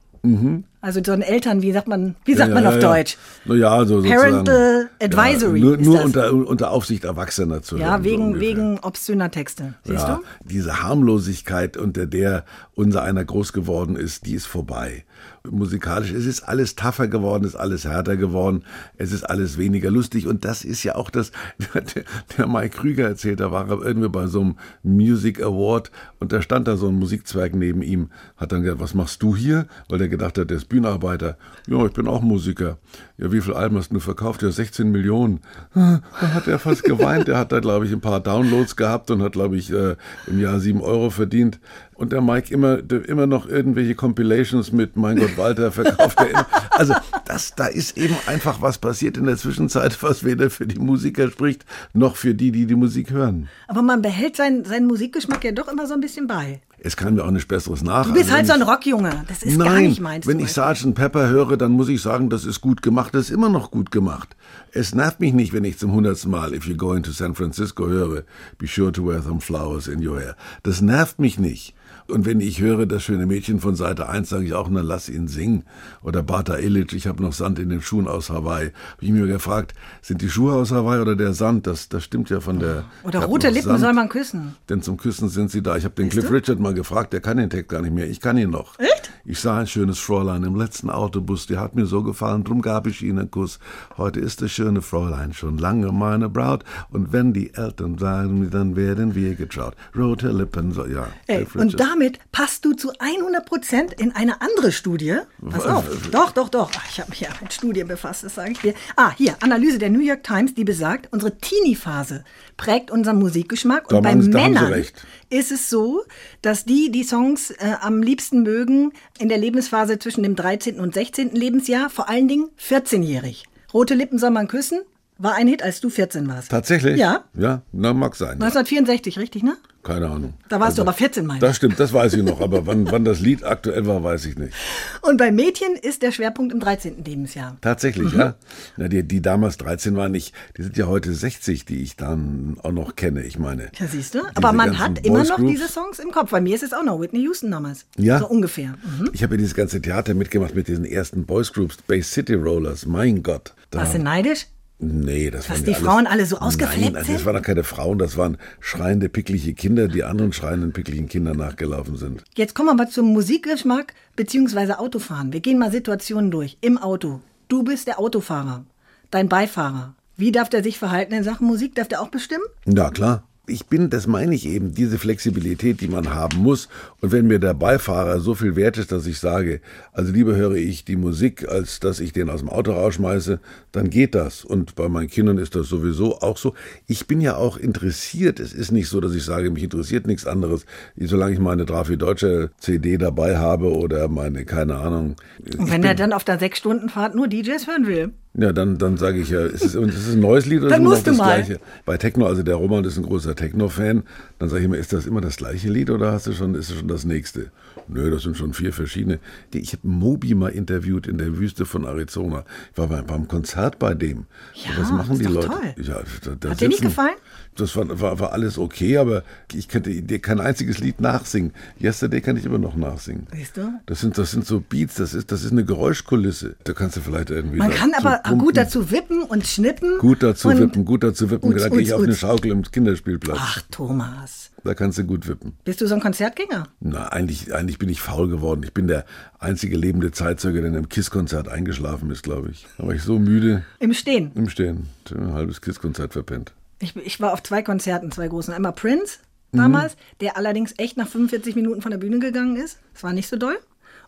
Also 0.81 1.01
so 1.05 1.13
ein 1.13 1.23
Eltern, 1.23 1.63
wie 1.63 1.73
sagt 1.73 1.89
man, 1.89 2.17
wie 2.25 2.35
sagt 2.35 2.51
Mhm. 2.51 2.57
Ja, 2.57 2.63
man 2.63 2.65
ja, 2.65 2.77
auf 2.77 2.83
ja. 2.83 2.95
Deutsch? 2.95 3.17
Naja, 3.45 3.79
so 3.85 4.01
sozusagen. 4.01 4.21
Parental 4.21 4.91
Advisory 5.01 5.61
nur 5.61 5.77
nur 5.77 6.03
unter, 6.05 6.33
unter 6.33 6.71
Aufsicht 6.71 7.05
Erwachsener 7.05 7.63
zu 7.63 7.77
Ja, 7.77 7.91
hören, 7.91 8.03
so 8.03 8.11
wegen, 8.11 8.41
wegen 8.41 8.79
obszöner 8.81 9.31
Texte. 9.31 9.75
Siehst 9.85 10.07
ja, 10.07 10.17
du? 10.17 10.49
Diese 10.49 10.83
Harmlosigkeit, 10.83 11.77
unter 11.77 12.07
der 12.07 12.45
unser 12.75 13.03
einer 13.03 13.25
groß 13.25 13.53
geworden 13.53 13.97
ist, 13.97 14.27
die 14.27 14.35
ist 14.35 14.47
vorbei. 14.47 15.05
Musikalisch, 15.51 16.13
es 16.13 16.27
ist 16.27 16.43
alles 16.43 16.75
tougher 16.75 17.09
geworden, 17.09 17.45
es 17.45 17.55
ist 17.55 17.61
alles 17.61 17.85
härter 17.85 18.17
geworden, 18.17 18.65
es 18.97 19.13
ist 19.13 19.25
alles 19.25 19.59
weniger 19.59 19.91
lustig 19.91 20.27
und 20.27 20.45
das 20.45 20.65
ist 20.65 20.83
ja 20.85 20.95
auch 20.95 21.11
das, 21.11 21.33
der, 21.75 22.05
der 22.37 22.47
Mike 22.47 22.77
Krüger 22.77 23.07
erzählt, 23.07 23.41
da 23.41 23.51
war 23.51 23.69
er 23.69 23.85
irgendwie 23.85 24.09
bei 24.09 24.27
so 24.27 24.41
einem 24.41 24.57
Music 24.83 25.43
Award 25.43 25.91
und 26.21 26.33
da 26.33 26.43
stand 26.43 26.69
da 26.69 26.77
so 26.77 26.89
ein 26.89 26.99
Musikzwerg 26.99 27.55
neben 27.55 27.83
ihm, 27.83 28.11
hat 28.37 28.53
dann 28.53 28.63
gesagt, 28.63 28.81
was 28.81 28.95
machst 28.95 29.23
du 29.23 29.37
hier? 29.37 29.67
Weil 29.89 30.01
er 30.01 30.09
gedacht 30.09 30.39
hat, 30.39 30.51
der 30.51 30.57
ist 30.57 30.69
Bühnenarbeiter. 30.69 31.37
Ja, 31.67 31.85
ich 31.85 31.93
bin 31.93 32.09
auch 32.09 32.23
Musiker. 32.23 32.79
Ja, 33.19 33.33
wie 33.33 33.41
viel 33.41 33.55
Alben 33.55 33.77
hast 33.77 33.93
du 33.93 34.01
verkauft? 34.01 34.43
Ja, 34.43 34.51
16 34.51 34.91
Millionen. 34.91 35.41
Da 36.21 36.33
hat 36.33 36.49
er 36.49 36.59
fast 36.59 36.85
geweint. 36.85 37.29
Er 37.29 37.39
hat 37.39 37.53
da, 37.53 37.61
glaube 37.61 37.87
ich, 37.87 37.93
ein 37.93 38.01
paar 38.01 38.21
Downloads 38.21 38.77
gehabt 38.77 39.11
und 39.11 39.23
hat, 39.23 39.33
glaube 39.33 39.57
ich, 39.57 39.71
äh, 39.71 39.97
im 40.27 40.41
Jahr 40.41 40.61
sieben 40.61 40.81
Euro 40.81 41.11
verdient. 41.11 41.61
Und 41.97 42.13
der 42.13 42.21
Mike 42.21 42.53
immer, 42.53 42.83
der 42.83 43.09
immer 43.09 43.27
noch 43.27 43.49
irgendwelche 43.49 43.95
Compilations 43.95 44.71
mit 44.71 44.97
Mein 44.97 45.17
Gott 45.19 45.37
Walter 45.39 45.73
verkauft. 45.73 46.19
Er 46.21 46.31
immer. 46.31 46.47
Also 46.71 46.95
das, 47.25 47.55
da 47.55 47.67
ist 47.67 47.97
eben 47.97 48.15
einfach 48.27 48.61
was 48.61 48.77
passiert 48.77 49.17
in 49.17 49.25
der 49.25 49.39
Zwischenzeit, 49.39 50.03
was 50.03 50.23
weder 50.23 50.51
für 50.51 50.67
die 50.67 50.79
Musiker 50.79 51.31
spricht, 51.31 51.65
noch 51.95 52.17
für 52.17 52.35
die, 52.35 52.53
die 52.53 52.67
die 52.67 52.75
Musik 52.75 53.11
hören. 53.11 53.49
Aber 53.67 53.81
man 53.81 54.03
behält 54.03 54.37
seinen, 54.37 54.67
seinen 54.67 54.87
Musikgeschmack 54.87 55.43
ja 55.43 55.53
doch 55.53 55.69
immer 55.69 55.87
so 55.87 55.95
ein 55.95 56.01
bisschen 56.01 56.27
bei. 56.27 56.61
Es 56.79 56.97
kann 56.99 57.15
mir 57.15 57.25
auch 57.25 57.31
nichts 57.31 57.49
Besseres 57.49 57.83
nach. 57.83 58.07
Du 58.07 58.13
bist 58.13 58.25
Also 58.27 58.37
halt 58.37 58.47
so 58.47 58.53
ein 58.53 58.63
Rockjunge. 58.63 59.25
Das 59.27 59.43
ist 59.43 59.57
Nein, 59.57 59.67
gar 59.67 59.81
nicht 59.81 60.01
meins. 60.01 60.27
wenn 60.27 60.39
ich. 60.39 60.51
Sgt. 60.53 60.95
Pepper 60.95 61.29
höre, 61.29 61.57
dann 61.57 61.73
muss 61.73 61.89
ich 61.89 62.03
sagen, 62.03 62.29
das 62.29 62.45
ist 62.45 62.61
gut 62.61 62.83
gemacht, 62.83 63.15
das 63.15 63.23
ist 63.23 63.31
immer 63.31 63.49
noch 63.49 63.71
gut 63.71 63.91
gemacht. 63.91 64.37
Es 64.73 64.95
nervt 64.95 65.21
mich 65.21 65.33
nicht, 65.33 65.55
wenn 65.55 65.65
ich 65.65 65.79
zum 65.79 65.93
hundertsten 65.93 66.31
Mal 66.31 66.53
If 66.53 66.67
you're 66.67 66.77
going 66.77 67.03
to 67.05 67.13
San 67.13 67.35
Francisco 67.35 67.87
höre, 67.89 68.25
be 68.59 68.67
sure 68.67 68.93
to 68.93 69.07
wear 69.07 69.23
some 69.23 69.41
flowers 69.41 69.89
in 69.89 70.07
your 70.07 70.21
hair. 70.21 70.37
Das 70.63 70.83
nervt 70.83 71.19
mich 71.19 71.39
nicht. 71.39 71.75
Und 72.09 72.27
wenn 72.27 72.41
ich 72.41 72.61
höre, 72.61 72.87
das 72.87 73.03
schöne 73.03 73.27
Mädchen 73.27 73.61
von 73.61 73.75
Seite 73.75 74.09
1, 74.09 74.29
sage 74.29 74.45
ich 74.45 74.55
auch, 74.55 74.69
na 74.71 74.81
lass 74.81 75.09
ihn 75.09 75.29
singen. 75.29 75.65
Oder 76.03 76.23
Bata 76.23 76.57
Illich, 76.57 76.93
ich 76.93 77.07
habe 77.07 77.23
noch 77.23 77.33
Sand 77.33 77.59
in 77.59 77.69
den 77.69 77.83
Schuhen 77.83 78.07
aus 78.07 78.31
Hawaii. 78.31 78.67
Habe 78.67 79.01
ich 79.01 79.11
mir 79.11 79.27
gefragt, 79.27 79.75
sind 80.03 80.23
die 80.23 80.31
Schuhe 80.31 80.55
aus 80.55 80.71
Hawaii 80.71 81.01
oder 81.01 81.17
der 81.17 81.33
Sand? 81.33 81.67
Das, 81.67 81.89
das 81.89 82.05
stimmt 82.05 82.31
ja 82.31 82.41
von 82.41 82.59
der... 82.61 82.85
Oder 83.03 83.25
rote 83.25 83.49
Lippen 83.49 83.71
Sand. 83.71 83.81
soll 83.81 83.93
man 83.93 84.09
küssen. 84.09 84.57
Denn 84.69 84.83
zum 84.83 84.97
Küssen 84.97 85.29
sind 85.29 85.51
sie 85.51 85.63
da. 85.63 85.77
Ich 85.77 85.85
habe 85.85 85.95
den 85.95 86.09
Cliff? 86.09 86.31
Richard 86.31 86.61
mal 86.61 86.75
gefragt, 86.75 87.13
der 87.13 87.21
kann 87.21 87.37
den 87.37 87.51
Text 87.51 87.71
gar 87.71 87.83
nicht 87.83 87.95
mehr. 87.95 88.09
Ich 88.09 88.21
kann 88.21 88.39
ihn 88.39 88.51
noch. 88.51 88.79
Echt? 88.79 89.11
Ich 89.29 89.41
sah 89.41 89.59
ein 89.59 89.67
schönes 89.67 89.99
Fräulein 89.99 90.45
im 90.45 90.55
letzten 90.55 90.89
Autobus, 90.89 91.49
die 91.49 91.59
hat 91.59 91.75
mir 91.75 91.87
so 91.87 92.05
gefallen, 92.05 92.45
drum 92.45 92.63
gab 92.63 92.87
ich 92.87 93.03
ihnen 93.03 93.19
einen 93.19 93.31
Kuss. 93.33 93.59
Heute 93.97 94.21
ist 94.21 94.41
das 94.41 94.53
schöne 94.53 94.83
Fräulein 94.83 95.33
schon 95.33 95.59
lange 95.59 95.91
meine 95.91 96.29
Braut 96.29 96.63
und 96.91 97.13
wenn 97.13 97.33
die 97.33 97.53
Eltern 97.53 97.99
sagen, 97.99 98.51
dann 98.53 98.77
werden 98.77 99.17
wir 99.17 99.35
getraut. 99.35 99.75
Rote 99.97 100.31
Lippen, 100.31 100.71
so, 100.71 100.87
ja. 100.87 101.09
Ey, 101.27 101.39
Cliff 101.39 101.57
Richard. 101.57 101.77
Damit 101.97 102.19
passt 102.31 102.65
du 102.65 102.75
zu 102.75 102.93
100 102.99 103.47
Prozent 103.47 103.93
in 103.95 104.13
eine 104.13 104.43
andere 104.43 104.71
Studie. 104.71 105.17
Pass 105.49 105.65
auf. 105.65 105.85
Doch, 106.11 106.31
doch, 106.31 106.51
doch. 106.51 106.71
Ach, 106.77 106.91
Ich 106.91 107.01
habe 107.01 107.09
mich 107.11 107.21
ja 107.21 107.31
mit 107.41 107.55
Studien 107.55 107.89
befasst, 107.89 108.23
das 108.23 108.35
sage 108.35 108.53
ich 108.53 108.59
dir. 108.59 108.75
Ah, 108.97 109.13
hier, 109.17 109.37
Analyse 109.41 109.79
der 109.79 109.89
New 109.89 110.01
York 110.01 110.23
Times, 110.23 110.55
die 110.55 110.65
besagt, 110.65 111.09
unsere 111.13 111.39
Teenie-Phase 111.39 112.25
prägt 112.59 112.91
unseren 112.91 113.19
Musikgeschmack. 113.19 113.89
Da 113.89 113.97
Und 113.97 114.03
bei 114.03 114.11
haben 114.11 114.29
Männern 114.29 114.85
ist 115.31 115.53
es 115.53 115.71
so, 115.71 116.03
dass 116.43 116.67
die 116.67 116.91
die 116.91 117.05
Songs 117.05 117.51
äh, 117.51 117.77
am 117.81 118.03
liebsten 118.03 118.43
mögen 118.43 118.93
in 119.19 119.31
der 119.31 119.39
Lebensphase 119.39 119.99
zwischen 119.99 120.23
dem 120.23 120.37
13. 120.37 120.79
und 120.79 120.93
16. 120.93 121.31
Lebensjahr, 121.31 121.89
vor 121.89 122.11
allen 122.11 122.29
Dingen 122.29 122.51
14-jährig. 122.61 123.45
Rote 123.73 123.95
Lippen 123.95 124.19
soll 124.19 124.31
man 124.31 124.49
küssen, 124.49 124.81
war 125.19 125.35
ein 125.35 125.49
Hit, 125.49 125.63
als 125.63 125.81
du 125.81 125.89
14 125.89 126.29
warst. 126.29 126.51
Tatsächlich? 126.51 126.99
Ja. 126.99 127.25
Ja, 127.35 127.63
na, 127.73 127.95
mag 127.95 128.17
sein. 128.17 128.39
Ja. 128.39 128.47
1964, 128.47 129.19
richtig, 129.19 129.43
ne? 129.43 129.57
Keine 129.83 130.09
Ahnung. 130.09 130.35
Da 130.49 130.59
warst 130.59 130.79
du 130.79 130.83
aber 130.83 130.93
14, 130.93 131.25
meine 131.25 131.39
ich. 131.39 131.41
Das 131.41 131.57
stimmt, 131.57 131.79
das 131.79 131.93
weiß 131.93 132.15
ich 132.15 132.25
noch, 132.25 132.41
aber 132.41 132.67
wann, 132.67 132.91
wann 132.91 133.05
das 133.05 133.21
Lied 133.21 133.45
aktuell 133.45 133.87
war, 133.87 134.03
weiß 134.03 134.27
ich 134.27 134.37
nicht. 134.37 134.53
Und 135.01 135.17
bei 135.17 135.31
Mädchen 135.31 135.77
ist 135.81 136.03
der 136.03 136.11
Schwerpunkt 136.11 136.53
im 136.53 136.59
13. 136.59 137.05
Lebensjahr. 137.05 137.57
Tatsächlich, 137.61 138.13
ja. 138.13 138.35
Na, 138.77 138.89
die, 138.89 139.05
die 139.05 139.23
damals 139.23 139.59
13 139.59 139.97
waren 139.97 140.11
nicht, 140.11 140.35
die 140.57 140.65
sind 140.65 140.77
ja 140.77 140.89
heute 140.89 141.15
60, 141.15 141.67
die 141.67 141.83
ich 141.83 141.95
dann 141.95 142.59
auch 142.65 142.73
noch 142.73 142.97
kenne, 142.97 143.23
ich 143.23 143.39
meine. 143.39 143.71
Ja, 143.79 143.87
siehst 143.87 144.17
du? 144.17 144.23
Aber 144.35 144.53
man 144.53 144.81
hat 144.81 145.07
immer 145.07 145.23
noch 145.23 145.39
diese 145.39 145.69
Songs 145.69 146.01
im 146.01 146.11
Kopf. 146.11 146.31
Bei 146.33 146.41
mir 146.41 146.57
ist 146.57 146.65
es 146.65 146.73
auch 146.73 146.83
noch 146.83 147.01
Whitney 147.01 147.21
Houston 147.21 147.53
damals. 147.53 147.87
Ja. 147.97 148.19
So 148.19 148.27
ungefähr. 148.27 148.75
Mhm. 148.99 149.11
Ich 149.13 149.23
habe 149.23 149.37
ja 149.37 149.39
dieses 149.39 149.55
ganze 149.55 149.81
Theater 149.81 150.15
mitgemacht 150.15 150.57
mit 150.57 150.67
diesen 150.67 150.85
ersten 150.85 151.27
Boys 151.27 151.53
Groups, 151.53 151.77
Bay 151.77 152.03
City 152.03 152.35
Rollers, 152.35 152.87
mein 152.87 153.23
Gott. 153.23 153.55
Da, 153.71 153.79
Warst 153.79 153.95
du 153.95 154.01
neidisch? 154.01 154.47
Nee, 154.79 155.31
das 155.31 155.47
Dass 155.47 155.59
waren 155.59 155.65
die 155.65 155.75
alles, 155.75 155.85
Frauen 155.85 156.07
alle 156.07 156.27
so 156.27 156.39
ausgeflippt 156.39 156.85
Nein, 156.85 156.97
also 156.97 157.07
sind? 157.07 157.17
das 157.17 157.27
waren 157.27 157.37
doch 157.37 157.43
keine 157.43 157.65
Frauen, 157.65 157.99
das 157.99 158.17
waren 158.17 158.37
schreiende, 158.61 159.09
pickliche 159.09 159.55
Kinder, 159.55 159.89
die 159.89 160.05
anderen 160.05 160.33
schreienden, 160.33 160.73
picklichen 160.73 161.09
Kindern 161.09 161.37
nachgelaufen 161.37 161.97
sind. 161.97 162.23
Jetzt 162.35 162.55
kommen 162.55 162.69
wir 162.69 162.75
mal 162.75 162.89
zum 162.89 163.13
Musikgeschmack 163.13 163.95
beziehungsweise 164.17 164.79
Autofahren. 164.79 165.33
Wir 165.33 165.41
gehen 165.41 165.59
mal 165.59 165.71
Situationen 165.71 166.31
durch. 166.31 166.59
Im 166.61 166.79
Auto. 166.79 167.21
Du 167.49 167.63
bist 167.63 167.87
der 167.87 167.99
Autofahrer. 167.99 168.65
Dein 169.11 169.29
Beifahrer. 169.29 169.95
Wie 170.17 170.33
darf 170.33 170.49
der 170.49 170.63
sich 170.63 170.79
verhalten 170.79 171.13
in 171.15 171.23
Sachen 171.23 171.47
Musik? 171.47 171.75
Darf 171.75 171.89
der 171.89 172.01
auch 172.01 172.09
bestimmen? 172.09 172.45
Ja, 172.65 172.91
klar. 172.91 173.23
Ich 173.49 173.67
bin, 173.67 173.91
das 173.91 174.07
meine 174.07 174.35
ich 174.35 174.47
eben, 174.47 174.75
diese 174.75 174.99
Flexibilität, 174.99 175.81
die 175.81 175.89
man 175.89 176.15
haben 176.15 176.39
muss. 176.39 176.69
Und 177.01 177.13
wenn 177.13 177.27
mir 177.27 177.39
der 177.39 177.55
Beifahrer 177.55 178.21
so 178.21 178.35
viel 178.35 178.57
wert 178.57 178.79
ist, 178.79 178.93
dass 178.93 179.07
ich 179.07 179.19
sage, 179.19 179.61
also 179.93 180.13
lieber 180.13 180.35
höre 180.35 180.57
ich 180.57 180.85
die 180.85 180.97
Musik, 180.97 181.49
als 181.49 181.81
dass 181.81 182.01
ich 182.01 182.13
den 182.13 182.29
aus 182.29 182.41
dem 182.41 182.49
Auto 182.49 182.73
rausschmeiße, 182.73 183.41
dann 183.73 183.91
geht 183.91 184.15
das. 184.15 184.45
Und 184.45 184.75
bei 184.75 184.89
meinen 184.89 185.09
Kindern 185.09 185.39
ist 185.39 185.55
das 185.55 185.69
sowieso 185.69 186.21
auch 186.21 186.37
so. 186.37 186.55
Ich 186.87 187.07
bin 187.07 187.21
ja 187.21 187.37
auch 187.37 187.57
interessiert. 187.57 188.41
Es 188.41 188.53
ist 188.53 188.73
nicht 188.73 188.89
so, 188.89 189.01
dass 189.01 189.15
ich 189.15 189.25
sage, 189.25 189.51
mich 189.51 189.63
interessiert 189.63 190.07
nichts 190.07 190.27
anderes. 190.27 190.67
Solange 190.97 191.35
ich 191.35 191.39
meine 191.39 191.65
Drafi 191.65 191.97
Deutsche 191.97 192.51
CD 192.59 192.99
dabei 192.99 193.39
habe 193.39 193.73
oder 193.73 194.09
meine, 194.09 194.45
keine 194.45 194.77
Ahnung. 194.77 195.17
Und 195.57 195.71
wenn 195.71 195.85
er 195.85 195.95
dann 195.95 196.13
auf 196.13 196.25
der 196.25 196.39
sechs 196.39 196.59
Stunden 196.59 196.89
Fahrt 196.89 197.15
nur 197.15 197.29
DJs 197.29 197.67
hören 197.67 197.87
will. 197.87 198.13
Ja, 198.39 198.53
dann, 198.53 198.77
dann 198.77 198.99
sage 198.99 199.19
ich 199.21 199.31
ja, 199.31 199.41
ist 199.47 199.65
es, 199.65 199.75
ist 199.75 199.97
es 200.09 200.13
ein 200.15 200.21
neues 200.21 200.45
Lied 200.45 200.61
oder 200.61 200.69
Dann 200.69 200.81
ist 200.83 200.87
immer 200.87 200.91
musst 200.91 201.07
noch 201.07 201.13
du 201.15 201.19
das 201.19 201.27
mal. 201.27 201.35
gleiche? 201.43 201.61
Bei 201.87 201.97
Techno, 201.97 202.27
also 202.27 202.43
der 202.43 202.57
Roman 202.57 202.85
ist 202.85 202.99
ein 202.99 203.03
großer 203.05 203.35
Techno-Fan, 203.35 204.03
dann 204.39 204.49
sage 204.51 204.61
ich 204.61 204.67
immer, 204.67 204.77
ist 204.77 204.93
das 204.93 205.07
immer 205.07 205.23
das 205.23 205.37
gleiche 205.39 205.71
Lied 205.71 205.89
oder 205.89 206.13
hast 206.13 206.27
du 206.27 206.33
schon, 206.33 206.55
ist 206.55 206.69
es 206.71 206.77
schon 206.79 206.89
das 206.89 207.07
nächste? 207.07 207.51
Nö, 207.89 208.11
das 208.11 208.23
sind 208.25 208.37
schon 208.37 208.53
vier 208.53 208.75
verschiedene. 208.75 209.21
Die- 209.55 209.61
Ich 209.61 209.73
habe 209.73 209.89
Moby 209.89 210.35
mal 210.35 210.49
interviewt 210.49 211.07
in 211.07 211.17
der 211.17 211.39
Wüste 211.39 211.65
von 211.65 211.85
Arizona. 211.85 212.45
Ich 212.73 212.79
war 212.79 212.89
bei, 212.89 213.01
beim 213.01 213.27
Konzert 213.27 213.79
bei 213.79 213.95
dem. 213.95 214.27
Ja, 214.55 214.71
Was 214.83 214.91
machen 214.93 215.13
ist 215.13 215.21
die 215.23 215.33
Leute? 215.33 215.47
toll. 215.47 215.75
Ja, 215.83 216.01
da, 216.25 216.31
da 216.39 216.51
Hat 216.51 216.61
dir 216.61 216.69
nicht 216.69 216.79
sitzen- 216.81 216.89
gefallen? 216.91 217.15
Das 217.57 217.75
war, 217.77 218.01
war, 218.01 218.19
war 218.19 218.33
alles 218.33 218.59
okay, 218.59 218.99
aber 218.99 219.23
ich 219.53 219.69
könnte 219.69 219.91
dir 220.03 220.19
kein 220.19 220.41
einziges 220.41 220.79
Lied 220.79 221.01
nachsingen. 221.01 221.53
Yesterday 221.81 222.21
kann 222.21 222.37
ich 222.37 222.45
immer 222.45 222.59
noch 222.59 222.77
nachsingen. 222.77 223.27
Siehst 223.33 223.57
du? 223.57 223.73
Das 223.87 224.01
sind, 224.01 224.19
das 224.19 224.31
sind 224.31 224.47
so 224.47 224.61
Beats, 224.61 224.97
das 224.97 225.15
ist, 225.15 225.33
das 225.33 225.45
ist 225.45 225.53
eine 225.53 225.65
Geräuschkulisse. 225.65 226.57
Da 226.65 226.73
kannst 226.73 226.97
du 226.97 227.01
vielleicht 227.01 227.31
irgendwie. 227.31 227.59
Man 227.59 227.71
kann 227.71 227.93
aber 227.95 228.19
pumpen. 228.19 228.39
gut 228.39 228.57
dazu 228.57 228.91
wippen 228.91 229.23
und 229.23 229.47
schnippen. 229.47 229.99
Gut 229.99 230.23
dazu 230.23 230.49
und 230.49 230.59
wippen, 230.59 230.85
gut 230.85 231.03
dazu 231.03 231.31
wippen. 231.31 231.53
Uts, 231.53 231.63
da 231.63 231.69
gehe 231.69 231.81
ich 231.81 231.89
uts, 231.89 231.95
auf 231.95 232.03
eine 232.03 232.11
uts. 232.13 232.21
Schaukel 232.21 232.51
im 232.51 232.63
Kinderspielplatz. 232.63 233.39
Ach, 233.41 233.63
Thomas. 233.71 234.51
Da 234.65 234.75
kannst 234.75 234.99
du 234.99 235.05
gut 235.05 235.29
wippen. 235.29 235.53
Bist 235.65 235.81
du 235.81 235.87
so 235.87 235.95
ein 235.95 236.01
Konzertgänger? 236.01 236.69
Na, 236.81 237.09
eigentlich, 237.09 237.55
eigentlich 237.55 237.79
bin 237.79 237.89
ich 237.89 238.01
faul 238.01 238.29
geworden. 238.29 238.63
Ich 238.65 238.75
bin 238.75 238.89
der 238.89 239.05
einzige 239.39 239.77
lebende 239.77 240.11
Zeitzeuge, 240.11 240.61
der 240.61 240.71
in 240.71 240.77
einem 240.77 240.89
KISS-Konzert 240.89 241.49
eingeschlafen 241.49 242.11
ist, 242.11 242.25
glaube 242.25 242.51
ich. 242.51 242.67
Da 242.77 242.87
war 242.87 242.93
ich 242.93 243.03
so 243.03 243.19
müde 243.19 243.65
Im 243.79 243.95
Stehen. 243.95 244.33
im 244.35 244.49
Stehen. 244.49 244.89
Ein 245.15 245.33
halbes 245.35 245.61
KISS-Konzert 245.61 246.13
verpennt. 246.13 246.53
Ich, 246.79 246.95
ich 246.97 247.21
war 247.21 247.33
auf 247.33 247.43
zwei 247.43 247.63
Konzerten, 247.63 248.13
zwei 248.13 248.29
großen. 248.29 248.53
Einmal 248.53 248.73
Prince 248.73 249.19
damals, 249.53 249.97
der 250.21 250.37
allerdings 250.37 250.75
echt 250.77 250.97
nach 250.97 251.09
45 251.09 251.55
Minuten 251.57 251.81
von 251.81 251.91
der 251.91 251.99
Bühne 251.99 252.19
gegangen 252.19 252.57
ist. 252.57 252.79
Das 252.93 253.03
war 253.03 253.13
nicht 253.13 253.29
so 253.29 253.37
doll. 253.37 253.59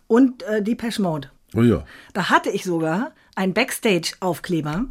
Und 0.07 0.43
äh, 0.43 0.63
Depeche 0.63 1.01
Mode. 1.01 1.31
Oh 1.55 1.63
ja. 1.63 1.85
Da 2.13 2.29
hatte 2.31 2.51
ich 2.51 2.65
sogar 2.65 3.13
einen 3.35 3.55
Backstage-Aufkleber. 3.55 4.85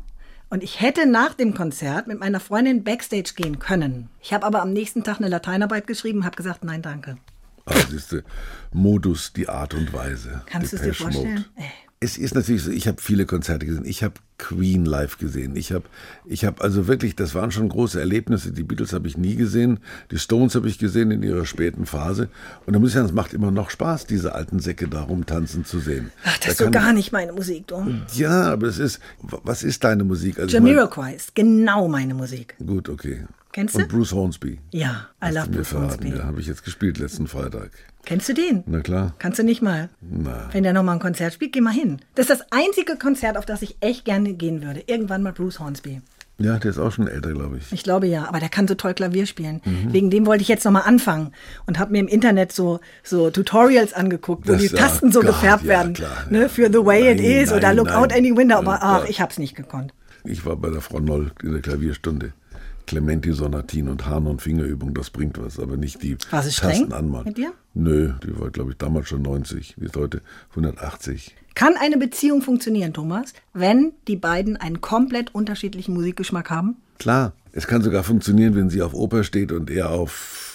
Und 0.49 0.63
ich 0.63 0.79
hätte 0.79 1.05
nach 1.05 1.33
dem 1.33 1.53
Konzert 1.53 2.07
mit 2.07 2.19
meiner 2.19 2.39
Freundin 2.39 2.83
Backstage 2.83 3.33
gehen 3.35 3.59
können. 3.59 4.09
Ich 4.21 4.33
habe 4.33 4.45
aber 4.45 4.61
am 4.61 4.71
nächsten 4.71 5.03
Tag 5.03 5.17
eine 5.17 5.27
Lateinarbeit 5.27 5.87
geschrieben 5.87 6.19
und 6.19 6.25
habe 6.25 6.37
gesagt, 6.37 6.63
nein, 6.63 6.81
danke. 6.81 7.17
Also 7.65 7.87
siehste, 7.89 8.23
Modus, 8.71 9.33
die 9.33 9.49
Art 9.49 9.73
und 9.73 9.91
Weise. 9.91 10.41
Kannst 10.45 10.71
du 10.71 10.77
es 10.77 10.83
dir 10.83 10.93
vorstellen? 10.93 11.33
Mode. 11.33 11.45
Ey. 11.57 11.71
Es 11.99 12.15
ist 12.19 12.35
natürlich 12.35 12.61
so, 12.61 12.69
ich 12.69 12.87
habe 12.87 13.01
viele 13.01 13.25
Konzerte 13.25 13.65
gesehen. 13.65 13.83
Ich 13.85 14.03
habe 14.03 14.13
Queen 14.37 14.85
live 14.85 15.17
gesehen. 15.17 15.55
Ich 15.55 15.71
habe 15.71 15.85
ich 16.25 16.45
hab 16.45 16.61
also 16.61 16.87
wirklich, 16.87 17.15
das 17.15 17.33
waren 17.33 17.49
schon 17.51 17.69
große 17.69 17.99
Erlebnisse. 17.99 18.51
Die 18.51 18.61
Beatles 18.61 18.93
habe 18.93 19.07
ich 19.07 19.17
nie 19.17 19.35
gesehen. 19.35 19.79
Die 20.11 20.19
Stones 20.19 20.53
habe 20.53 20.67
ich 20.67 20.77
gesehen 20.77 21.09
in 21.09 21.23
ihrer 21.23 21.47
späten 21.47 21.87
Phase. 21.87 22.29
Und 22.67 22.73
da 22.73 22.79
muss 22.79 22.89
ich 22.89 22.93
sagen, 22.93 23.07
es 23.07 23.13
macht 23.13 23.33
immer 23.33 23.49
noch 23.49 23.71
Spaß, 23.71 24.05
diese 24.05 24.35
alten 24.35 24.59
Säcke 24.59 24.87
da 24.87 25.01
rumtanzen 25.01 25.65
zu 25.65 25.79
sehen. 25.79 26.11
Ach, 26.23 26.37
Da 26.37 26.41
das 26.41 26.51
ist 26.51 26.57
so 26.59 26.69
gar 26.69 26.93
nicht 26.93 27.11
meine 27.11 27.33
Musik, 27.33 27.65
du. 27.65 27.83
Ja, 28.13 28.43
aber 28.51 28.67
es 28.67 28.77
ist, 28.77 28.99
was 29.19 29.63
ist 29.63 29.83
deine 29.83 30.03
Musik? 30.03 30.37
Also 30.37 30.55
Jamiroquai 30.55 31.15
ist 31.15 31.33
genau 31.33 31.87
meine 31.87 32.13
Musik. 32.13 32.55
Gut, 32.63 32.89
okay. 32.89 33.25
Kennst 33.57 33.73
du? 33.73 33.79
Und 33.79 33.87
Bruce 33.89 34.11
Hornsby. 34.11 34.59
Ja, 34.69 35.07
I 35.19 35.31
love 35.33 35.49
Bruce 35.49 35.69
verraten, 35.69 35.89
Hornsby. 36.03 36.15
ja, 36.19 36.25
habe 36.25 36.39
ich 36.39 36.45
jetzt 36.45 36.63
gespielt 36.63 36.99
letzten 36.99 37.25
Freitag. 37.27 37.71
Kennst 38.05 38.29
du 38.29 38.35
den? 38.35 38.63
Na 38.67 38.81
klar. 38.81 39.15
Kannst 39.17 39.39
du 39.39 39.43
nicht 39.43 39.63
mal. 39.63 39.89
Na. 39.99 40.47
Wenn 40.51 40.61
der 40.61 40.73
nochmal 40.73 40.97
ein 40.97 40.99
Konzert 41.01 41.33
spielt, 41.33 41.53
geh 41.53 41.61
mal 41.61 41.73
hin. 41.73 41.97
Das 42.13 42.29
ist 42.29 42.39
das 42.39 42.47
einzige 42.51 42.97
Konzert, 42.97 43.35
auf 43.35 43.47
das 43.47 43.63
ich 43.63 43.75
echt 43.79 44.05
gerne 44.05 44.33
gehen 44.33 44.61
würde. 44.61 44.83
Irgendwann 44.85 45.23
mal 45.23 45.33
Bruce 45.33 45.59
Hornsby. 45.59 46.01
Ja, 46.37 46.59
der 46.59 46.69
ist 46.69 46.77
auch 46.77 46.91
schon 46.91 47.07
älter, 47.07 47.31
glaube 47.33 47.57
ich. 47.57 47.73
Ich 47.73 47.81
glaube 47.81 48.05
ja, 48.05 48.27
aber 48.27 48.39
der 48.39 48.49
kann 48.49 48.67
so 48.67 48.75
toll 48.75 48.93
Klavier 48.93 49.25
spielen. 49.25 49.59
Mhm. 49.65 49.91
Wegen 49.91 50.11
dem 50.11 50.27
wollte 50.27 50.43
ich 50.43 50.49
jetzt 50.49 50.63
nochmal 50.63 50.83
anfangen 50.85 51.31
und 51.65 51.79
habe 51.79 51.93
mir 51.93 51.97
im 51.97 52.07
Internet 52.07 52.51
so, 52.51 52.79
so 53.03 53.31
Tutorials 53.31 53.91
angeguckt, 53.93 54.47
wo 54.47 54.51
Das- 54.51 54.61
die 54.61 54.69
Tasten 54.69 55.11
so 55.11 55.21
Gott, 55.21 55.29
gefärbt 55.29 55.63
ja, 55.63 55.69
werden. 55.69 55.93
klar, 55.93 56.27
ne, 56.29 56.41
ja. 56.43 56.47
für 56.47 56.67
The 56.71 56.85
Way 56.85 57.13
It 57.13 57.17
Nein, 57.17 57.25
Is 57.41 57.51
oder 57.51 57.61
nein, 57.69 57.77
Look 57.77 57.87
nein. 57.87 57.95
Out 57.95 58.13
Any 58.13 58.37
Window. 58.37 58.57
Aber 58.57 58.83
ach, 58.83 59.03
Ja. 59.05 59.09
ich 59.09 59.19
hab's 59.19 59.39
nicht 59.39 59.55
gekonnt. 59.55 59.95
Ich 60.25 60.45
war 60.45 60.55
bei 60.57 60.69
der 60.69 60.81
Frau 60.81 60.99
Noll 60.99 61.31
in 61.41 61.53
der 61.53 61.61
Klavierstunde. 61.63 62.33
Clementi 62.87 63.31
Sonatin 63.33 63.89
und 63.89 64.05
Hahn- 64.07 64.25
und 64.27 64.41
Fingerübung, 64.41 64.93
das 64.93 65.09
bringt 65.09 65.37
was, 65.37 65.59
aber 65.59 65.77
nicht 65.77 66.01
die 66.01 66.17
War 66.31 66.41
sie 66.41 66.51
streng 66.51 66.71
Tasten 66.71 66.93
anmalen. 66.93 67.25
mit 67.27 67.37
dir? 67.37 67.51
Nö, 67.73 68.13
die 68.25 68.39
war, 68.39 68.49
glaube 68.49 68.71
ich, 68.71 68.77
damals 68.77 69.09
schon 69.09 69.21
90, 69.21 69.75
die 69.77 69.85
ist 69.85 69.95
heute 69.95 70.21
180. 70.51 71.35
Kann 71.53 71.75
eine 71.79 71.97
Beziehung 71.97 72.41
funktionieren, 72.41 72.93
Thomas, 72.93 73.33
wenn 73.53 73.91
die 74.07 74.15
beiden 74.15 74.57
einen 74.57 74.81
komplett 74.81 75.35
unterschiedlichen 75.35 75.93
Musikgeschmack 75.93 76.49
haben? 76.49 76.77
Klar, 76.97 77.33
es 77.51 77.67
kann 77.67 77.81
sogar 77.81 78.03
funktionieren, 78.03 78.55
wenn 78.55 78.69
sie 78.69 78.81
auf 78.81 78.93
Oper 78.93 79.23
steht 79.23 79.51
und 79.51 79.69
er 79.69 79.89
auf 79.91 80.46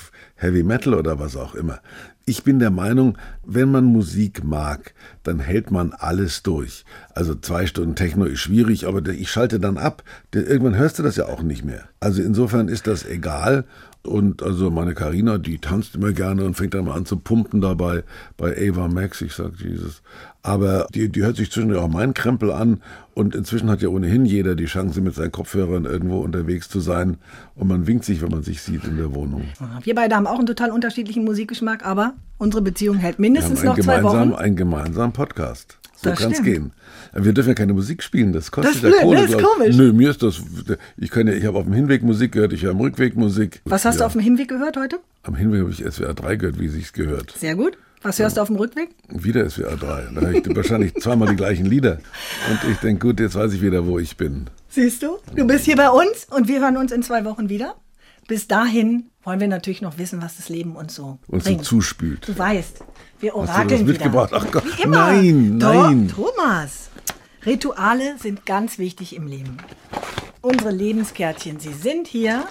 Heavy 0.43 0.65
Metal 0.65 0.95
oder 0.95 1.19
was 1.19 1.37
auch 1.37 1.55
immer. 1.55 1.81
Ich 2.25 2.45
bin 2.45 2.59
der 2.59 2.71
Meinung, 2.71 3.19
wenn 3.45 3.71
man 3.71 3.85
Musik 3.85 4.45
mag, 4.45 4.95
dann 5.23 5.39
hält 5.39 5.71
man 5.71 5.93
alles 5.93 6.43
durch. 6.43 6.85
Also 7.15 7.35
zwei 7.35 7.67
Stunden 7.67 7.97
Techno 7.97 8.25
ist 8.25 8.41
schwierig, 8.41 8.87
aber 8.87 9.07
ich 9.09 9.31
schalte 9.31 9.59
dann 9.59 9.79
ab. 9.79 10.03
Irgendwann 10.33 10.77
hörst 10.77 10.99
du 10.99 11.03
das 11.03 11.17
ja 11.17 11.27
auch 11.27 11.43
nicht 11.43 11.65
mehr. 11.65 11.89
Also 12.01 12.23
insofern 12.23 12.69
ist 12.69 12.87
das 12.87 13.05
egal. 13.05 13.65
Und 14.03 14.43
also 14.43 14.71
meine 14.71 14.95
Karina, 14.95 15.39
die 15.39 15.59
tanzt 15.59 15.95
immer 15.95 16.13
gerne 16.13 16.45
und 16.45 16.55
fängt 16.55 16.75
dann 16.75 16.87
mal 16.87 16.97
an 16.97 17.07
zu 17.07 17.17
pumpen 17.17 17.61
dabei 17.61 18.03
bei 18.37 18.57
Ava 18.57 18.89
Max. 18.89 19.21
Ich 19.21 19.35
sag 19.35 19.61
Jesus. 19.61 20.03
Aber 20.45 20.89
die, 20.93 21.09
die 21.09 21.23
hört 21.23 21.37
sich 21.37 21.53
zwischendurch 21.53 21.81
auch 21.81 21.89
meinen 21.89 22.15
Krempel 22.15 22.51
an. 22.51 22.83
Und 23.15 23.35
inzwischen 23.37 23.71
hat 23.71 23.81
ja 23.83 23.89
ohnehin 23.89 24.25
jeder 24.25 24.55
die 24.57 24.65
Chance, 24.65 25.01
mit 25.01 25.15
seinen 25.15 25.31
Kopfhörern 25.31 25.85
irgendwo 25.85 26.19
unterwegs 26.19 26.69
zu 26.69 26.81
sein. 26.81 27.19
Und 27.55 27.69
man 27.69 27.87
winkt 27.87 28.05
sich, 28.05 28.23
wenn 28.23 28.31
man 28.31 28.43
sich 28.43 28.61
sieht 28.63 28.85
in 28.85 28.97
der 28.97 29.15
Wohnung. 29.15 29.45
Wir 29.85 29.95
beide 29.95 30.17
haben 30.17 30.27
auch 30.27 30.39
einen 30.39 30.47
total 30.47 30.71
unterschiedlichen 30.71 31.25
Musikgeschmack, 31.25 31.85
aber 31.87 32.15
unsere 32.39 32.63
Beziehung 32.63 32.97
hält 32.97 33.19
mindestens 33.21 33.63
noch 33.63 33.79
zwei 33.79 33.99
gemeinsam, 33.99 34.33
Wochen. 34.33 34.41
einen 34.41 34.57
gemeinsamen 34.57 35.13
Podcast. 35.13 35.79
So 35.95 36.11
Das 36.11 36.19
kann 36.19 36.33
es 36.33 36.43
gehen. 36.43 36.73
Wir 37.15 37.33
dürfen 37.33 37.51
ja 37.51 37.55
keine 37.55 37.75
Musik 37.75 38.03
spielen, 38.03 38.33
das 38.33 38.51
kostet 38.51 38.83
Das 38.83 38.91
ja 38.93 39.03
Kohle. 39.03 39.21
ne? 39.21 39.27
Ist 39.27 39.39
komisch. 39.41 39.77
Nö, 39.77 39.93
mir 39.93 40.11
ist 40.11 40.23
das. 40.25 40.43
Ich 40.97 41.11
kann 41.11 41.29
ja, 41.29 41.35
ich 41.35 41.45
habe 41.45 41.57
auf 41.59 41.65
dem 41.65 41.75
Hinweg 41.75 42.03
Musik 42.03 42.33
gehört, 42.33 42.53
ich 42.53 42.63
höre 42.63 42.73
am 42.73 42.81
Rückweg 42.81 43.15
Musik. 43.17 43.61
Was 43.67 43.85
hast 43.85 43.97
du 43.97 44.01
ja, 44.01 44.07
auf 44.07 44.13
dem 44.13 44.21
Hinweg 44.23 44.49
gehört 44.49 44.77
heute? 44.77 44.99
Am 45.23 45.37
Hinweg 45.37 45.61
habe 45.61 45.71
ich 45.71 45.85
SWR 45.85 46.15
3 46.15 46.35
gehört, 46.37 46.59
wie 46.59 46.67
sich's 46.69 46.93
gehört. 46.93 47.33
Sehr 47.39 47.55
gut. 47.55 47.79
Was 48.03 48.19
hörst 48.19 48.37
du 48.37 48.41
auf 48.41 48.49
dem 48.49 48.57
Rückweg? 48.57 48.91
Wieder 49.09 49.49
SWR 49.49 49.77
3. 49.77 50.09
Da 50.15 50.21
höre 50.21 50.33
ich 50.33 50.57
wahrscheinlich 50.57 50.95
zweimal 50.97 51.29
die 51.29 51.37
gleichen 51.37 51.67
Lieder. 51.67 51.99
Und 52.51 52.71
ich 52.71 52.79
denke, 52.79 53.07
gut, 53.07 53.21
jetzt 53.21 53.35
weiß 53.37 53.53
ich 53.53 53.62
wieder, 53.62 53.87
wo 53.87 53.99
ich 53.99 54.17
bin. 54.17 54.51
Siehst 54.69 55.03
du? 55.03 55.19
Du 55.37 55.47
bist 55.47 55.65
hier 55.67 55.77
bei 55.77 55.88
uns 55.91 56.27
und 56.31 56.49
wir 56.49 56.61
hören 56.61 56.77
uns 56.77 56.91
in 56.91 57.03
zwei 57.03 57.25
Wochen 57.25 57.49
wieder. 57.49 57.77
Bis 58.27 58.49
dahin 58.49 59.11
wollen 59.23 59.38
wir 59.41 59.49
natürlich 59.49 59.83
noch 59.83 59.99
wissen, 59.99 60.21
was 60.23 60.37
das 60.37 60.49
Leben 60.49 60.75
uns 60.75 60.95
so 60.95 61.19
Uns 61.29 61.45
so 61.45 61.51
bringt. 61.51 61.65
zuspült. 61.65 62.27
Du 62.29 62.37
weißt, 62.37 62.79
wir 63.21 63.31
Hast 63.31 63.37
du 63.37 63.38
orakeln 63.41 63.69
das 63.69 63.79
wieder. 63.81 63.87
mitgebracht? 63.93 64.31
Ach 64.35 64.47
Gott, 64.51 64.65
Wie 64.79 64.83
immer. 64.83 65.12
nein, 65.12 65.59
Doch, 65.61 65.73
nein. 65.91 66.09
Thomas, 66.09 66.91
Rituale 67.47 68.17
sind 68.19 68.47
ganz 68.47 68.79
wichtig 68.79 69.15
im 69.15 69.27
Leben. 69.27 69.57
Unsere 70.41 70.71
Lebenskärtchen, 70.73 71.61
sie 71.61 71.73
sind 71.73 72.09
hier. 72.09 72.45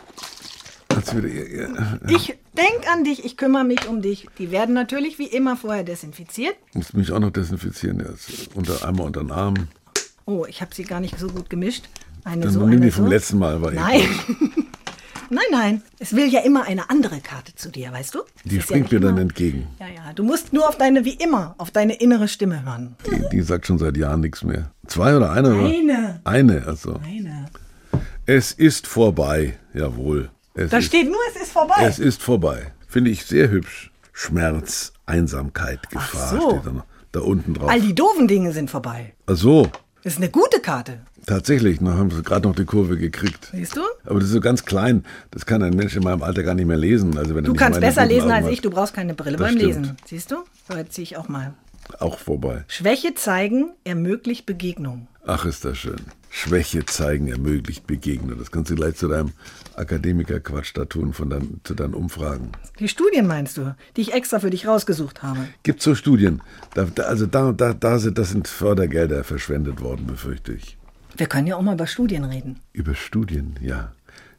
Ich 2.09 2.37
denk 2.57 2.91
an 2.91 3.03
dich, 3.03 3.23
ich 3.25 3.37
kümmere 3.37 3.63
mich 3.63 3.87
um 3.87 4.01
dich. 4.01 4.27
Die 4.37 4.51
werden 4.51 4.73
natürlich 4.75 5.19
wie 5.19 5.27
immer 5.27 5.55
vorher 5.57 5.83
desinfiziert. 5.83 6.55
Muss 6.73 6.93
mich 6.93 7.11
auch 7.11 7.19
noch 7.19 7.31
desinfizieren 7.31 7.99
jetzt. 7.99 8.55
Unter 8.55 8.85
einmal 8.87 9.07
unter 9.07 9.21
den 9.21 9.31
Arm. 9.31 9.55
Oh, 10.25 10.45
ich 10.47 10.61
habe 10.61 10.73
sie 10.73 10.83
gar 10.83 10.99
nicht 10.99 11.17
so 11.19 11.27
gut 11.27 11.49
gemischt. 11.49 11.85
Eine 12.23 12.43
Dann 12.45 12.53
so, 12.53 12.63
eine 12.63 12.79
die 12.79 12.91
vom 12.91 13.05
so. 13.05 13.09
letzten 13.09 13.39
Mal. 13.39 13.61
War 13.61 13.71
Nein. 13.71 14.01
nein, 15.29 15.43
nein. 15.51 15.81
Es 15.99 16.15
will 16.15 16.27
ja 16.27 16.41
immer 16.41 16.65
eine 16.65 16.89
andere 16.89 17.19
Karte 17.19 17.55
zu 17.55 17.69
dir, 17.71 17.91
weißt 17.91 18.13
du? 18.15 18.19
Es 18.19 18.43
Die 18.51 18.61
springt 18.61 18.91
ja 18.91 18.99
mir 18.99 18.99
nicht 18.99 19.03
dann 19.05 19.11
immer- 19.13 19.21
entgegen. 19.21 19.67
Ja, 19.79 19.87
ja. 19.87 20.13
Du 20.13 20.23
musst 20.23 20.53
nur 20.53 20.67
auf 20.69 20.77
deine, 20.77 21.03
wie 21.05 21.15
immer, 21.15 21.55
auf 21.57 21.71
deine 21.71 21.95
innere 21.95 22.27
Stimme 22.27 22.63
hören. 22.63 22.95
Die, 23.07 23.29
die 23.37 23.41
sagt 23.41 23.65
schon 23.65 23.79
seit 23.79 23.97
Jahren 23.97 24.21
nichts 24.21 24.43
mehr. 24.43 24.71
Zwei 24.87 25.15
oder 25.17 25.31
eine? 25.31 25.55
oder? 25.55 25.65
Eine. 25.65 26.21
Eine, 26.23 26.67
also. 26.67 26.99
Eine. 27.03 27.47
Es 28.27 28.51
ist 28.51 28.85
vorbei. 28.87 29.57
Jawohl. 29.73 30.29
Es 30.53 30.69
Da 30.71 30.77
ist, 30.77 30.85
steht 30.85 31.07
nur, 31.07 31.17
es 31.33 31.41
ist 31.41 31.51
vorbei. 31.51 31.75
Es 31.81 31.99
ist 31.99 32.21
vorbei. 32.21 32.73
Finde 32.87 33.09
ich 33.11 33.25
sehr 33.25 33.49
hübsch. 33.49 33.91
Schmerz, 34.13 34.93
Einsamkeit, 35.05 35.89
Gefahr 35.89 36.29
so. 36.39 36.49
steht 36.51 36.65
da 36.65 36.71
noch. 36.71 36.85
Da 37.13 37.19
unten 37.21 37.53
drauf. 37.53 37.69
All 37.69 37.81
die 37.81 37.93
doofen 37.95 38.27
Dinge 38.27 38.51
sind 38.53 38.69
vorbei. 38.69 39.13
Ach 39.27 39.35
so, 39.35 39.69
Das 40.03 40.13
ist 40.13 40.19
eine 40.19 40.29
gute 40.29 40.59
Karte. 40.61 40.99
tatsächlich. 41.25 41.79
Da 41.79 41.93
haben 41.93 42.09
sie 42.11 42.21
gerade 42.23 42.47
noch 42.47 42.55
die 42.55 42.65
Kurve 42.65 42.97
gekriegt. 42.97 43.49
Siehst 43.51 43.75
du? 43.75 43.81
Aber 44.05 44.15
das 44.19 44.25
ist 44.29 44.33
so 44.33 44.39
ganz 44.41 44.63
klein. 44.65 45.03
Das 45.31 45.45
kann 45.45 45.61
ein 45.63 45.73
Mensch 45.75 45.95
in 45.95 46.03
meinem 46.03 46.21
Alter 46.23 46.43
gar 46.43 46.53
nicht 46.55 46.65
mehr 46.67 46.77
lesen. 46.77 47.17
Also 47.17 47.35
wenn 47.35 47.43
Du 47.43 47.53
kannst 47.53 47.79
besser 47.81 48.05
lesen 48.05 48.31
als 48.31 48.47
ich. 48.47 48.61
Du 48.61 48.69
brauchst 48.69 48.93
keine 48.93 49.13
Brille 49.13 49.37
Das 49.37 49.47
beim 49.47 49.57
stimmt. 49.57 49.75
Lesen. 49.75 49.97
Siehst 50.05 50.31
du? 50.31 50.37
So, 50.69 50.77
jetzt 50.77 50.93
ziehe 50.93 51.03
ich 51.03 51.17
auch 51.17 51.27
mal. 51.29 51.53
Auch 51.99 52.19
vorbei. 52.19 52.63
Schwäche 52.67 53.13
zeigen 53.13 53.71
ermöglicht 53.83 54.45
Begegnung. 54.45 55.07
Ach, 55.25 55.45
ist 55.45 55.65
das 55.65 55.77
schön. 55.77 56.01
Schwäche 56.29 56.85
zeigen 56.85 57.27
ermöglicht 57.27 57.85
Begegnung. 57.85 58.39
Das 58.39 58.51
kannst 58.51 58.71
du 58.71 58.75
gleich 58.75 58.95
zu 58.95 59.07
deinem 59.07 59.33
Akademiker-Quatsch 59.75 60.71
da 60.73 60.85
tun, 60.85 61.13
von 61.13 61.29
dein, 61.29 61.59
zu 61.63 61.75
deinen 61.75 61.93
Umfragen. 61.93 62.51
Die 62.79 62.87
Studien 62.87 63.27
meinst 63.27 63.57
du, 63.57 63.75
die 63.97 64.01
ich 64.01 64.13
extra 64.13 64.39
für 64.39 64.49
dich 64.49 64.65
rausgesucht 64.65 65.21
habe. 65.23 65.47
Gibt 65.63 65.81
so 65.81 65.93
Studien. 65.93 66.41
Da, 66.73 66.85
da, 66.85 67.03
also 67.03 67.25
da, 67.25 67.51
da, 67.51 67.73
da 67.73 67.99
sind, 67.99 68.17
das 68.17 68.29
sind 68.29 68.47
Fördergelder 68.47 69.23
verschwendet 69.23 69.81
worden, 69.81 70.07
befürchte 70.07 70.53
ich. 70.53 70.77
Wir 71.17 71.27
können 71.27 71.47
ja 71.47 71.57
auch 71.57 71.61
mal 71.61 71.73
über 71.73 71.87
Studien 71.87 72.23
reden. 72.23 72.59
Über 72.71 72.95
Studien, 72.95 73.55
ja. 73.61 73.91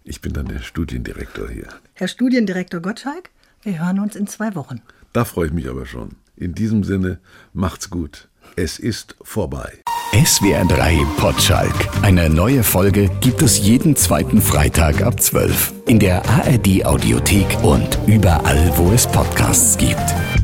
Ich 0.04 0.20
bin 0.20 0.32
dann 0.32 0.46
der 0.46 0.60
Studiendirektor 0.60 1.48
hier. 1.48 1.68
Herr 1.94 2.08
Studiendirektor 2.08 2.80
Gottschalk, 2.80 3.30
wir 3.62 3.78
hören 3.78 4.00
uns 4.00 4.16
in 4.16 4.26
zwei 4.26 4.54
Wochen. 4.54 4.80
Da 5.12 5.24
freue 5.24 5.46
ich 5.48 5.52
mich 5.52 5.68
aber 5.68 5.86
schon. 5.86 6.16
In 6.42 6.56
diesem 6.56 6.82
Sinne, 6.82 7.20
macht's 7.52 7.88
gut. 7.88 8.28
Es 8.56 8.80
ist 8.80 9.14
vorbei. 9.22 9.78
SWR 10.12 10.64
3 10.64 11.06
Potschalk. 11.16 11.72
Eine 12.02 12.28
neue 12.28 12.64
Folge 12.64 13.08
gibt 13.20 13.42
es 13.42 13.60
jeden 13.60 13.94
zweiten 13.94 14.42
Freitag 14.42 15.02
ab 15.02 15.20
12. 15.20 15.72
In 15.86 16.00
der 16.00 16.28
ARD 16.28 16.84
Audiothek 16.84 17.46
und 17.62 17.96
überall, 18.08 18.72
wo 18.76 18.90
es 18.90 19.06
Podcasts 19.06 19.78
gibt. 19.78 20.41